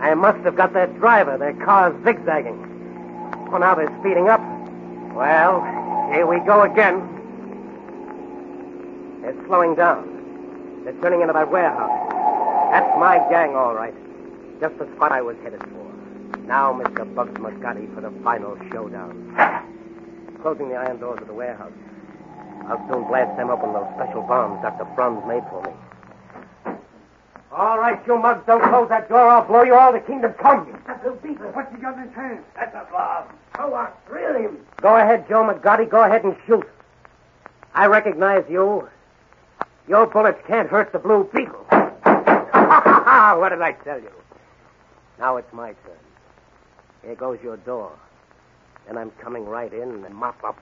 I 0.01 0.15
must 0.15 0.39
have 0.45 0.57
got 0.57 0.73
that 0.75 0.99
driver. 0.99 1.37
Their 1.39 1.55
car's 1.55 1.95
zigzagging. 2.05 2.76
Oh, 3.53 3.59
now 3.59 3.75
they're 3.75 3.95
speeding 4.01 4.29
up. 4.29 4.41
Well, 5.15 5.63
here 6.13 6.27
we 6.27 6.41
go 6.41 6.63
again. 6.63 7.01
They're 9.23 9.47
slowing 9.47 9.75
down. 9.75 10.83
They're 10.85 11.01
turning 11.01 11.21
into 11.21 11.33
that 11.33 11.51
warehouse. 11.51 12.71
That's 12.73 12.99
my 12.99 13.19
gang, 13.31 13.55
all 13.55 13.75
right. 13.75 13.95
Just 14.61 14.79
the 14.79 14.87
spot 14.97 15.13
I 15.13 15.23
was 15.23 15.37
headed 15.43 15.61
for. 15.61 16.39
Now, 16.47 16.73
Mr. 16.73 17.13
Bugs 17.15 17.39
McGotty 17.39 17.93
for 17.95 18.01
the 18.01 18.11
final 18.23 18.59
showdown. 18.73 19.35
Closing 20.43 20.69
the 20.69 20.77
iron 20.77 20.99
doors 20.99 21.21
of 21.21 21.27
the 21.27 21.35
warehouse. 21.35 21.73
I'll 22.67 22.85
soon 22.91 23.05
blast 23.05 23.37
them 23.37 23.51
open 23.51 23.73
those 23.73 23.87
special 23.95 24.23
bombs 24.23 24.61
Dr. 24.63 24.85
Brum's 24.97 25.27
made 25.27 25.45
for 25.51 25.63
me. 25.63 25.73
All 27.57 27.79
right, 27.79 27.99
you 28.07 28.19
mugs, 28.19 28.45
don't 28.47 28.63
close 28.69 28.87
that 28.91 29.09
door. 29.09 29.29
I'll 29.29 29.47
blow 29.47 29.63
you 29.63 29.75
all 29.75 29.91
to 29.91 30.01
kingdom 30.01 30.35
come. 30.35 30.67
Blue 31.03 31.19
Beetle, 31.23 31.53
what's 31.53 31.75
he 31.75 31.81
got 31.81 31.97
in 31.97 32.05
his 32.05 32.13
hand? 32.13 32.41
That's 32.55 32.75
a 32.75 32.87
bomb. 32.93 33.25
Go 33.57 33.75
on, 33.75 33.89
drill 34.07 34.37
him. 34.37 34.59
Go 34.83 34.95
ahead, 34.95 35.27
Joe 35.27 35.43
McGotty. 35.43 35.89
Go 35.89 36.05
ahead 36.05 36.23
and 36.25 36.37
shoot. 36.47 36.69
I 37.75 37.87
recognize 37.87 38.45
you. 38.51 38.87
Your 39.89 40.07
bullets 40.07 40.39
can't 40.47 40.69
hurt 40.69 40.93
the 40.93 40.99
Blue 40.99 41.31
Beetle. 41.35 41.55
what 41.71 43.49
did 43.49 43.63
I 43.63 43.75
tell 43.85 44.01
you? 44.01 44.11
Now 45.19 45.39
it's 45.39 45.51
my 45.55 45.69
turn. 45.69 45.97
Here 47.05 47.15
goes 47.15 47.39
your 47.43 47.57
door. 47.57 47.91
Then 48.87 48.99
I'm 48.99 49.13
coming 49.13 49.47
right 49.47 49.73
in 49.73 50.05
and 50.05 50.15
mop 50.15 50.45
up. 50.45 50.59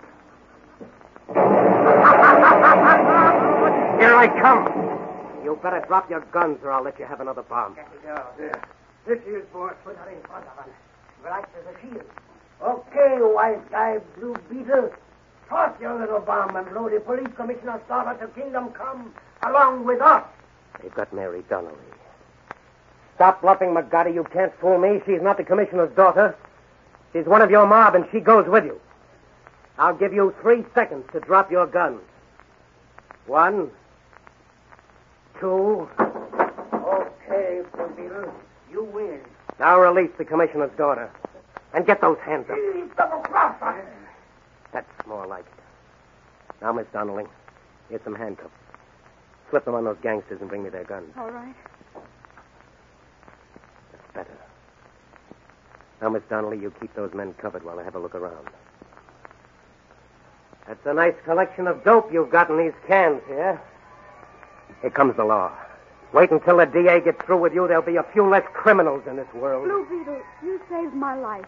Here 3.98 4.14
I 4.14 4.28
come. 4.40 5.03
You 5.44 5.58
better 5.62 5.84
drop 5.86 6.08
your 6.08 6.20
guns 6.20 6.58
or 6.62 6.72
I'll 6.72 6.82
let 6.82 6.98
you 6.98 7.04
have 7.04 7.20
another 7.20 7.42
bomb. 7.42 7.76
Yeah. 8.04 8.22
This 9.06 9.18
here's 9.26 9.44
for 9.52 9.70
it. 9.70 9.76
Put 9.84 9.96
that 9.96 10.08
in 10.08 10.20
front 10.22 10.46
of 10.46 10.58
us. 10.58 10.68
Right 11.22 11.44
as 11.44 11.76
a 11.76 11.80
shield. 11.80 12.04
Okay, 12.62 13.18
white 13.20 13.70
guy, 13.70 13.98
Blue 14.18 14.34
Beetle. 14.50 14.90
Toss 15.48 15.78
your 15.80 16.00
little 16.00 16.20
bomb 16.20 16.56
and 16.56 16.66
blow 16.70 16.88
the 16.88 17.00
police 17.00 17.28
commissioner's 17.36 17.82
daughter 17.86 18.18
to 18.18 18.32
kingdom 18.40 18.70
come 18.70 19.12
along 19.42 19.84
with 19.84 20.00
us. 20.00 20.24
They've 20.80 20.94
got 20.94 21.12
Mary 21.12 21.44
Donnelly. 21.50 21.76
Stop 23.16 23.42
bluffing, 23.42 23.68
McGotty. 23.68 24.14
You 24.14 24.24
can't 24.24 24.52
fool 24.58 24.78
me. 24.78 25.00
She's 25.04 25.20
not 25.20 25.36
the 25.36 25.44
commissioner's 25.44 25.94
daughter. 25.94 26.34
She's 27.12 27.26
one 27.26 27.42
of 27.42 27.50
your 27.50 27.66
mob, 27.66 27.94
and 27.94 28.06
she 28.10 28.20
goes 28.20 28.48
with 28.48 28.64
you. 28.64 28.80
I'll 29.78 29.94
give 29.94 30.12
you 30.14 30.34
three 30.40 30.64
seconds 30.74 31.04
to 31.12 31.20
drop 31.20 31.50
your 31.50 31.66
guns. 31.66 32.00
One, 33.26 33.70
two. 35.44 35.88
Okay, 36.72 37.60
Blue 37.74 37.88
Beetle. 37.96 38.32
You 38.72 38.84
win. 38.84 39.20
Now 39.60 39.78
release 39.78 40.10
the 40.16 40.24
commissioner's 40.24 40.72
daughter. 40.78 41.10
And 41.74 41.84
get 41.84 42.00
those 42.00 42.18
hands 42.24 42.46
up. 42.48 42.56
He's 42.56 42.84
double 42.96 43.18
cross 43.18 43.56
on 43.60 43.78
it. 43.78 43.84
That's 44.72 45.06
more 45.06 45.26
like 45.26 45.44
it. 45.44 46.62
Now, 46.62 46.72
Miss 46.72 46.86
Donnelly, 46.92 47.26
here's 47.90 48.02
some 48.04 48.14
handcuffs. 48.14 48.54
Slip 49.50 49.66
them 49.66 49.74
on 49.74 49.84
those 49.84 49.98
gangsters 50.02 50.40
and 50.40 50.48
bring 50.48 50.62
me 50.62 50.70
their 50.70 50.84
guns. 50.84 51.12
All 51.18 51.30
right. 51.30 51.54
That's 53.92 54.14
better. 54.14 54.38
Now, 56.00 56.08
Miss 56.08 56.22
Donnelly, 56.30 56.58
you 56.58 56.72
keep 56.80 56.94
those 56.94 57.12
men 57.12 57.34
covered 57.34 57.64
while 57.64 57.78
I 57.78 57.84
have 57.84 57.96
a 57.96 57.98
look 57.98 58.14
around. 58.14 58.48
That's 60.66 60.86
a 60.86 60.94
nice 60.94 61.14
collection 61.24 61.66
of 61.66 61.84
dope 61.84 62.10
you've 62.12 62.30
got 62.30 62.48
in 62.48 62.56
these 62.56 62.72
cans 62.86 63.20
here. 63.28 63.60
Here 64.85 64.90
comes 64.90 65.16
the 65.16 65.24
law. 65.24 65.51
Wait 66.12 66.31
until 66.31 66.59
the 66.59 66.66
DA 66.66 67.01
gets 67.01 67.24
through 67.24 67.40
with 67.40 67.55
you. 67.55 67.66
There'll 67.66 67.82
be 67.82 67.97
a 67.97 68.05
few 68.12 68.28
less 68.28 68.44
criminals 68.52 69.02
in 69.09 69.16
this 69.16 69.32
world. 69.32 69.65
Blue 69.65 69.86
Beetle, 69.89 70.20
you 70.43 70.61
saved 70.69 70.93
my 70.93 71.15
life. 71.15 71.47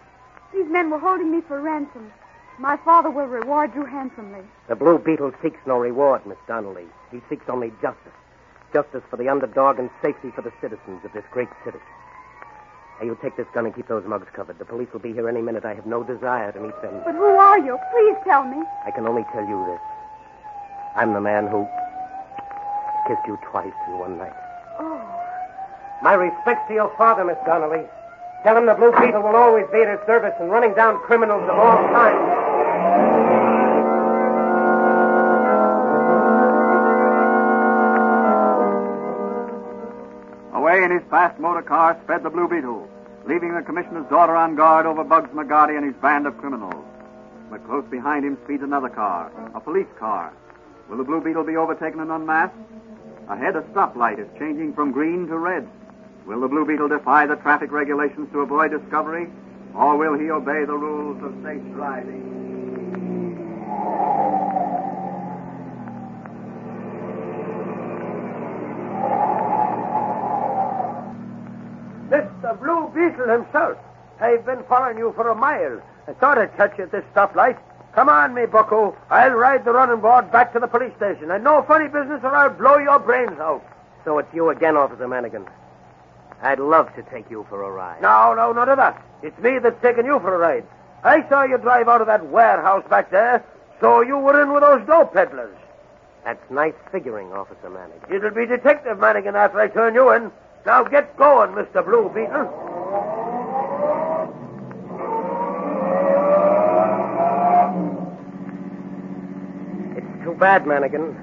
These 0.55 0.65
men 0.71 0.89
were 0.89 0.99
holding 0.99 1.31
me 1.31 1.43
for 1.47 1.61
ransom. 1.61 2.11
My 2.59 2.79
father 2.79 3.11
will 3.11 3.27
reward 3.27 3.75
you 3.75 3.85
handsomely. 3.85 4.41
The 4.69 4.75
Blue 4.75 4.99
Beetle 4.99 5.35
seeks 5.43 5.59
no 5.67 5.77
reward, 5.77 6.25
Miss 6.25 6.39
Donnelly. 6.49 6.87
He 7.11 7.21
seeks 7.29 7.45
only 7.51 7.73
justice. 7.83 8.17
Justice 8.73 9.03
for 9.11 9.19
the 9.19 9.29
underdog 9.29 9.79
and 9.79 9.91
safety 10.01 10.31
for 10.35 10.41
the 10.41 10.53
citizens 10.63 11.05
of 11.05 11.13
this 11.13 11.25
great 11.31 11.51
city. 11.63 11.81
Now, 12.99 13.05
you 13.05 13.19
take 13.21 13.37
this 13.37 13.49
gun 13.53 13.67
and 13.67 13.77
keep 13.77 13.87
those 13.87 14.07
mugs 14.07 14.29
covered. 14.33 14.59
The 14.59 14.65
police 14.65 14.89
will 14.95 15.01
be 15.01 15.13
here 15.13 15.29
any 15.29 15.43
minute. 15.43 15.67
I 15.67 15.75
have 15.75 15.85
no 15.85 16.03
desire 16.03 16.53
to 16.53 16.59
meet 16.61 16.81
them. 16.81 17.03
But 17.05 17.15
who 17.15 17.37
are 17.37 17.59
you? 17.59 17.79
Please 17.93 18.17
tell 18.25 18.45
me. 18.45 18.65
I 18.87 18.91
can 18.93 19.07
only 19.07 19.27
tell 19.35 19.47
you 19.47 19.63
this. 19.67 19.81
I'm 20.97 21.13
the 21.13 21.21
man 21.21 21.49
who 21.49 21.69
kissed 23.07 23.27
you 23.27 23.39
twice 23.51 23.73
in 23.87 23.99
one 23.99 24.19
night. 24.19 24.35
Oh. 24.79 25.01
My 26.03 26.15
respects 26.15 26.67
to 26.69 26.75
your 26.75 26.93
father, 26.99 27.25
Miss 27.25 27.39
Donnelly. 27.47 27.87
Tell 28.43 28.57
him 28.57 28.67
the 28.67 28.75
Blue 28.75 28.93
Beetle 28.93 29.23
will 29.23 29.37
always 29.37 29.67
be 29.73 29.79
at 29.79 29.89
his 29.89 30.07
service 30.07 30.35
and 30.39 30.51
running 30.51 30.75
down 30.75 30.99
criminals 31.01 31.43
of 31.49 31.57
all 31.57 31.77
kinds. 31.95 32.19
Away 40.55 40.85
in 40.85 40.91
his 40.91 41.03
fast 41.11 41.39
motor 41.41 41.63
car 41.63 41.99
sped 42.05 42.23
the 42.23 42.31
Blue 42.31 42.49
Beetle, 42.49 42.89
leaving 43.27 43.55
the 43.55 43.63
commissioner's 43.63 44.09
daughter 44.11 44.37
on 44.37 44.57
guard 44.57 44.87
over 44.87 45.05
Bugs 45.05 45.31
McGarty 45.31 45.77
and 45.77 45.85
his 45.87 45.95
band 46.03 46.27
of 46.27 46.37
criminals. 46.39 46.85
But 47.51 47.65
close 47.67 47.85
behind 47.89 48.25
him 48.25 48.37
speeds 48.45 48.63
another 48.63 48.89
car, 48.89 49.31
a 49.55 49.61
police 49.61 49.87
car. 49.99 50.33
Will 50.89 50.99
the 50.99 51.05
Blue 51.05 51.21
Beetle 51.21 51.45
be 51.45 51.57
overtaken 51.57 52.01
and 52.01 52.13
unmasked? 52.13 52.57
Ahead, 53.29 53.57
a 53.57 53.63
stoplight 53.63 54.21
is 54.21 54.29
changing 54.39 54.73
from 54.73 54.93
green 54.93 55.27
to 55.27 55.37
red. 55.37 55.69
Will 56.27 56.41
the 56.41 56.49
Blue 56.49 56.65
Beetle 56.65 56.89
defy 56.89 57.27
the 57.27 57.37
traffic 57.37 57.73
regulations 57.73 58.29
to 58.33 58.41
avoid 58.41 58.71
discovery? 58.71 59.29
Or 59.75 59.97
will 59.97 60.19
he 60.19 60.31
obey 60.31 60.65
the 60.65 60.77
rules 60.77 61.23
of 61.25 61.35
safe 61.43 61.63
driving? 61.75 62.23
Mr. 72.09 72.61
Blue 72.61 72.89
Beetle 72.95 73.29
himself. 73.29 73.77
I've 74.21 74.47
been 74.47 74.63
following 74.69 74.99
you 74.99 75.13
for 75.17 75.29
a 75.29 75.35
mile. 75.35 75.83
I 76.07 76.13
thought 76.13 76.39
I'd 76.39 76.57
catch 76.57 76.79
you 76.79 76.85
at 76.85 76.93
this 76.93 77.05
stoplight. 77.13 77.59
Come 77.97 78.11
on, 78.11 78.35
me 78.35 78.45
bucko. 78.45 78.95
I'll 79.09 79.31
ride 79.31 79.65
the 79.65 79.73
running 79.73 80.03
board 80.03 80.31
back 80.31 80.53
to 80.53 80.61
the 80.61 80.67
police 80.67 80.95
station. 80.97 81.31
And 81.31 81.43
no 81.43 81.63
funny 81.63 81.89
business 81.89 82.21
or 82.23 82.37
I'll 82.37 82.51
blow 82.51 82.77
your 82.77 82.99
brains 82.99 83.41
out. 83.41 83.65
So 84.05 84.19
it's 84.19 84.29
you 84.35 84.51
again, 84.51 84.77
Officer 84.77 85.09
Manigan. 85.09 85.49
I'd 86.43 86.59
love 86.59 86.95
to 86.97 87.03
take 87.05 87.31
you 87.31 87.47
for 87.49 87.63
a 87.63 87.71
ride. 87.71 88.03
No, 88.03 88.35
no, 88.35 88.53
none 88.53 88.69
of 88.69 88.77
that. 88.77 89.03
It's 89.23 89.39
me 89.39 89.59
that's 89.59 89.81
taking 89.81 90.05
you 90.05 90.21
for 90.21 90.35
a 90.35 90.39
ride. 90.39 90.67
I 91.05 91.27
saw 91.31 91.45
you 91.45 91.57
drive 91.57 91.89
out 91.89 92.03
of 92.03 92.07
that 92.09 92.27
warehouse 92.27 92.85
back 92.91 93.11
there, 93.11 93.43
so 93.81 94.03
you 94.03 94.19
were 94.19 94.43
in 94.43 94.53
with 94.53 94.63
those 94.63 94.87
dope 94.87 95.15
peddlers. 95.15 95.57
That's 96.23 96.51
nice 96.51 96.75
figuring, 96.93 97.33
Officer 97.33 97.71
Manigan. 97.71 98.15
It'll 98.15 98.31
be 98.31 98.45
Detective 98.45 98.99
Manigan 98.99 99.35
after 99.35 99.59
I 99.59 99.69
turn 99.69 99.95
you 99.95 100.11
in. 100.11 100.31
Now 100.67 100.85
get 100.85 101.17
going, 101.17 101.53
Mr. 101.53 101.83
Blue 101.83 102.11
Beetle. 102.11 102.77
Bad, 110.39 110.65
Manigan, 110.65 111.15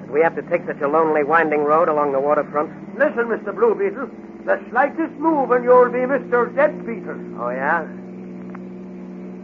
that 0.00 0.10
we 0.12 0.20
have 0.20 0.34
to 0.36 0.42
take 0.42 0.66
such 0.66 0.80
a 0.80 0.88
lonely, 0.88 1.24
winding 1.24 1.60
road 1.64 1.88
along 1.88 2.12
the 2.12 2.20
waterfront. 2.20 2.70
Listen, 2.98 3.26
Mr. 3.26 3.54
Blue 3.54 3.74
Beetle. 3.74 4.08
The 4.44 4.60
slightest 4.70 5.12
move 5.18 5.50
and 5.50 5.64
you'll 5.64 5.90
be 5.90 5.98
Mr. 5.98 6.54
Dead 6.56 6.86
Beetle. 6.86 7.40
Oh, 7.40 7.50
yeah? 7.50 7.82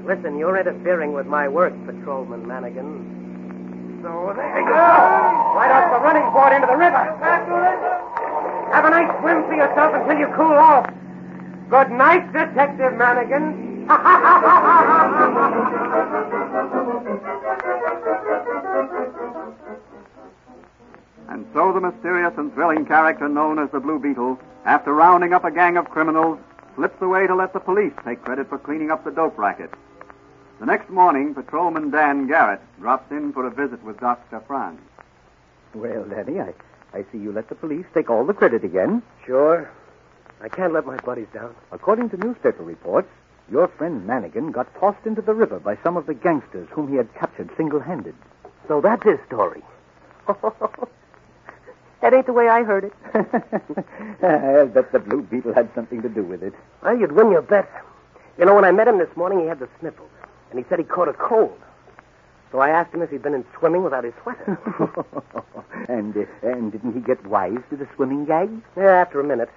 Listen, 0.07 0.39
you're 0.39 0.57
interfering 0.57 1.12
with 1.12 1.27
my 1.27 1.49
work, 1.49 1.74
Patrolman 1.85 2.47
Manigan. 2.47 4.03
So 4.03 4.33
there 4.37 4.61
you 4.61 4.66
go. 4.66 4.73
Right 4.73 5.70
off 5.70 5.91
the 5.93 6.01
running 6.01 6.31
board 6.33 6.53
into 6.53 6.66
the 6.66 6.77
river. 6.77 7.03
Have 8.73 8.85
a 8.85 8.91
nice 8.91 9.11
swim 9.20 9.43
for 9.45 9.55
yourself 9.55 9.95
until 9.95 10.19
you 10.19 10.28
cool 10.37 10.55
off. 10.55 10.87
Good 11.69 11.91
night, 11.91 12.33
Detective 12.33 12.93
Manigan. 12.95 13.66
And 21.37 21.45
so 21.53 21.71
the 21.71 21.83
mysterious 21.83 22.33
and 22.39 22.51
thrilling 22.55 22.87
character 22.87 23.29
known 23.29 23.59
as 23.59 23.71
the 23.71 23.79
Blue 23.79 23.99
Beetle, 23.99 24.41
after 24.65 24.95
rounding 24.95 25.35
up 25.35 25.45
a 25.45 25.51
gang 25.51 25.77
of 25.77 25.91
criminals, 25.91 26.39
slips 26.77 26.97
away 27.03 27.27
to 27.27 27.35
let 27.35 27.53
the 27.53 27.61
police 27.61 27.93
take 28.07 28.25
credit 28.25 28.49
for 28.49 28.57
cleaning 28.57 28.91
up 28.91 29.05
the 29.05 29.11
dope 29.11 29.37
racket. 29.37 29.69
The 30.61 30.65
next 30.65 30.89
morning, 30.89 31.35
Patrolman 31.35 31.91
Dan 31.91 32.27
Garrett 32.27 32.63
drops 32.81 33.13
in 33.13 33.35
for 33.35 33.47
a 33.47 33.51
visit 33.51 33.85
with 33.85 34.01
Dr. 34.01 34.41
Franz. 34.47 34.81
Well, 35.75 36.05
Danny, 36.05 36.41
I, 36.41 36.55
I 36.95 37.05
see 37.13 37.19
you 37.19 37.33
let 37.33 37.51
the 37.51 37.55
police 37.55 37.85
take 37.93 38.09
all 38.09 38.25
the 38.25 38.33
credit 38.33 38.65
again. 38.65 39.03
Sure. 39.27 39.71
I 40.41 40.49
can't 40.49 40.73
let 40.73 40.87
my 40.87 40.97
buddies 40.97 41.29
down. 41.35 41.55
According 41.71 42.09
to 42.11 42.17
newspaper 42.17 42.63
reports, 42.63 43.11
your 43.51 43.69
friend 43.69 44.09
Manigan 44.09 44.53
got 44.53 44.75
tossed 44.81 45.05
into 45.05 45.21
the 45.21 45.35
river 45.35 45.61
by 45.61 45.77
some 45.85 45.99
of 45.99 46.07
the 46.07 46.15
gangsters 46.15 46.69
whom 46.71 46.89
he 46.89 46.97
had 46.97 47.15
captured 47.15 47.51
single-handed. 47.59 48.15
So 48.69 48.81
that's 48.81 49.05
his 49.05 49.19
story. 49.27 49.63
that 52.02 52.12
ain't 52.14 52.27
the 52.27 52.32
way 52.32 52.48
I 52.48 52.62
heard 52.62 52.85
it. 52.85 52.93
I'll 54.23 54.66
bet 54.66 54.93
the 54.93 54.98
Blue 54.98 55.23
Beetle 55.23 55.55
had 55.55 55.68
something 55.74 56.02
to 56.02 56.09
do 56.09 56.23
with 56.23 56.43
it. 56.43 56.55
Well, 56.82 56.97
you'd 56.97 57.12
win 57.12 57.31
your 57.31 57.43
bet. 57.43 57.70
You 58.39 58.44
know, 58.44 58.55
when 58.55 58.64
I 58.64 58.73
met 58.73 58.86
him 58.86 58.98
this 58.98 59.14
morning, 59.16 59.40
he 59.40 59.47
had 59.47 59.59
the 59.59 59.68
sniffles. 59.81 60.10
And 60.51 60.59
he 60.59 60.64
said 60.68 60.78
he 60.78 60.85
caught 60.85 61.09
a 61.09 61.14
cold. 61.14 61.59
So 62.52 62.60
I 62.60 62.70
asked 62.70 62.94
him 62.94 63.02
if 63.02 63.10
he'd 63.10 63.23
been 63.23 63.35
in 63.35 63.44
swimming 63.59 63.82
without 63.82 64.05
his 64.05 64.14
sweater. 64.23 64.59
and, 65.89 66.16
uh, 66.16 66.24
and 66.43 66.70
didn't 66.70 66.93
he 66.93 67.01
get 67.01 67.24
wise 67.27 67.59
to 67.70 67.77
the 67.77 67.89
swimming 67.97 68.24
gag? 68.24 68.51
yeah, 68.77 68.85
after 68.85 69.20
a 69.20 69.24
minute. 69.24 69.51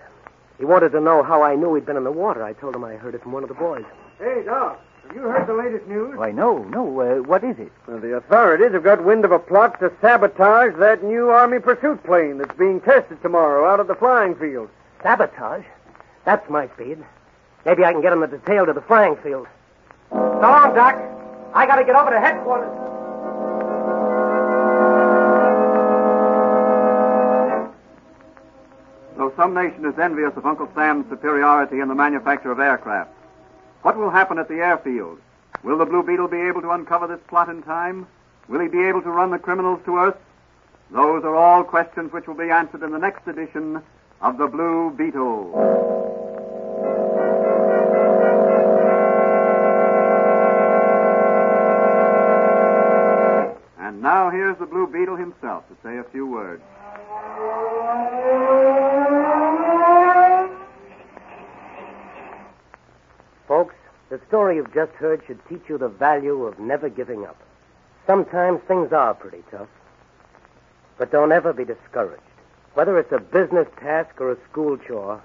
He 0.58 0.66
wanted 0.66 0.92
to 0.92 1.00
know 1.00 1.24
how 1.24 1.42
I 1.42 1.56
knew 1.56 1.74
he'd 1.76 1.86
been 1.86 1.98
in 1.98 2.04
the 2.04 2.12
water. 2.12 2.44
I 2.44 2.54
told 2.54 2.76
him 2.76 2.84
I 2.84 2.96
heard 2.96 3.16
it 3.16 3.24
from 3.24 3.32
one 3.32 3.44
of 3.44 3.50
the 3.50 3.56
boys. 3.56 3.86
Hey, 4.18 4.44
Doc, 4.46 4.82
have 5.10 5.16
you 5.18 5.24
heard 5.24 5.48
the 5.48 5.54
latest 5.54 5.88
news? 5.88 6.16
Why, 6.16 6.32
no, 6.32 6.60
no. 6.66 7.02
Uh, 7.02 7.24
what 7.24 7.44
is 7.44 7.58
it? 7.58 7.72
Well, 7.88 8.00
the 8.00 8.16
authorities 8.16 8.74
have 8.74 8.84
got 8.84 9.04
wind 9.04 9.26
of 9.26 9.32
a 9.32 9.40
plot 9.40 9.80
to 9.80 9.92
sabotage 10.02 10.78
that 10.78 11.04
new 11.04 11.30
Army 11.30 11.58
pursuit 11.58 12.04
plane 12.04 12.38
that's 12.38 12.56
being 12.60 12.80
tested 12.80 13.20
tomorrow 13.24 13.68
out 13.68 13.80
at 13.80 13.88
the 13.88 13.96
flying 13.96 14.36
field. 14.36 14.70
Sabotage? 15.02 15.66
That's 16.26 16.48
my 16.48 16.68
speed. 16.76 17.04
Maybe 17.66 17.84
I 17.84 17.92
can 17.92 18.04
get 18.04 18.14
him 18.14 18.20
the 18.20 18.28
detail 18.28 18.68
to 18.68 18.74
the 18.74 18.82
flying 18.82 19.16
field. 19.18 19.48
So 20.12 20.16
long, 20.16 20.76
Doc. 20.76 20.96
I 21.56 21.66
gotta 21.66 21.84
get 21.84 21.96
over 21.96 22.12
to 22.12 22.20
headquarters. 22.20 22.70
Though 29.18 29.34
some 29.36 29.56
nation 29.56 29.86
is 29.86 29.98
envious 29.98 30.34
of 30.36 30.46
Uncle 30.46 30.70
Sam's 30.76 31.10
superiority 31.10 31.80
in 31.80 31.88
the 31.88 31.96
manufacture 31.96 32.52
of 32.52 32.60
aircraft, 32.60 33.10
what 33.82 33.98
will 33.98 34.10
happen 34.10 34.38
at 34.38 34.48
the 34.48 34.56
airfield? 34.56 35.20
Will 35.64 35.78
the 35.78 35.86
Blue 35.86 36.04
Beetle 36.04 36.28
be 36.28 36.42
able 36.42 36.62
to 36.62 36.72
uncover 36.72 37.08
this 37.08 37.20
plot 37.28 37.50
in 37.50 37.64
time? 37.64 38.08
Will 38.48 38.60
he 38.60 38.68
be 38.68 38.84
able 38.86 39.02
to 39.02 39.10
run 39.10 39.32
the 39.32 39.40
criminals 39.40 39.80
to 39.86 39.98
earth? 39.98 40.18
Those 40.92 41.24
are 41.24 41.36
all 41.36 41.64
questions 41.64 42.12
which 42.12 42.28
will 42.28 42.36
be 42.36 42.50
answered 42.50 42.84
in 42.84 42.92
the 42.92 42.98
next 42.98 43.28
edition 43.28 43.82
of 44.22 44.38
The 44.38 44.48
Blue 44.48 44.92
Beetle. 44.98 45.54
And 53.80 54.02
now 54.02 54.30
here's 54.30 54.58
the 54.58 54.66
Blue 54.66 54.88
Beetle 54.88 55.16
himself 55.16 55.64
to 55.70 55.76
say 55.84 55.98
a 55.98 56.04
few 56.06 56.26
words. 56.26 56.64
The 64.10 64.20
story 64.28 64.56
you've 64.56 64.74
just 64.74 64.92
heard 64.94 65.22
should 65.28 65.40
teach 65.48 65.62
you 65.68 65.78
the 65.78 65.88
value 65.88 66.44
of 66.44 66.60
never 66.60 66.90
giving 66.90 67.26
up. 67.26 67.38
Sometimes 68.08 68.60
things 68.68 68.92
are 68.92 69.14
pretty 69.14 69.44
tough. 69.52 69.68
But 70.98 71.12
don't 71.12 71.32
ever 71.32 71.54
be 71.54 71.64
discouraged. 71.64 72.24
Whether 72.74 72.98
it's 72.98 73.12
a 73.12 73.20
business 73.20 73.68
task 73.80 74.20
or 74.20 74.32
a 74.32 74.38
school 74.50 74.78
chore, 74.78 75.22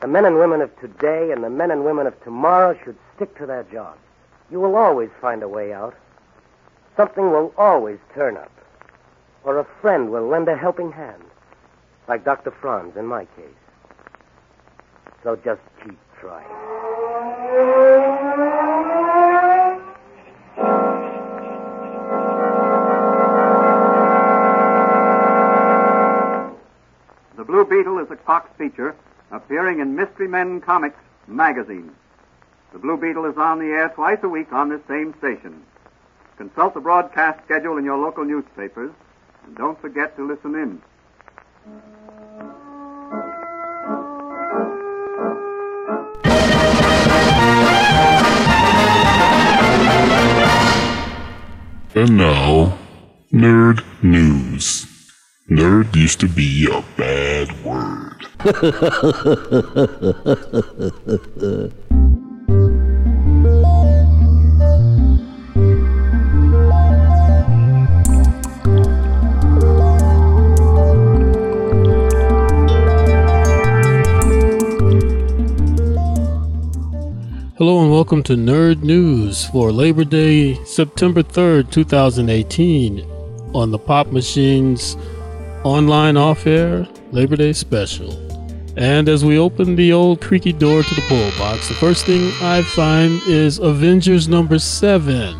the 0.00 0.06
men 0.06 0.24
and 0.24 0.38
women 0.38 0.60
of 0.62 0.74
today 0.80 1.32
and 1.32 1.44
the 1.44 1.50
men 1.50 1.70
and 1.70 1.84
women 1.84 2.06
of 2.06 2.22
tomorrow 2.24 2.78
should 2.84 2.96
stick 3.14 3.36
to 3.38 3.46
their 3.46 3.64
jobs. 3.64 4.00
You 4.50 4.60
will 4.60 4.76
always 4.76 5.10
find 5.20 5.42
a 5.42 5.48
way 5.48 5.72
out. 5.72 5.94
Something 6.96 7.30
will 7.30 7.52
always 7.58 7.98
turn 8.14 8.36
up. 8.36 8.52
Or 9.44 9.58
a 9.58 9.66
friend 9.82 10.10
will 10.10 10.26
lend 10.26 10.48
a 10.48 10.56
helping 10.56 10.92
hand. 10.92 11.22
Like 12.08 12.24
Dr. 12.24 12.50
Franz 12.50 12.96
in 12.96 13.06
my 13.06 13.26
case. 13.36 13.44
So 15.22 15.36
just 15.36 15.60
keep 15.84 15.98
trying. 16.20 16.77
The 27.36 27.44
Blue 27.44 27.64
Beetle 27.64 27.98
is 27.98 28.10
a 28.12 28.16
Cox 28.16 28.48
feature 28.56 28.94
appearing 29.32 29.80
in 29.80 29.96
Mystery 29.96 30.28
Men 30.28 30.60
Comics 30.60 31.00
magazine. 31.26 31.90
The 32.72 32.78
Blue 32.78 32.96
Beetle 32.96 33.24
is 33.24 33.36
on 33.36 33.58
the 33.58 33.66
air 33.66 33.88
twice 33.88 34.18
a 34.22 34.28
week 34.28 34.52
on 34.52 34.68
this 34.68 34.82
same 34.86 35.12
station. 35.18 35.64
Consult 36.36 36.74
the 36.74 36.80
broadcast 36.80 37.44
schedule 37.44 37.76
in 37.76 37.84
your 37.84 37.98
local 37.98 38.24
newspapers 38.24 38.92
and 39.44 39.56
don't 39.56 39.80
forget 39.80 40.16
to 40.16 40.24
listen 40.24 40.54
in. 40.54 40.80
And 51.98 52.16
now, 52.16 52.78
nerd 53.32 53.82
news. 54.04 54.86
Nerd 55.50 55.96
used 55.96 56.20
to 56.20 56.28
be 56.28 56.68
a 56.70 56.80
bad 56.96 57.50
word. 57.64 58.24
Hello 77.58 77.82
and 77.82 77.90
welcome 77.90 78.22
to 78.22 78.34
Nerd 78.34 78.84
News 78.84 79.46
for 79.46 79.72
Labor 79.72 80.04
Day, 80.04 80.54
September 80.64 81.24
3rd, 81.24 81.72
2018, 81.72 83.00
on 83.52 83.72
the 83.72 83.78
Pop 83.80 84.12
Machines 84.12 84.96
online 85.64 86.16
off 86.16 86.46
air 86.46 86.86
Labor 87.10 87.34
Day 87.34 87.52
special. 87.52 88.12
And 88.76 89.08
as 89.08 89.24
we 89.24 89.40
open 89.40 89.74
the 89.74 89.92
old 89.92 90.20
creaky 90.20 90.52
door 90.52 90.84
to 90.84 90.94
the 90.94 91.02
poll 91.08 91.32
box, 91.36 91.66
the 91.66 91.74
first 91.74 92.06
thing 92.06 92.30
I 92.40 92.62
find 92.62 93.20
is 93.26 93.58
Avengers 93.58 94.28
number 94.28 94.60
7 94.60 95.36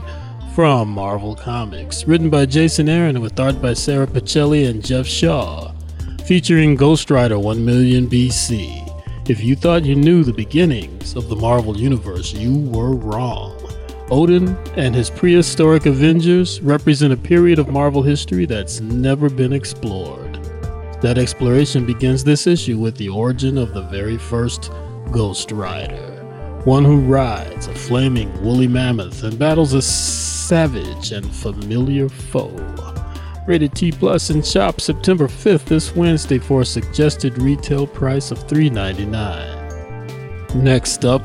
from 0.56 0.88
Marvel 0.88 1.36
Comics, 1.36 2.04
written 2.08 2.30
by 2.30 2.46
Jason 2.46 2.88
Aaron 2.88 3.20
with 3.20 3.38
art 3.38 3.62
by 3.62 3.74
Sara 3.74 4.08
Pichelli 4.08 4.68
and 4.68 4.84
Jeff 4.84 5.06
Shaw, 5.06 5.72
featuring 6.24 6.74
Ghost 6.74 7.12
Rider 7.12 7.38
1 7.38 7.64
million 7.64 8.08
BC. 8.08 8.87
If 9.28 9.44
you 9.44 9.56
thought 9.56 9.84
you 9.84 9.94
knew 9.94 10.24
the 10.24 10.32
beginnings 10.32 11.14
of 11.14 11.28
the 11.28 11.36
Marvel 11.36 11.76
Universe, 11.76 12.32
you 12.32 12.60
were 12.70 12.92
wrong. 12.92 13.60
Odin 14.10 14.56
and 14.74 14.94
his 14.94 15.10
prehistoric 15.10 15.84
Avengers 15.84 16.62
represent 16.62 17.12
a 17.12 17.16
period 17.18 17.58
of 17.58 17.68
Marvel 17.68 18.02
history 18.02 18.46
that's 18.46 18.80
never 18.80 19.28
been 19.28 19.52
explored. 19.52 20.36
That 21.02 21.18
exploration 21.18 21.84
begins 21.84 22.24
this 22.24 22.46
issue 22.46 22.78
with 22.78 22.96
the 22.96 23.10
origin 23.10 23.58
of 23.58 23.74
the 23.74 23.82
very 23.82 24.16
first 24.16 24.72
Ghost 25.12 25.52
Rider, 25.52 26.62
one 26.64 26.86
who 26.86 26.98
rides 26.98 27.66
a 27.66 27.74
flaming 27.74 28.32
woolly 28.42 28.66
mammoth 28.66 29.24
and 29.24 29.38
battles 29.38 29.74
a 29.74 29.82
savage 29.82 31.12
and 31.12 31.30
familiar 31.30 32.08
foe. 32.08 32.97
Rated 33.48 33.74
T 33.74 33.90
Plus 33.90 34.28
in 34.28 34.42
shop 34.42 34.78
September 34.78 35.26
5th 35.26 35.64
this 35.64 35.96
Wednesday 35.96 36.38
for 36.38 36.60
a 36.60 36.66
suggested 36.66 37.40
retail 37.40 37.86
price 37.86 38.30
of 38.30 38.46
$3.99. 38.46 40.54
Next 40.56 41.06
up, 41.06 41.22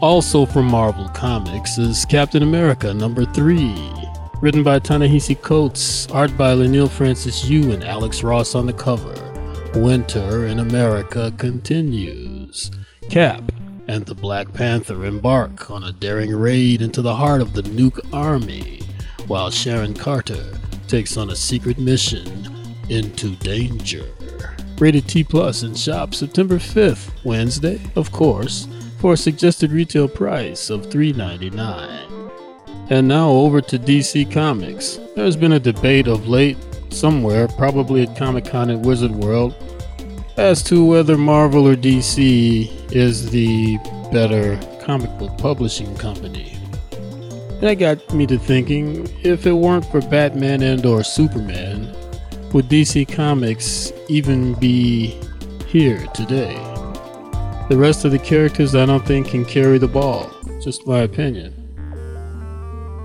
also 0.00 0.46
from 0.46 0.64
Marvel 0.64 1.10
Comics, 1.10 1.76
is 1.76 2.06
Captain 2.06 2.42
America 2.42 2.94
number 2.94 3.26
3. 3.26 3.92
Written 4.40 4.62
by 4.62 4.78
Ta-Nehisi 4.78 5.38
Coates, 5.42 6.10
art 6.12 6.34
by 6.38 6.54
Leinil 6.54 6.90
Francis 6.90 7.44
Yu 7.44 7.72
and 7.72 7.84
Alex 7.84 8.22
Ross 8.22 8.54
on 8.54 8.64
the 8.64 8.72
cover. 8.72 9.12
Winter 9.74 10.46
in 10.46 10.60
America 10.60 11.30
continues. 11.36 12.70
Cap 13.10 13.52
and 13.86 14.06
the 14.06 14.14
Black 14.14 14.50
Panther 14.54 15.04
embark 15.04 15.70
on 15.70 15.84
a 15.84 15.92
daring 15.92 16.34
raid 16.34 16.80
into 16.80 17.02
the 17.02 17.16
heart 17.16 17.42
of 17.42 17.52
the 17.52 17.64
Nuke 17.64 18.00
Army, 18.14 18.80
while 19.26 19.50
Sharon 19.50 19.92
Carter 19.92 20.58
takes 20.88 21.16
on 21.16 21.30
a 21.30 21.36
secret 21.36 21.78
mission 21.78 22.48
into 22.88 23.36
danger. 23.36 24.06
Rated 24.78 25.08
T 25.08 25.24
Plus 25.24 25.62
in 25.62 25.74
shop 25.74 26.14
September 26.14 26.56
5th, 26.56 27.10
Wednesday, 27.24 27.80
of 27.96 28.12
course, 28.12 28.68
for 28.98 29.14
a 29.14 29.16
suggested 29.16 29.72
retail 29.72 30.08
price 30.08 30.70
of 30.70 30.86
$3.99. 30.86 32.90
And 32.90 33.08
now 33.08 33.30
over 33.30 33.60
to 33.62 33.78
DC 33.78 34.30
Comics. 34.30 35.00
There's 35.16 35.36
been 35.36 35.52
a 35.52 35.60
debate 35.60 36.06
of 36.06 36.28
late, 36.28 36.58
somewhere, 36.90 37.48
probably 37.48 38.02
at 38.02 38.16
Comic 38.16 38.44
Con 38.44 38.70
at 38.70 38.80
Wizard 38.80 39.10
World, 39.10 39.54
as 40.36 40.62
to 40.64 40.84
whether 40.84 41.16
Marvel 41.16 41.66
or 41.66 41.76
DC 41.76 42.92
is 42.92 43.30
the 43.30 43.78
better 44.12 44.60
comic 44.84 45.10
book 45.18 45.36
publishing 45.38 45.96
company. 45.96 46.55
That 47.60 47.74
got 47.78 48.12
me 48.12 48.26
to 48.26 48.38
thinking 48.38 49.08
if 49.22 49.46
it 49.46 49.52
weren't 49.52 49.86
for 49.86 50.02
Batman 50.02 50.62
and 50.62 50.84
or 50.84 51.02
Superman, 51.02 51.90
would 52.52 52.68
DC 52.68 53.10
Comics 53.10 53.92
even 54.08 54.52
be 54.54 55.18
here 55.66 56.06
today? 56.08 56.54
The 57.70 57.78
rest 57.78 58.04
of 58.04 58.12
the 58.12 58.18
characters 58.18 58.74
I 58.74 58.84
don't 58.84 59.06
think 59.06 59.28
can 59.28 59.46
carry 59.46 59.78
the 59.78 59.88
ball. 59.88 60.30
Just 60.62 60.86
my 60.86 60.98
opinion. 60.98 61.54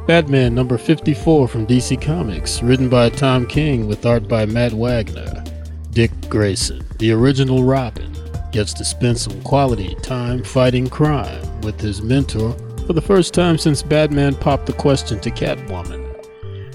Batman 0.06 0.54
number 0.54 0.78
54 0.78 1.48
from 1.48 1.66
DC 1.66 2.02
Comics, 2.02 2.62
written 2.62 2.90
by 2.90 3.08
Tom 3.08 3.48
King 3.48 3.88
with 3.88 4.06
art 4.06 4.28
by 4.28 4.46
Matt 4.46 4.74
Wagner. 4.74 5.46
Dick 5.92 6.12
Grayson, 6.28 6.86
the 7.00 7.14
original 7.14 7.64
Robin, 7.64 8.14
gets 8.52 8.74
to 8.74 8.84
spend 8.84 9.18
some 9.18 9.42
quality 9.44 9.96
time 10.02 10.44
fighting 10.44 10.90
crime 10.90 11.62
with 11.62 11.80
his 11.80 12.02
mentor 12.02 12.54
for 12.92 12.96
the 12.96 13.02
first 13.02 13.34
time 13.34 13.58
since 13.58 13.82
Batman 13.82 14.36
popped 14.36 14.66
the 14.66 14.74
question 14.74 15.18
to 15.22 15.32
Catwoman. 15.32 16.06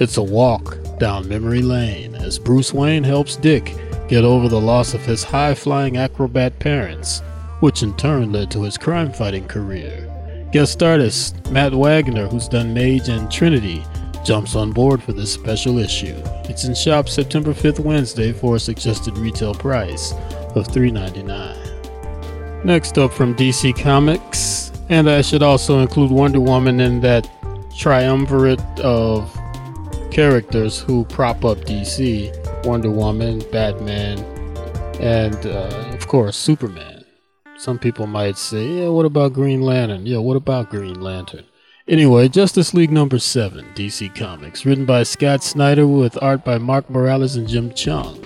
It's 0.01 0.17
a 0.17 0.23
walk 0.23 0.79
down 0.99 1.29
memory 1.29 1.61
lane 1.61 2.15
as 2.15 2.39
Bruce 2.39 2.73
Wayne 2.73 3.05
helps 3.05 3.37
Dick 3.37 3.75
get 4.09 4.25
over 4.25 4.49
the 4.49 4.59
loss 4.59 4.95
of 4.95 5.05
his 5.05 5.23
high 5.23 5.55
flying 5.55 5.99
acrobat 5.99 6.59
parents, 6.59 7.21
which 7.61 7.83
in 7.83 7.95
turn 7.99 8.33
led 8.33 8.51
to 8.53 8.63
his 8.63 8.79
crime 8.79 9.13
fighting 9.13 9.47
career. 9.47 10.11
Guest 10.53 10.83
artist 10.83 11.51
Matt 11.51 11.75
Wagner, 11.75 12.29
who's 12.29 12.49
done 12.49 12.73
Mage 12.73 13.11
and 13.11 13.31
Trinity, 13.31 13.85
jumps 14.25 14.57
on 14.57 14.73
board 14.73 15.03
for 15.03 15.13
this 15.13 15.31
special 15.31 15.79
issue. 15.79 16.17
It's 16.45 16.65
in 16.65 16.75
shop 16.75 17.11
September 17.11 17.53
5th, 17.53 17.81
Wednesday, 17.81 18.33
for 18.33 18.57
a 18.57 18.59
suggested 18.59 19.19
retail 19.19 19.53
price 19.53 20.13
of 20.55 20.67
$3.99. 20.69 22.65
Next 22.65 22.97
up 22.97 23.13
from 23.13 23.37
DC 23.37 23.79
Comics, 23.79 24.73
and 24.89 25.11
I 25.11 25.23
should 25.23 25.43
also 25.43 25.81
include 25.81 26.11
Wonder 26.11 26.41
Woman 26.41 26.81
in 26.81 27.01
that 27.01 27.29
triumvirate 27.77 28.61
of 28.81 29.33
characters 30.11 30.79
who 30.79 31.05
prop 31.07 31.45
up 31.45 31.59
DC 31.59 32.65
Wonder 32.65 32.91
Woman, 32.91 33.43
Batman, 33.53 34.19
and 35.01 35.35
uh, 35.47 35.93
of 35.93 36.07
course, 36.09 36.37
Superman. 36.37 37.05
Some 37.59 37.79
people 37.79 38.07
might 38.07 38.37
say, 38.37 38.67
yeah, 38.67 38.89
what 38.89 39.07
about 39.07 39.33
Green 39.33 39.63
Lantern? 39.63 40.07
Yeah, 40.07 40.19
what 40.19 40.37
about 40.37 40.71
Green 40.71 41.01
Lantern? 41.01 41.45
Anyway, 41.89 42.29
Justice 42.29 42.75
League 42.75 42.91
number 42.91 43.19
7, 43.19 43.65
DC 43.75 44.15
Comics, 44.15 44.67
written 44.67 44.85
by 44.85 45.03
Scott 45.05 45.43
Snyder 45.43 45.87
with 45.87 46.21
art 46.23 46.45
by 46.45 46.59
Mark 46.59 46.91
Morales 46.91 47.37
and 47.37 47.49
Jim 47.49 47.71
Cheung. 47.71 48.23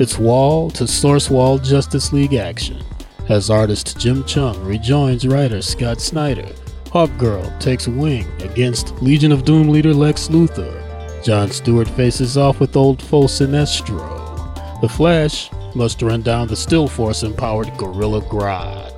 It's 0.00 0.18
wall 0.18 0.70
to 0.70 0.86
source 0.86 1.30
wall 1.30 1.58
Justice 1.58 2.12
League 2.12 2.34
action 2.34 2.82
as 3.28 3.50
artist 3.50 3.98
Jim 3.98 4.22
Cheung 4.24 4.64
rejoins 4.66 5.26
writer 5.26 5.60
Scott 5.62 6.00
Snyder. 6.00 6.48
Hawkgirl 6.86 7.58
takes 7.60 7.88
wing 7.88 8.26
against 8.40 8.94
Legion 9.02 9.32
of 9.32 9.44
Doom 9.44 9.68
leader 9.68 9.92
Lex 9.92 10.28
Luthor. 10.28 10.82
John 11.24 11.50
Stewart 11.50 11.88
faces 11.88 12.36
off 12.36 12.60
with 12.60 12.76
old 12.76 13.02
foe 13.02 13.24
Sinestro. 13.24 14.80
The 14.80 14.88
Flash 14.88 15.50
must 15.74 16.02
run 16.02 16.22
down 16.22 16.48
the 16.48 16.56
Still 16.56 16.88
Force 16.88 17.22
empowered 17.22 17.76
Gorilla 17.76 18.22
Grodd. 18.22 18.92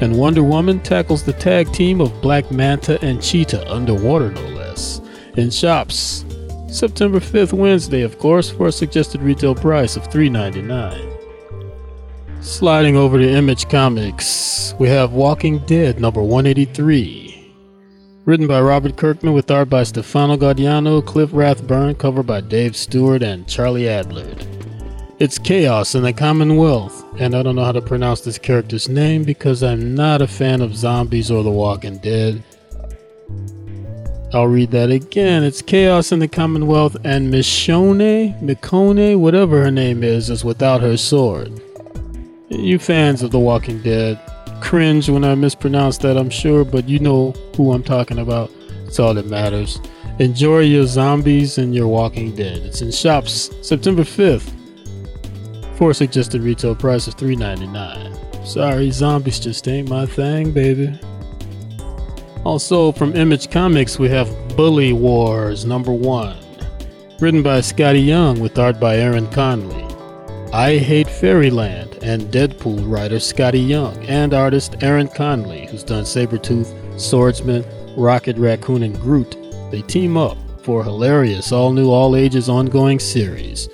And 0.00 0.16
Wonder 0.16 0.42
Woman 0.42 0.80
tackles 0.80 1.24
the 1.24 1.32
tag 1.32 1.72
team 1.72 2.00
of 2.00 2.22
Black 2.22 2.50
Manta 2.50 3.00
and 3.04 3.22
Cheetah 3.22 3.70
underwater, 3.70 4.30
no 4.30 4.48
less. 4.48 5.00
In 5.36 5.50
shops, 5.50 6.24
September 6.68 7.20
5th, 7.20 7.52
Wednesday, 7.52 8.02
of 8.02 8.18
course, 8.18 8.50
for 8.50 8.68
a 8.68 8.72
suggested 8.72 9.22
retail 9.22 9.54
price 9.54 9.96
of 9.96 10.08
$3.99. 10.08 11.11
Sliding 12.42 12.96
over 12.96 13.18
to 13.18 13.30
Image 13.30 13.68
Comics, 13.68 14.74
we 14.80 14.88
have 14.88 15.12
Walking 15.12 15.60
Dead 15.60 16.00
number 16.00 16.20
183. 16.20 17.54
Written 18.24 18.48
by 18.48 18.60
Robert 18.60 18.96
Kirkman 18.96 19.32
with 19.32 19.48
art 19.48 19.70
by 19.70 19.84
Stefano 19.84 20.36
Gaudiano, 20.36 21.06
Cliff 21.06 21.30
Rathburn, 21.32 21.94
cover 21.94 22.24
by 22.24 22.40
Dave 22.40 22.76
Stewart 22.76 23.22
and 23.22 23.46
Charlie 23.46 23.84
Adlard. 23.84 24.44
It's 25.20 25.38
chaos 25.38 25.94
in 25.94 26.02
the 26.02 26.12
Commonwealth, 26.12 27.04
and 27.20 27.36
I 27.36 27.44
don't 27.44 27.54
know 27.54 27.64
how 27.64 27.70
to 27.70 27.80
pronounce 27.80 28.22
this 28.22 28.38
character's 28.38 28.88
name 28.88 29.22
because 29.22 29.62
I'm 29.62 29.94
not 29.94 30.20
a 30.20 30.26
fan 30.26 30.62
of 30.62 30.76
zombies 30.76 31.30
or 31.30 31.44
The 31.44 31.50
Walking 31.50 31.98
Dead. 31.98 32.42
I'll 34.34 34.48
read 34.48 34.72
that 34.72 34.90
again. 34.90 35.44
It's 35.44 35.62
chaos 35.62 36.10
in 36.10 36.18
the 36.18 36.26
Commonwealth, 36.26 36.96
and 37.04 37.32
Michonne, 37.32 38.42
Mikone, 38.42 39.16
whatever 39.20 39.62
her 39.62 39.70
name 39.70 40.02
is, 40.02 40.28
is 40.28 40.44
without 40.44 40.80
her 40.80 40.96
sword. 40.96 41.62
You 42.52 42.78
fans 42.78 43.22
of 43.22 43.30
The 43.30 43.38
Walking 43.38 43.80
Dead 43.80 44.20
cringe 44.60 45.08
when 45.08 45.24
I 45.24 45.34
mispronounce 45.34 45.96
that, 45.98 46.18
I'm 46.18 46.28
sure, 46.28 46.64
but 46.64 46.86
you 46.86 46.98
know 46.98 47.32
who 47.56 47.72
I'm 47.72 47.82
talking 47.82 48.18
about. 48.18 48.52
It's 48.84 49.00
all 49.00 49.14
that 49.14 49.26
matters. 49.26 49.80
Enjoy 50.18 50.60
your 50.60 50.86
zombies 50.86 51.56
and 51.56 51.74
your 51.74 51.88
Walking 51.88 52.36
Dead. 52.36 52.58
It's 52.58 52.82
in 52.82 52.92
shops 52.92 53.50
September 53.62 54.02
5th 54.02 54.52
for 55.76 55.94
suggested 55.94 56.42
retail 56.42 56.74
price 56.74 57.06
of 57.06 57.16
$3.99. 57.16 58.46
Sorry, 58.46 58.90
zombies 58.90 59.40
just 59.40 59.66
ain't 59.66 59.88
my 59.88 60.04
thing, 60.04 60.52
baby. 60.52 61.00
Also, 62.44 62.92
from 62.92 63.16
Image 63.16 63.50
Comics, 63.50 63.98
we 63.98 64.10
have 64.10 64.28
Bully 64.56 64.92
Wars 64.92 65.64
number 65.64 65.92
one, 65.92 66.36
written 67.18 67.42
by 67.42 67.60
Skottie 67.60 68.06
Young 68.06 68.40
with 68.40 68.58
art 68.58 68.78
by 68.78 68.98
Aaron 68.98 69.26
Conley. 69.30 69.86
I 70.52 70.76
Hate 70.76 71.08
Fairyland 71.08 71.91
and 72.02 72.22
Deadpool 72.32 72.90
writer 72.90 73.16
Skottie 73.16 73.66
Young 73.66 73.96
and 74.06 74.34
artist 74.34 74.82
Aaron 74.82 75.08
Conley, 75.08 75.66
who's 75.66 75.84
done 75.84 76.04
Sabretooth, 76.04 77.00
Swordsman, 77.00 77.64
Rocket 77.96 78.36
Raccoon, 78.36 78.82
and 78.82 78.98
Groot, 79.00 79.36
they 79.70 79.82
team 79.82 80.16
up 80.16 80.36
for 80.62 80.80
a 80.80 80.84
hilarious 80.84 81.52
all 81.52 81.72
new, 81.72 81.90
all 81.90 82.16
ages 82.16 82.48
ongoing 82.48 82.98
series. 82.98 83.68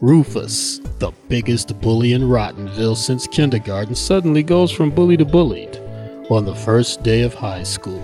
Rufus, 0.00 0.78
the 0.98 1.12
biggest 1.28 1.80
bully 1.80 2.12
in 2.12 2.22
Rottenville 2.22 2.96
since 2.96 3.26
kindergarten, 3.26 3.94
suddenly 3.94 4.42
goes 4.42 4.70
from 4.70 4.90
bully 4.90 5.16
to 5.16 5.24
bullied 5.24 5.76
on 6.30 6.44
the 6.44 6.54
first 6.54 7.02
day 7.02 7.22
of 7.22 7.34
high 7.34 7.62
school. 7.62 8.02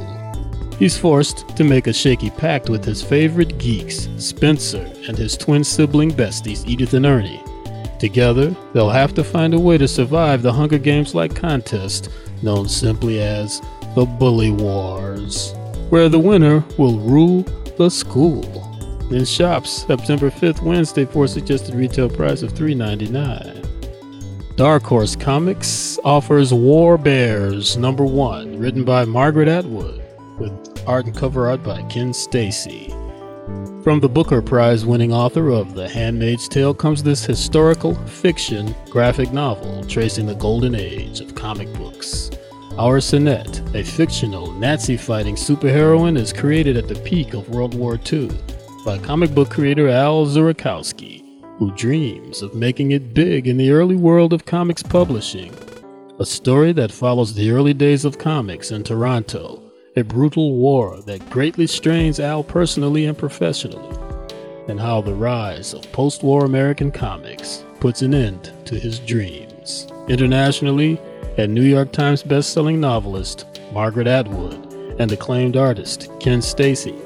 He's 0.78 0.96
forced 0.98 1.48
to 1.56 1.64
make 1.64 1.86
a 1.86 1.92
shaky 1.92 2.30
pact 2.30 2.68
with 2.68 2.84
his 2.84 3.02
favorite 3.02 3.58
geeks, 3.58 4.08
Spencer, 4.16 4.90
and 5.06 5.16
his 5.16 5.36
twin 5.36 5.62
sibling 5.64 6.10
besties, 6.10 6.66
Edith 6.66 6.94
and 6.94 7.06
Ernie. 7.06 7.42
Together, 8.02 8.52
they'll 8.72 8.90
have 8.90 9.14
to 9.14 9.22
find 9.22 9.54
a 9.54 9.60
way 9.60 9.78
to 9.78 9.86
survive 9.86 10.42
the 10.42 10.52
Hunger 10.52 10.76
Games 10.76 11.14
like 11.14 11.36
contest 11.36 12.08
known 12.42 12.68
simply 12.68 13.22
as 13.22 13.60
the 13.94 14.04
Bully 14.04 14.50
Wars, 14.50 15.54
where 15.88 16.08
the 16.08 16.18
winner 16.18 16.64
will 16.76 16.98
rule 16.98 17.42
the 17.78 17.88
school. 17.88 18.42
In 19.12 19.24
shops, 19.24 19.86
September 19.86 20.30
5th, 20.30 20.62
Wednesday, 20.62 21.04
for 21.04 21.26
a 21.26 21.28
suggested 21.28 21.76
retail 21.76 22.10
price 22.10 22.42
of 22.42 22.52
$3.99. 22.54 23.64
Dark 24.56 24.82
Horse 24.82 25.14
Comics 25.14 25.96
offers 26.02 26.52
War 26.52 26.98
Bears 26.98 27.76
number 27.76 28.04
one, 28.04 28.58
written 28.58 28.84
by 28.84 29.04
Margaret 29.04 29.46
Atwood, 29.46 30.02
with 30.40 30.82
art 30.88 31.06
and 31.06 31.16
cover 31.16 31.48
art 31.48 31.62
by 31.62 31.80
Ken 31.82 32.12
Steacy. 32.12 32.92
From 33.82 33.98
the 33.98 34.08
Booker 34.08 34.40
Prize 34.40 34.86
winning 34.86 35.12
author 35.12 35.50
of 35.50 35.74
The 35.74 35.88
Handmaid's 35.88 36.46
Tale 36.46 36.72
comes 36.72 37.02
this 37.02 37.24
historical 37.24 37.96
fiction 38.06 38.76
graphic 38.88 39.32
novel 39.32 39.84
tracing 39.86 40.24
the 40.24 40.36
golden 40.36 40.76
age 40.76 41.20
of 41.20 41.34
comic 41.34 41.72
books. 41.72 42.30
Oursonette, 42.78 43.74
a 43.74 43.82
fictional 43.82 44.52
Nazi 44.52 44.96
fighting 44.96 45.34
superheroine, 45.34 46.16
is 46.16 46.32
created 46.32 46.76
at 46.76 46.86
the 46.86 46.94
peak 47.00 47.34
of 47.34 47.48
World 47.48 47.74
War 47.74 47.98
II 48.12 48.30
by 48.84 48.98
comic 48.98 49.34
book 49.34 49.50
creator 49.50 49.88
Al 49.88 50.26
Zurakowski, 50.26 51.24
who 51.58 51.74
dreams 51.74 52.40
of 52.40 52.54
making 52.54 52.92
it 52.92 53.12
big 53.12 53.48
in 53.48 53.56
the 53.56 53.72
early 53.72 53.96
world 53.96 54.32
of 54.32 54.44
comics 54.44 54.84
publishing. 54.84 55.52
A 56.20 56.24
story 56.24 56.70
that 56.74 56.92
follows 56.92 57.34
the 57.34 57.50
early 57.50 57.74
days 57.74 58.04
of 58.04 58.16
comics 58.16 58.70
in 58.70 58.84
Toronto, 58.84 59.61
a 59.94 60.02
brutal 60.02 60.54
war 60.54 61.00
that 61.02 61.28
greatly 61.28 61.66
strains 61.66 62.18
Al 62.18 62.42
personally 62.42 63.04
and 63.04 63.16
professionally, 63.16 63.98
and 64.68 64.80
how 64.80 65.02
the 65.02 65.14
rise 65.14 65.74
of 65.74 65.90
post 65.92 66.22
war 66.22 66.44
American 66.44 66.90
comics 66.90 67.64
puts 67.78 68.00
an 68.00 68.14
end 68.14 68.52
to 68.64 68.78
his 68.78 68.98
dreams. 69.00 69.86
Internationally, 70.08 70.98
and 71.36 71.54
New 71.54 71.62
York 71.62 71.92
Times 71.92 72.22
best-selling 72.22 72.80
novelist, 72.80 73.46
Margaret 73.72 74.06
Atwood, 74.06 74.72
and 74.98 75.12
acclaimed 75.12 75.56
artist, 75.56 76.10
Ken 76.20 76.40
Steacy, 76.40 76.98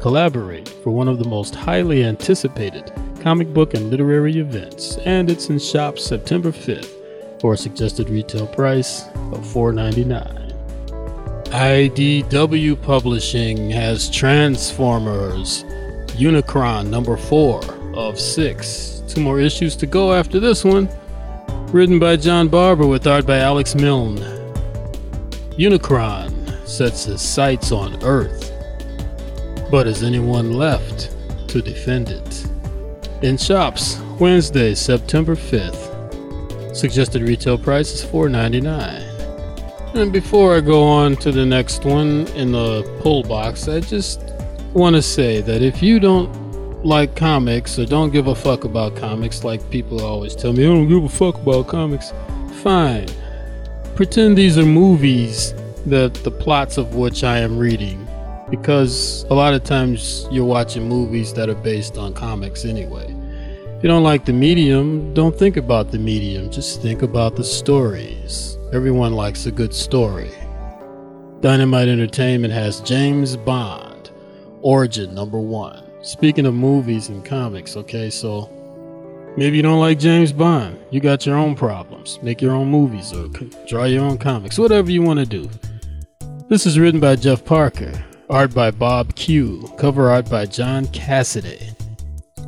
collaborate 0.00 0.68
for 0.68 0.90
one 0.90 1.08
of 1.08 1.18
the 1.18 1.28
most 1.28 1.54
highly 1.54 2.04
anticipated 2.04 2.92
comic 3.20 3.54
book 3.54 3.74
and 3.74 3.90
literary 3.90 4.38
events, 4.38 4.96
and 4.98 5.30
it's 5.30 5.48
in 5.48 5.58
shops 5.58 6.04
September 6.04 6.50
5th 6.50 7.40
for 7.40 7.54
a 7.54 7.56
suggested 7.56 8.08
retail 8.10 8.48
price 8.48 9.06
of 9.32 9.44
$4.99. 9.44 10.41
IDW 11.52 12.80
Publishing 12.80 13.68
has 13.68 14.08
Transformers 14.08 15.64
Unicron 16.16 16.88
number 16.88 17.14
4 17.18 17.62
of 17.94 18.18
6. 18.18 19.02
Two 19.06 19.20
more 19.20 19.38
issues 19.38 19.76
to 19.76 19.86
go 19.86 20.14
after 20.14 20.40
this 20.40 20.64
one. 20.64 20.88
Written 21.66 21.98
by 21.98 22.16
John 22.16 22.48
Barber 22.48 22.86
with 22.86 23.06
art 23.06 23.26
by 23.26 23.36
Alex 23.36 23.74
Milne. 23.74 24.16
Unicron 25.58 26.66
sets 26.66 27.04
his 27.04 27.20
sights 27.20 27.70
on 27.70 28.02
Earth, 28.02 28.50
but 29.70 29.86
is 29.86 30.02
anyone 30.02 30.54
left 30.54 31.14
to 31.48 31.60
defend 31.60 32.08
it? 32.08 32.46
In 33.20 33.36
shops, 33.36 34.00
Wednesday, 34.18 34.74
September 34.74 35.36
5th. 35.36 36.74
Suggested 36.74 37.20
retail 37.20 37.58
price 37.58 37.92
is 37.92 38.10
$4.99. 38.10 39.11
And 39.94 40.10
before 40.10 40.56
I 40.56 40.60
go 40.60 40.82
on 40.84 41.16
to 41.16 41.30
the 41.30 41.44
next 41.44 41.84
one 41.84 42.26
in 42.28 42.52
the 42.52 42.82
pull 43.02 43.22
box, 43.22 43.68
I 43.68 43.80
just 43.80 44.20
want 44.72 44.96
to 44.96 45.02
say 45.02 45.42
that 45.42 45.60
if 45.62 45.82
you 45.82 46.00
don't 46.00 46.32
like 46.84 47.14
comics 47.14 47.78
or 47.78 47.84
don't 47.84 48.10
give 48.10 48.26
a 48.26 48.34
fuck 48.34 48.64
about 48.64 48.96
comics, 48.96 49.44
like 49.44 49.60
people 49.70 50.02
always 50.02 50.34
tell 50.34 50.52
me, 50.54 50.64
I 50.64 50.68
don't 50.68 50.88
give 50.88 51.04
a 51.04 51.08
fuck 51.10 51.36
about 51.36 51.68
comics, 51.68 52.12
fine. 52.62 53.06
Pretend 53.94 54.38
these 54.38 54.56
are 54.56 54.64
movies 54.64 55.52
that 55.84 56.14
the 56.14 56.30
plots 56.30 56.78
of 56.78 56.94
which 56.94 57.22
I 57.22 57.38
am 57.38 57.58
reading. 57.58 58.08
because 58.52 59.24
a 59.30 59.34
lot 59.34 59.54
of 59.54 59.64
times 59.64 60.28
you're 60.30 60.44
watching 60.44 60.86
movies 60.86 61.32
that 61.32 61.48
are 61.48 61.54
based 61.54 61.96
on 61.96 62.12
comics 62.12 62.66
anyway. 62.66 63.06
If 63.78 63.82
you 63.82 63.88
don't 63.88 64.02
like 64.02 64.26
the 64.26 64.32
medium, 64.34 65.14
don't 65.14 65.34
think 65.34 65.56
about 65.56 65.90
the 65.90 65.98
medium, 65.98 66.50
just 66.50 66.82
think 66.82 67.00
about 67.00 67.34
the 67.34 67.44
stories. 67.44 68.58
Everyone 68.72 69.12
likes 69.12 69.44
a 69.44 69.50
good 69.52 69.74
story. 69.74 70.30
Dynamite 71.40 71.88
Entertainment 71.88 72.54
has 72.54 72.80
James 72.80 73.36
Bond, 73.36 74.10
Origin 74.62 75.14
number 75.14 75.38
one. 75.38 75.84
Speaking 76.02 76.46
of 76.46 76.54
movies 76.54 77.10
and 77.10 77.22
comics, 77.22 77.76
okay, 77.76 78.08
so 78.08 78.48
maybe 79.36 79.58
you 79.58 79.62
don't 79.62 79.78
like 79.78 79.98
James 79.98 80.32
Bond. 80.32 80.78
You 80.90 81.00
got 81.00 81.26
your 81.26 81.36
own 81.36 81.54
problems. 81.54 82.18
Make 82.22 82.40
your 82.40 82.52
own 82.52 82.68
movies 82.68 83.12
or 83.12 83.28
draw 83.68 83.84
your 83.84 84.04
own 84.04 84.16
comics, 84.16 84.58
whatever 84.58 84.90
you 84.90 85.02
want 85.02 85.18
to 85.18 85.26
do. 85.26 85.50
This 86.48 86.64
is 86.64 86.78
written 86.78 86.98
by 86.98 87.16
Jeff 87.16 87.44
Parker, 87.44 87.92
art 88.30 88.54
by 88.54 88.70
Bob 88.70 89.14
Q, 89.16 89.70
cover 89.76 90.08
art 90.08 90.30
by 90.30 90.46
John 90.46 90.86
Cassaday. 90.86 91.81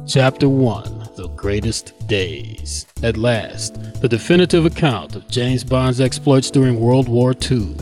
Chapter 0.07 0.51
1 0.51 1.09
The 1.17 1.29
Greatest 1.29 2.07
Days. 2.07 2.85
At 3.03 3.17
last, 3.17 4.03
the 4.03 4.09
definitive 4.09 4.67
account 4.67 5.17
of 5.17 5.27
James 5.29 5.65
Bond's 5.65 5.99
exploits 5.99 6.51
during 6.51 6.79
World 6.79 7.09
War 7.09 7.33
II. 7.51 7.75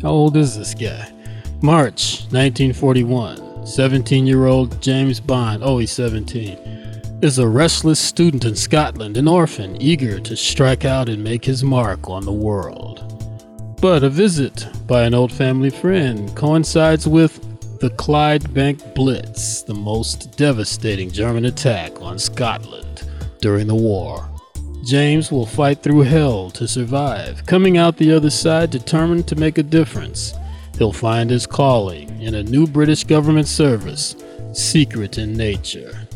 How 0.00 0.08
old 0.08 0.38
is 0.38 0.56
this 0.56 0.72
guy? 0.72 1.12
March 1.60 2.22
1941. 2.30 3.66
17 3.66 4.26
year 4.26 4.46
old 4.46 4.80
James 4.80 5.20
Bond, 5.20 5.62
oh, 5.62 5.76
he's 5.76 5.92
17, 5.92 6.56
is 7.20 7.38
a 7.38 7.46
restless 7.46 8.00
student 8.00 8.46
in 8.46 8.56
Scotland, 8.56 9.18
an 9.18 9.28
orphan, 9.28 9.76
eager 9.82 10.18
to 10.20 10.34
strike 10.34 10.86
out 10.86 11.10
and 11.10 11.22
make 11.22 11.44
his 11.44 11.62
mark 11.62 12.08
on 12.08 12.24
the 12.24 12.32
world. 12.32 13.76
But 13.82 14.02
a 14.02 14.08
visit 14.08 14.66
by 14.86 15.02
an 15.02 15.12
old 15.12 15.30
family 15.30 15.68
friend 15.68 16.34
coincides 16.34 17.06
with 17.06 17.49
the 17.80 17.88
Clydebank 17.88 18.94
Blitz, 18.94 19.62
the 19.62 19.72
most 19.72 20.36
devastating 20.36 21.10
German 21.10 21.46
attack 21.46 21.98
on 22.02 22.18
Scotland 22.18 23.08
during 23.40 23.66
the 23.66 23.74
war. 23.74 24.28
James 24.84 25.32
will 25.32 25.46
fight 25.46 25.82
through 25.82 26.02
hell 26.02 26.50
to 26.50 26.68
survive, 26.68 27.46
coming 27.46 27.78
out 27.78 27.96
the 27.96 28.12
other 28.12 28.28
side 28.28 28.70
determined 28.70 29.26
to 29.28 29.34
make 29.34 29.56
a 29.56 29.62
difference. 29.62 30.34
He'll 30.76 30.92
find 30.92 31.30
his 31.30 31.46
calling 31.46 32.20
in 32.20 32.34
a 32.34 32.42
new 32.42 32.66
British 32.66 33.04
government 33.04 33.48
service, 33.48 34.14
secret 34.52 35.16
in 35.16 35.32
nature. 35.32 36.06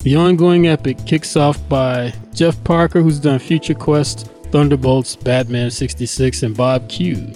The 0.00 0.16
ongoing 0.16 0.66
epic 0.66 0.98
kicks 1.06 1.36
off 1.36 1.66
by 1.70 2.12
Jeff 2.34 2.62
Parker, 2.64 3.00
who's 3.00 3.18
done 3.18 3.38
Future 3.38 3.72
Quest, 3.72 4.26
Thunderbolts, 4.50 5.16
Batman 5.16 5.70
66, 5.70 6.42
and 6.42 6.54
Bob 6.54 6.86
Q, 6.90 7.32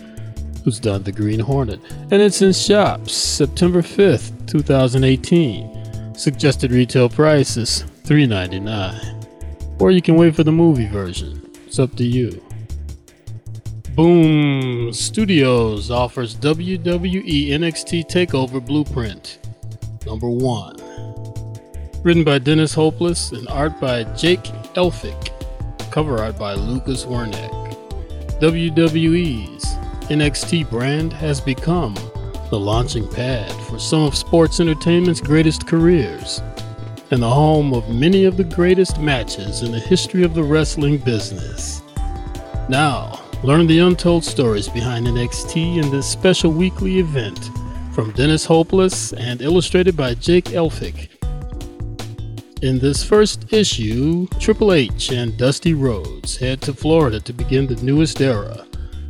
who's 0.66 0.80
done 0.80 1.05
The 1.05 1.12
Green 1.12 1.38
Hornet. 1.38 1.78
And 2.10 2.20
it's 2.20 2.43
in 2.43 2.52
shops 2.52 3.14
September 3.14 3.82
5th, 3.82 4.48
2018. 4.48 6.12
Suggested 6.16 6.72
retail 6.72 7.09
price 7.09 7.56
is 7.56 7.84
$3.99. 8.02 9.80
Or 9.80 9.93
you 9.93 10.02
can 10.02 10.16
wait 10.16 10.34
for 10.34 10.43
the 10.43 10.51
movie 10.51 10.88
version. 10.88 11.48
It's 11.66 11.78
up 11.78 11.94
to 11.94 12.05
you. 12.05 12.43
Boom 13.94 14.93
Studios 14.93 15.93
offers 15.93 16.34
WWE 16.34 17.51
NXT 17.51 18.10
TakeOver 18.10 18.64
Blueprint. 18.66 19.38
Number 20.05 20.28
1. 20.28 22.02
Written 22.02 22.24
by 22.24 22.40
Dennis 22.40 22.74
Hopeless 22.74 23.30
and 23.30 23.47
art 23.47 23.80
by 23.80 24.02
Jake 24.14 24.43
Elphick. 24.74 25.30
Cover 25.93 26.18
art 26.18 26.36
by 26.36 26.55
Lucas 26.55 27.05
Werneck. 27.05 27.52
WWE's 28.40 29.76
NXT 30.08 30.70
brand 30.70 31.12
has 31.12 31.40
become 31.40 31.92
the 32.48 32.58
launching 32.58 33.08
pad 33.08 33.50
for 33.62 33.76
some 33.76 34.02
of 34.02 34.14
sports 34.16 34.60
entertainment's 34.60 35.20
greatest 35.20 35.66
careers 35.66 36.40
and 37.10 37.20
the 37.20 37.28
home 37.28 37.74
of 37.74 37.88
many 37.88 38.24
of 38.24 38.36
the 38.36 38.44
greatest 38.44 39.00
matches 39.00 39.62
in 39.62 39.72
the 39.72 39.80
history 39.80 40.22
of 40.22 40.32
the 40.32 40.44
wrestling 40.44 40.98
business. 40.98 41.82
Now, 42.68 43.20
learn 43.42 43.66
the 43.66 43.80
untold 43.80 44.24
stories 44.24 44.68
behind 44.68 45.08
NXT 45.08 45.82
in 45.82 45.90
this 45.90 46.08
special 46.08 46.52
weekly 46.52 47.00
event 47.00 47.50
from 47.92 48.12
Dennis 48.12 48.44
Hopeless 48.44 49.12
and 49.12 49.42
illustrated 49.42 49.96
by 49.96 50.14
Jake 50.14 50.46
Elphick. 50.46 51.08
In 52.62 52.78
this 52.78 53.02
first 53.02 53.52
issue, 53.52 54.28
Triple 54.38 54.72
H 54.72 55.10
and 55.10 55.36
Dusty 55.36 55.74
Rhodes 55.74 56.36
head 56.36 56.60
to 56.62 56.72
Florida 56.72 57.18
to 57.18 57.32
begin 57.32 57.66
the 57.66 57.82
newest 57.82 58.20
era 58.20 58.65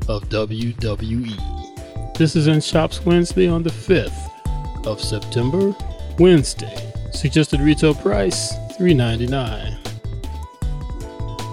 of 0.09 0.29
WWE. 0.29 2.17
This 2.17 2.37
is 2.37 2.47
in 2.47 2.61
shops 2.61 3.05
Wednesday 3.05 3.49
on 3.49 3.63
the 3.63 3.71
5th 3.71 4.87
of 4.87 5.01
September, 5.01 5.75
Wednesday. 6.19 6.93
Suggested 7.13 7.61
retail 7.61 7.95
price 7.95 8.55
$3.99. 8.79 9.77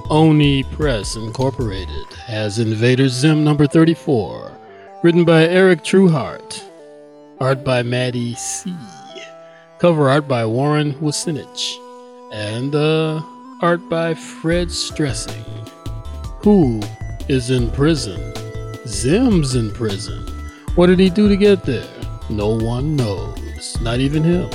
Oni 0.10 0.64
Press 0.64 1.16
Incorporated 1.16 2.06
has 2.26 2.60
Invader 2.60 3.08
Zim 3.08 3.44
number 3.44 3.66
34, 3.66 4.52
written 5.04 5.26
by 5.26 5.46
Eric 5.46 5.84
Trueheart, 5.84 6.62
art 7.40 7.64
by 7.64 7.82
Maddie 7.82 8.36
C, 8.36 8.76
cover 9.80 10.10
art 10.10 10.28
by 10.28 10.46
Warren 10.46 10.94
Wucinich, 10.96 11.78
and 12.34 12.76
uh, 12.76 13.22
art 13.62 13.88
by 13.90 14.14
Fred 14.14 14.70
Stresing. 14.70 15.44
Who 16.44 16.82
is 17.30 17.50
in 17.50 17.72
prison? 17.72 18.34
Zim's 18.88 19.56
in 19.56 19.72
prison. 19.72 20.26
What 20.76 20.88
did 20.88 21.00
he 21.00 21.10
do 21.10 21.30
to 21.30 21.38
get 21.38 21.64
there? 21.64 21.88
No 22.30 22.50
one 22.50 22.96
knows, 22.96 23.80
not 23.82 24.00
even 24.00 24.24
him. 24.24 24.50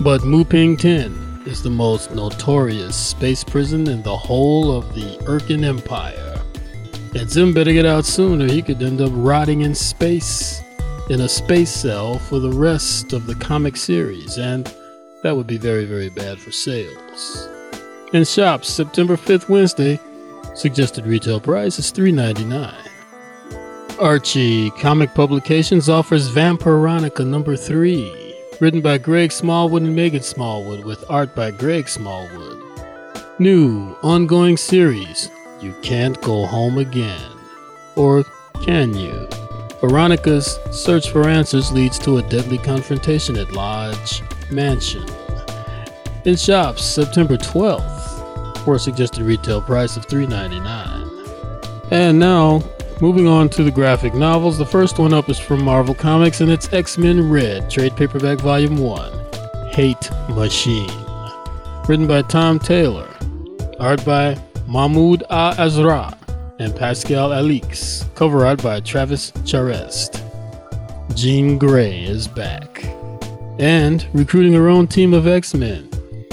But 0.00 0.22
Muping 0.22 0.78
10 0.78 1.42
is 1.46 1.62
the 1.62 1.70
most 1.70 2.14
notorious 2.14 2.96
space 2.96 3.44
prison 3.44 3.88
in 3.88 4.02
the 4.02 4.16
whole 4.16 4.76
of 4.76 4.94
the 4.94 5.18
Irken 5.24 5.64
Empire. 5.64 6.40
And 7.14 7.30
Zim 7.30 7.54
better 7.54 7.72
get 7.72 7.86
out 7.86 8.04
soon 8.04 8.42
or 8.42 8.46
he 8.46 8.62
could 8.62 8.82
end 8.82 9.00
up 9.00 9.12
rotting 9.14 9.60
in 9.60 9.74
space 9.74 10.62
in 11.10 11.20
a 11.20 11.28
space 11.28 11.70
cell 11.70 12.18
for 12.18 12.40
the 12.40 12.50
rest 12.50 13.12
of 13.12 13.26
the 13.26 13.34
comic 13.34 13.76
series, 13.76 14.38
and 14.38 14.74
that 15.22 15.36
would 15.36 15.46
be 15.46 15.58
very, 15.58 15.84
very 15.84 16.08
bad 16.08 16.38
for 16.38 16.50
sales. 16.50 17.48
In 18.12 18.24
shops, 18.24 18.68
September 18.68 19.16
5th, 19.16 19.48
Wednesday, 19.48 20.00
suggested 20.54 21.06
retail 21.06 21.40
price 21.40 21.78
is 21.78 21.92
$3.99. 21.92 22.83
Archie 23.98 24.70
Comic 24.72 25.14
Publications 25.14 25.88
offers 25.88 26.30
Vampironica 26.30 27.24
number 27.24 27.56
3, 27.56 28.34
written 28.60 28.80
by 28.80 28.98
Greg 28.98 29.30
Smallwood 29.30 29.82
and 29.82 29.94
Megan 29.94 30.22
Smallwood, 30.22 30.84
with 30.84 31.04
art 31.08 31.34
by 31.34 31.50
Greg 31.50 31.88
Smallwood. 31.88 32.60
New 33.38 33.96
ongoing 34.02 34.56
series, 34.56 35.30
You 35.60 35.74
Can't 35.82 36.20
Go 36.22 36.44
Home 36.46 36.78
Again. 36.78 37.30
Or 37.94 38.24
can 38.62 38.94
you? 38.94 39.28
Veronica's 39.80 40.58
search 40.72 41.10
for 41.10 41.28
answers 41.28 41.70
leads 41.70 41.98
to 42.00 42.18
a 42.18 42.22
deadly 42.22 42.58
confrontation 42.58 43.36
at 43.36 43.52
Lodge 43.52 44.22
Mansion. 44.50 45.06
In 46.24 46.36
shops, 46.36 46.84
September 46.84 47.36
12th, 47.36 48.64
for 48.64 48.74
a 48.74 48.78
suggested 48.78 49.22
retail 49.22 49.62
price 49.62 49.96
of 49.96 50.06
$3.99. 50.06 51.90
And 51.92 52.18
now, 52.18 52.62
moving 53.04 53.28
on 53.28 53.50
to 53.50 53.62
the 53.62 53.70
graphic 53.70 54.14
novels. 54.14 54.56
The 54.56 54.64
first 54.64 54.98
one 54.98 55.12
up 55.12 55.28
is 55.28 55.38
from 55.38 55.62
Marvel 55.62 55.94
Comics, 55.94 56.40
and 56.40 56.50
it's 56.50 56.72
X 56.72 56.96
Men 56.96 57.28
Red, 57.28 57.70
trade 57.70 57.94
paperback 57.94 58.38
volume 58.38 58.78
1 58.78 59.72
Hate 59.72 60.10
Machine. 60.30 60.88
Written 61.86 62.06
by 62.06 62.22
Tom 62.22 62.58
Taylor, 62.58 63.06
art 63.78 64.02
by 64.06 64.38
Mahmud 64.66 65.22
Asrar 65.28 66.16
and 66.58 66.74
Pascal 66.74 67.28
Alixe, 67.28 68.06
cover 68.14 68.46
art 68.46 68.62
by 68.62 68.80
Travis 68.80 69.32
Charest. 69.42 70.22
Jean 71.14 71.58
Grey 71.58 72.04
is 72.04 72.26
back 72.26 72.86
and 73.58 74.08
recruiting 74.14 74.54
her 74.54 74.70
own 74.70 74.86
team 74.86 75.12
of 75.12 75.26
X 75.26 75.52
Men, 75.52 75.90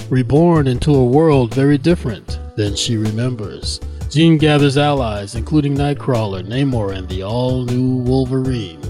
reborn 0.09 0.67
into 0.67 0.95
a 0.95 1.03
world 1.03 1.53
very 1.53 1.77
different 1.77 2.39
than 2.55 2.77
she 2.77 2.95
remembers. 2.95 3.81
Jean 4.11 4.37
gathers 4.37 4.77
allies, 4.77 5.35
including 5.35 5.73
Nightcrawler, 5.73 6.45
Namor, 6.45 6.93
and 6.93 7.07
the 7.07 7.23
all 7.23 7.63
new 7.63 7.95
Wolverine, 7.95 8.81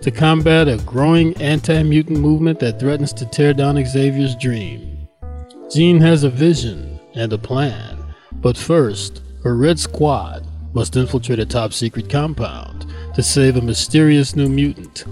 to 0.00 0.10
combat 0.10 0.66
a 0.66 0.78
growing 0.78 1.36
anti 1.42 1.82
mutant 1.82 2.18
movement 2.18 2.58
that 2.60 2.80
threatens 2.80 3.12
to 3.12 3.26
tear 3.26 3.52
down 3.52 3.76
Xavier's 3.84 4.34
dream. 4.34 5.06
Jean 5.70 6.00
has 6.00 6.24
a 6.24 6.30
vision 6.30 6.98
and 7.14 7.34
a 7.34 7.38
plan, 7.38 8.14
but 8.32 8.56
first, 8.56 9.20
her 9.44 9.54
Red 9.56 9.78
Squad 9.78 10.46
must 10.72 10.96
infiltrate 10.96 11.38
a 11.38 11.44
top 11.44 11.74
secret 11.74 12.08
compound 12.08 12.86
to 13.14 13.22
save 13.22 13.58
a 13.58 13.60
mysterious 13.60 14.34
new 14.34 14.48
mutant. 14.48 15.04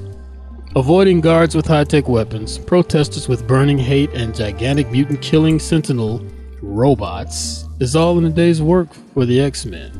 Avoiding 0.75 1.21
guards 1.21 1.55
with 1.55 1.67
high 1.67 1.85
tech 1.85 2.09
weapons, 2.09 2.57
protesters 2.57 3.29
with 3.29 3.47
burning 3.47 3.77
hate, 3.77 4.11
and 4.15 4.35
gigantic 4.35 4.91
mutant 4.91 5.21
killing 5.21 5.59
sentinel 5.59 6.25
robots 6.63 7.67
is 7.81 7.97
all 7.97 8.19
in 8.19 8.25
a 8.25 8.31
day's 8.31 8.61
work 8.61 8.93
for 9.15 9.25
the 9.25 9.41
X 9.41 9.65
Men. 9.65 9.93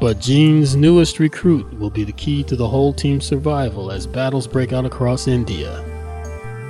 But 0.00 0.20
Jean's 0.20 0.76
newest 0.76 1.18
recruit 1.18 1.72
will 1.78 1.90
be 1.90 2.04
the 2.04 2.12
key 2.12 2.44
to 2.44 2.56
the 2.56 2.68
whole 2.68 2.92
team's 2.92 3.26
survival 3.26 3.90
as 3.90 4.06
battles 4.06 4.46
break 4.46 4.72
out 4.72 4.84
across 4.84 5.26
India. 5.26 5.84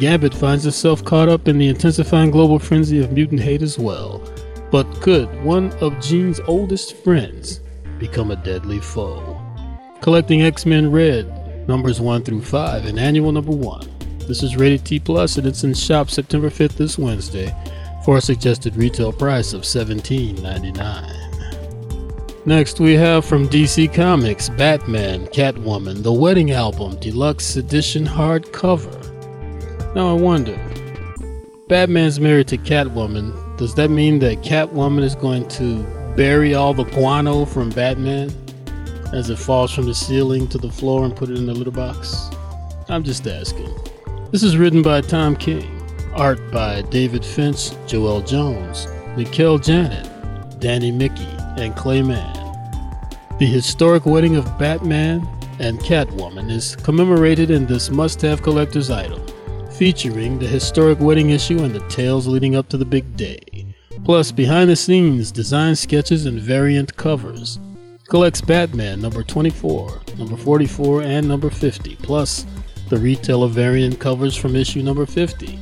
Gambit 0.01 0.35
finds 0.35 0.65
himself 0.65 1.05
caught 1.05 1.29
up 1.29 1.49
in 1.49 1.59
the 1.59 1.69
intensifying 1.69 2.31
global 2.31 2.59
frenzy 2.59 3.03
of 3.03 3.13
mutant 3.13 3.41
hate 3.41 3.63
as 3.63 3.79
well. 3.79 4.23
But 4.71 5.01
could 5.01 5.29
one 5.43 5.73
of 5.81 6.01
Jean's 6.01 6.41
oldest 6.47 6.97
friends 6.99 7.61
become 7.99 8.31
a 8.31 8.37
deadly 8.37 8.81
foe? 8.81 9.41
Collecting 10.01 10.43
X 10.43 10.65
Men 10.65 10.91
Red, 10.91 11.69
numbers 11.69 12.01
1 12.01 12.23
through 12.23 12.43
5, 12.43 12.87
and 12.87 12.99
annual 12.99 13.33
number 13.33 13.53
1. 13.53 13.89
This 14.21 14.43
is 14.43 14.57
rated 14.57 14.85
T, 14.85 15.01
plus, 15.01 15.39
and 15.39 15.47
it's 15.47 15.65
in 15.65 15.75
shop 15.75 16.11
September 16.11 16.51
5th 16.51 16.77
this 16.77 16.99
Wednesday 16.99 17.55
for 18.09 18.17
a 18.17 18.23
suggested 18.23 18.75
retail 18.75 19.13
price 19.13 19.53
of 19.53 19.65
$17.99. 19.65 22.47
Next, 22.47 22.81
we 22.81 22.95
have 22.95 23.23
from 23.23 23.47
DC 23.51 23.93
Comics 23.93 24.49
Batman 24.49 25.27
Catwoman, 25.27 26.03
the 26.03 26.11
Wedding 26.11 26.53
Album 26.53 26.97
Deluxe 27.01 27.57
Edition 27.57 28.07
hardcover. 28.07 28.95
Now, 29.95 30.09
I 30.09 30.15
wonder 30.19 30.59
Batman's 31.69 32.19
married 32.19 32.49
to 32.49 32.57
Catwoman. 32.57 33.59
Does 33.59 33.75
that 33.75 33.91
mean 33.91 34.21
that 34.21 34.41
Catwoman 34.41 35.03
is 35.03 35.15
going 35.15 35.47
to 35.49 35.83
bury 36.17 36.55
all 36.55 36.73
the 36.73 36.85
guano 36.85 37.45
from 37.45 37.69
Batman 37.69 38.33
as 39.13 39.29
it 39.29 39.39
falls 39.39 39.71
from 39.71 39.85
the 39.85 39.95
ceiling 39.95 40.49
to 40.49 40.57
the 40.57 40.73
floor 40.73 41.05
and 41.05 41.15
put 41.15 41.29
it 41.29 41.37
in 41.37 41.45
the 41.45 41.53
litter 41.53 41.71
box? 41.71 42.31
I'm 42.89 43.05
just 43.05 43.27
asking. 43.27 43.69
This 44.31 44.43
is 44.43 44.57
written 44.57 44.81
by 44.81 45.03
Tom 45.03 45.37
King, 45.37 45.78
art 46.15 46.39
by 46.51 46.83
David 46.83 47.25
Finch, 47.25 47.71
Joëlle 47.87 48.27
Jones, 48.27 48.87
Mikel 49.17 49.59
Janín, 49.59 50.61
Danny 50.61 50.91
Miki, 50.91 51.29
and 51.57 51.75
Clay 51.77 52.03
Mann. 52.03 52.35
The 53.39 53.47
historic 53.47 54.07
wedding 54.07 54.37
of 54.37 54.59
Batman 54.59 55.27
and 55.59 55.79
Catwoman 55.81 56.51
is 56.51 56.77
commemorated 56.77 57.51
in 57.51 57.67
this 57.67 57.91
must 57.91 58.21
have 58.23 58.43
collector's 58.43 58.91
item, 58.91 59.21
featuring 59.71 60.39
the 60.39 60.47
historic 60.47 61.01
wedding 61.01 61.31
issue 61.31 61.61
and 61.61 61.75
the 61.75 61.87
tales 61.89 62.27
leading 62.27 62.57
up 62.57 62.69
to 62.69 62.77
the 62.77 62.85
big 62.85 63.17
day. 63.17 63.67
Plus, 64.05 64.33
behind 64.33 64.71
the 64.71 64.77
scenes 64.77 65.31
design 65.31 65.77
sketches 65.77 66.27
and 66.27 66.41
variant 66.41 66.97
covers. 66.97 67.59
Collects 68.09 68.41
Batman 68.41 69.01
number 69.01 69.23
24, 69.23 70.01
number 70.17 70.37
44, 70.37 71.03
and 71.03 71.29
number 71.29 71.51
50, 71.51 71.97
plus 71.97 72.47
the 72.89 72.97
retailer 72.97 73.49
variant 73.49 74.01
covers 74.01 74.35
from 74.35 74.57
issue 74.57 74.83
number 74.83 75.05
50. 75.05 75.59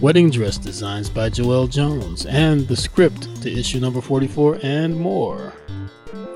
Wedding 0.00 0.30
dress 0.30 0.58
designs 0.58 1.08
by 1.08 1.30
Joëlle 1.30 1.70
Jones, 1.70 2.26
and 2.26 2.66
the 2.66 2.76
script 2.76 3.40
to 3.42 3.50
issue 3.50 3.78
number 3.78 4.00
44, 4.00 4.58
and 4.62 4.96
more. 4.96 5.52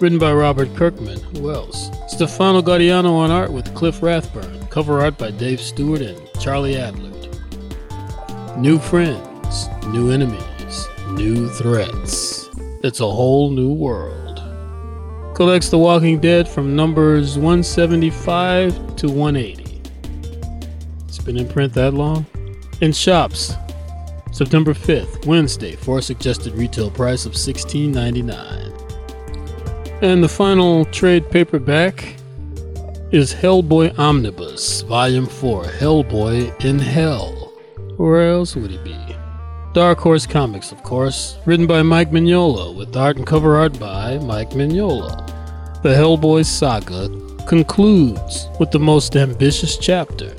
Written 0.00 0.18
by 0.18 0.32
Robert 0.32 0.74
Kirkman, 0.76 1.20
who 1.34 1.50
else? 1.50 1.90
Stefano 2.08 2.62
Gaudiano 2.62 3.12
on 3.12 3.30
art 3.30 3.52
with 3.52 3.74
Cliff 3.74 4.02
Rathburn, 4.02 4.66
cover 4.68 5.00
art 5.00 5.18
by 5.18 5.30
Dave 5.32 5.60
Stewart 5.60 6.00
and 6.00 6.18
Charlie 6.40 6.74
Adlard. 6.74 7.09
New 8.60 8.78
friends, 8.78 9.68
new 9.86 10.10
enemies, 10.10 10.86
new 11.12 11.48
threats. 11.48 12.50
It's 12.84 13.00
a 13.00 13.10
whole 13.10 13.48
new 13.48 13.72
world. 13.72 14.36
Collects 15.34 15.70
The 15.70 15.78
Walking 15.78 16.20
Dead 16.20 16.46
from 16.46 16.76
numbers 16.76 17.38
175 17.38 18.96
to 18.96 19.08
180. 19.08 19.80
It's 21.08 21.18
been 21.20 21.38
in 21.38 21.48
print 21.48 21.72
that 21.72 21.94
long? 21.94 22.26
In 22.82 22.92
shops, 22.92 23.54
September 24.30 24.74
5th, 24.74 25.24
Wednesday, 25.24 25.74
for 25.74 25.96
a 25.96 26.02
suggested 26.02 26.52
retail 26.52 26.90
price 26.90 27.24
of 27.24 27.32
$16.99. 27.32 30.02
And 30.02 30.22
the 30.22 30.28
final 30.28 30.84
trade 30.84 31.30
paperback 31.30 32.14
is 33.10 33.32
Hellboy 33.32 33.98
Omnibus, 33.98 34.82
Volume 34.82 35.24
4 35.24 35.64
Hellboy 35.64 36.62
in 36.62 36.78
Hell. 36.78 37.39
Where 38.00 38.30
else 38.30 38.56
would 38.56 38.70
he 38.70 38.78
be? 38.78 38.96
Dark 39.74 39.98
Horse 39.98 40.26
Comics, 40.26 40.72
of 40.72 40.82
course, 40.82 41.36
written 41.44 41.66
by 41.66 41.82
Mike 41.82 42.10
Mignola, 42.10 42.74
with 42.74 42.96
art 42.96 43.18
and 43.18 43.26
cover 43.26 43.58
art 43.58 43.78
by 43.78 44.16
Mike 44.16 44.52
Mignola. 44.52 45.82
The 45.82 45.90
Hellboy 45.90 46.46
saga 46.46 47.10
concludes 47.46 48.48
with 48.58 48.70
the 48.70 48.78
most 48.78 49.16
ambitious 49.16 49.76
chapter, 49.76 50.34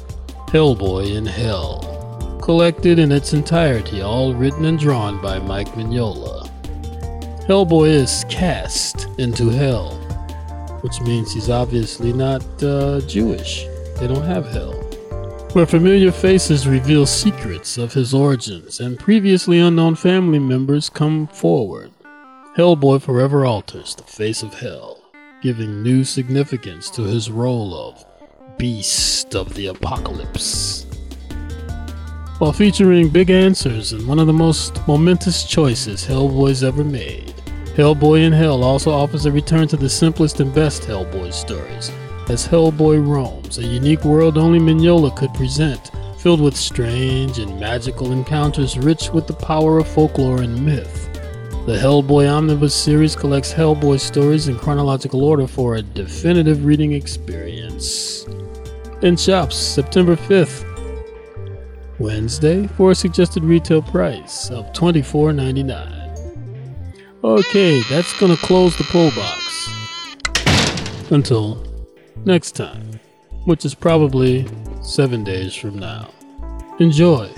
Hellboy 0.48 1.16
in 1.16 1.28
Hell, 1.28 2.40
collected 2.42 2.98
in 2.98 3.12
its 3.12 3.32
entirety, 3.34 4.02
all 4.02 4.34
written 4.34 4.66
and 4.66 4.80
drawn 4.80 5.22
by 5.22 5.38
Mike 5.38 5.70
Mignola. 5.76 6.50
Hellboy 7.46 7.90
is 7.90 8.26
cast 8.28 9.08
into 9.20 9.50
hell, 9.50 9.92
which 10.82 11.00
means 11.02 11.32
he's 11.32 11.52
obviously 11.52 12.12
not 12.12 12.42
uh, 12.64 13.02
Jewish. 13.02 13.66
They 14.00 14.08
don't 14.08 14.26
have 14.26 14.48
hell 14.48 14.91
where 15.54 15.66
familiar 15.66 16.14
faces 16.14 16.66
reveal 16.66 17.06
secrets 17.06 17.78
of 17.78 17.94
his 17.94 18.14
origins 18.14 18.80
and 18.80 18.98
previously 18.98 19.60
unknown 19.60 19.96
family 19.96 20.40
members 20.40 20.90
come 20.90 21.28
forward. 21.28 21.92
Hellboy 22.56 23.02
forever 23.02 23.46
alters 23.46 23.96
the 23.96 24.04
face 24.04 24.44
of 24.44 24.54
hell, 24.54 25.04
giving 25.42 25.84
new 25.84 26.06
significance 26.06 26.90
to 26.92 27.02
his 27.02 27.30
role 27.30 27.76
of 27.76 28.06
Beast 28.58 29.36
of 29.36 29.54
the 29.54 29.68
Apocalypse. 29.68 30.86
While 32.38 32.54
featuring 32.54 33.10
big 33.10 33.30
answers 33.30 33.92
and 33.92 34.08
one 34.08 34.20
of 34.20 34.28
the 34.28 34.34
most 34.34 34.86
momentous 34.88 35.44
choices 35.44 36.06
Hellboy's 36.06 36.64
ever 36.64 36.86
made, 36.86 37.34
Hellboy 37.76 38.24
in 38.24 38.32
Hell 38.32 38.64
also 38.64 38.92
offers 38.92 39.26
a 39.26 39.32
return 39.32 39.68
to 39.68 39.78
the 39.78 39.90
simplest 39.90 40.40
and 40.40 40.54
best 40.54 40.84
Hellboy 40.84 41.34
stories, 41.34 41.92
as 42.32 42.48
Hellboy 42.48 43.06
roams, 43.06 43.58
a 43.58 43.64
unique 43.64 44.06
world 44.06 44.38
only 44.38 44.58
Mignola 44.58 45.14
could 45.14 45.34
present, 45.34 45.92
filled 46.18 46.40
with 46.40 46.56
strange 46.56 47.40
and 47.40 47.60
magical 47.60 48.14
encounters 48.14 48.78
rich 48.78 49.10
with 49.10 49.28
the 49.28 49.34
power 49.34 49.80
of 49.80 49.88
folklore 49.90 50.42
and 50.42 50.66
myth. 50.66 51.10
The 51.66 51.78
Hellboy 51.78 52.32
Omnibus 52.32 52.74
series 52.74 53.18
collects 53.18 53.52
Hellboy 53.52 54.00
stories 54.00 54.48
in 54.48 54.58
chronological 54.58 55.26
order 55.26 55.46
for 55.46 55.76
a 55.76 55.82
definitive 55.82 56.64
reading 56.64 56.94
experience. 56.94 58.26
In 59.02 59.18
shops, 59.18 59.58
September 59.58 60.16
5th, 60.16 60.64
Wednesday, 62.00 62.66
for 62.78 62.92
a 62.92 62.96
suggested 62.96 63.44
retail 63.44 63.82
price 63.82 64.50
of 64.50 64.72
$24.99. 64.72 66.08
Okay, 67.26 67.82
that's 67.90 68.18
gonna 68.18 68.38
close 68.38 68.78
the 68.78 68.86
pull 68.86 69.12
box. 69.12 69.70
Until 71.12 71.71
next 72.26 72.52
time, 72.52 73.00
which 73.46 73.66
is 73.66 73.74
probably 73.74 74.48
seven 74.82 75.24
days 75.24 75.56
from 75.56 75.80
now. 75.80 76.10
Enjoy, 76.80 77.30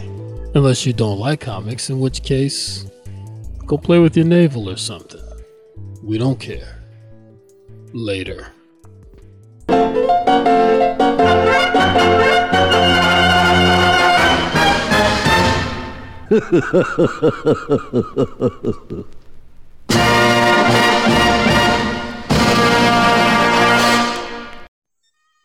unless 0.55 0.85
you 0.85 0.93
don't 0.93 1.19
like 1.19 1.41
comics, 1.41 1.89
in 1.89 1.99
which 1.99 2.23
case, 2.23 2.85
go 3.65 3.77
play 3.77 3.99
with 3.99 4.15
your 4.17 4.25
navel 4.25 4.69
or 4.69 4.77
something. 4.77 5.21
We 6.01 6.17
don't 6.17 6.39
care. 6.39 6.79
Later. 7.93 8.47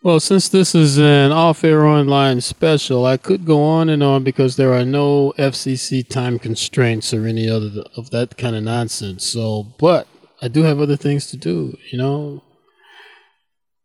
Well, 0.01 0.21
since 0.21 0.47
this 0.47 0.73
is 0.73 0.97
an 0.97 1.33
off 1.33 1.61
air 1.61 1.85
online 1.85 2.39
special, 2.39 3.05
I 3.05 3.17
could 3.17 3.43
go 3.43 3.61
on 3.61 3.89
and 3.89 4.01
on 4.01 4.23
because 4.23 4.55
there 4.55 4.73
are 4.73 4.85
no 4.85 5.33
FCC 5.37 6.07
time 6.07 6.39
constraints 6.39 7.13
or 7.13 7.25
any 7.25 7.49
other 7.49 7.83
of 7.97 8.09
that 8.11 8.37
kind 8.37 8.55
of 8.55 8.63
nonsense. 8.63 9.25
So, 9.25 9.73
but 9.77 10.07
I 10.41 10.47
do 10.47 10.63
have 10.63 10.79
other 10.79 10.95
things 10.95 11.27
to 11.31 11.37
do, 11.37 11.77
you 11.91 11.97
know. 11.97 12.41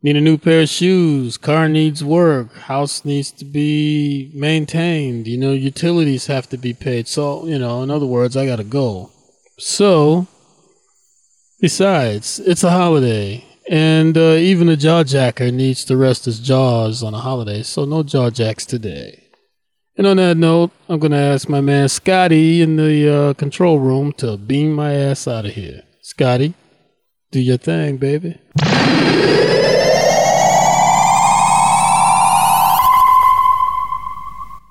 Need 0.04 0.14
a 0.14 0.20
new 0.20 0.38
pair 0.38 0.60
of 0.60 0.68
shoes, 0.68 1.36
car 1.36 1.68
needs 1.68 2.04
work, 2.04 2.54
house 2.54 3.04
needs 3.04 3.32
to 3.32 3.44
be 3.44 4.30
maintained, 4.34 5.26
you 5.26 5.36
know, 5.36 5.50
utilities 5.52 6.26
have 6.26 6.48
to 6.50 6.56
be 6.56 6.74
paid. 6.74 7.08
So, 7.08 7.44
you 7.46 7.58
know, 7.58 7.82
in 7.82 7.90
other 7.90 8.06
words, 8.06 8.36
I 8.36 8.46
got 8.46 8.56
to 8.56 8.64
go. 8.64 9.10
So, 9.58 10.28
besides, 11.60 12.38
it's 12.38 12.62
a 12.62 12.70
holiday 12.70 13.44
and 13.68 14.16
uh, 14.16 14.32
even 14.32 14.68
a 14.68 14.76
jaw 14.76 15.04
jacker 15.04 15.50
needs 15.50 15.84
to 15.86 15.96
rest 15.96 16.24
his 16.24 16.40
jaws 16.40 17.02
on 17.02 17.14
a 17.14 17.18
holiday, 17.18 17.62
so 17.62 17.84
no 17.84 18.02
jaw 18.02 18.30
jacks 18.30 18.66
today. 18.66 19.20
And 19.96 20.06
on 20.06 20.16
that 20.16 20.36
note, 20.36 20.72
I'm 20.88 20.98
going 20.98 21.12
to 21.12 21.18
ask 21.18 21.48
my 21.48 21.60
man 21.60 21.88
Scotty 21.88 22.60
in 22.60 22.76
the 22.76 23.14
uh, 23.14 23.34
control 23.34 23.78
room 23.78 24.12
to 24.14 24.36
beam 24.36 24.72
my 24.72 24.92
ass 24.92 25.28
out 25.28 25.46
of 25.46 25.52
here. 25.52 25.82
Scotty, 26.02 26.54
Do 27.30 27.40
your 27.40 27.58
thing, 27.58 27.96
baby. 27.98 28.38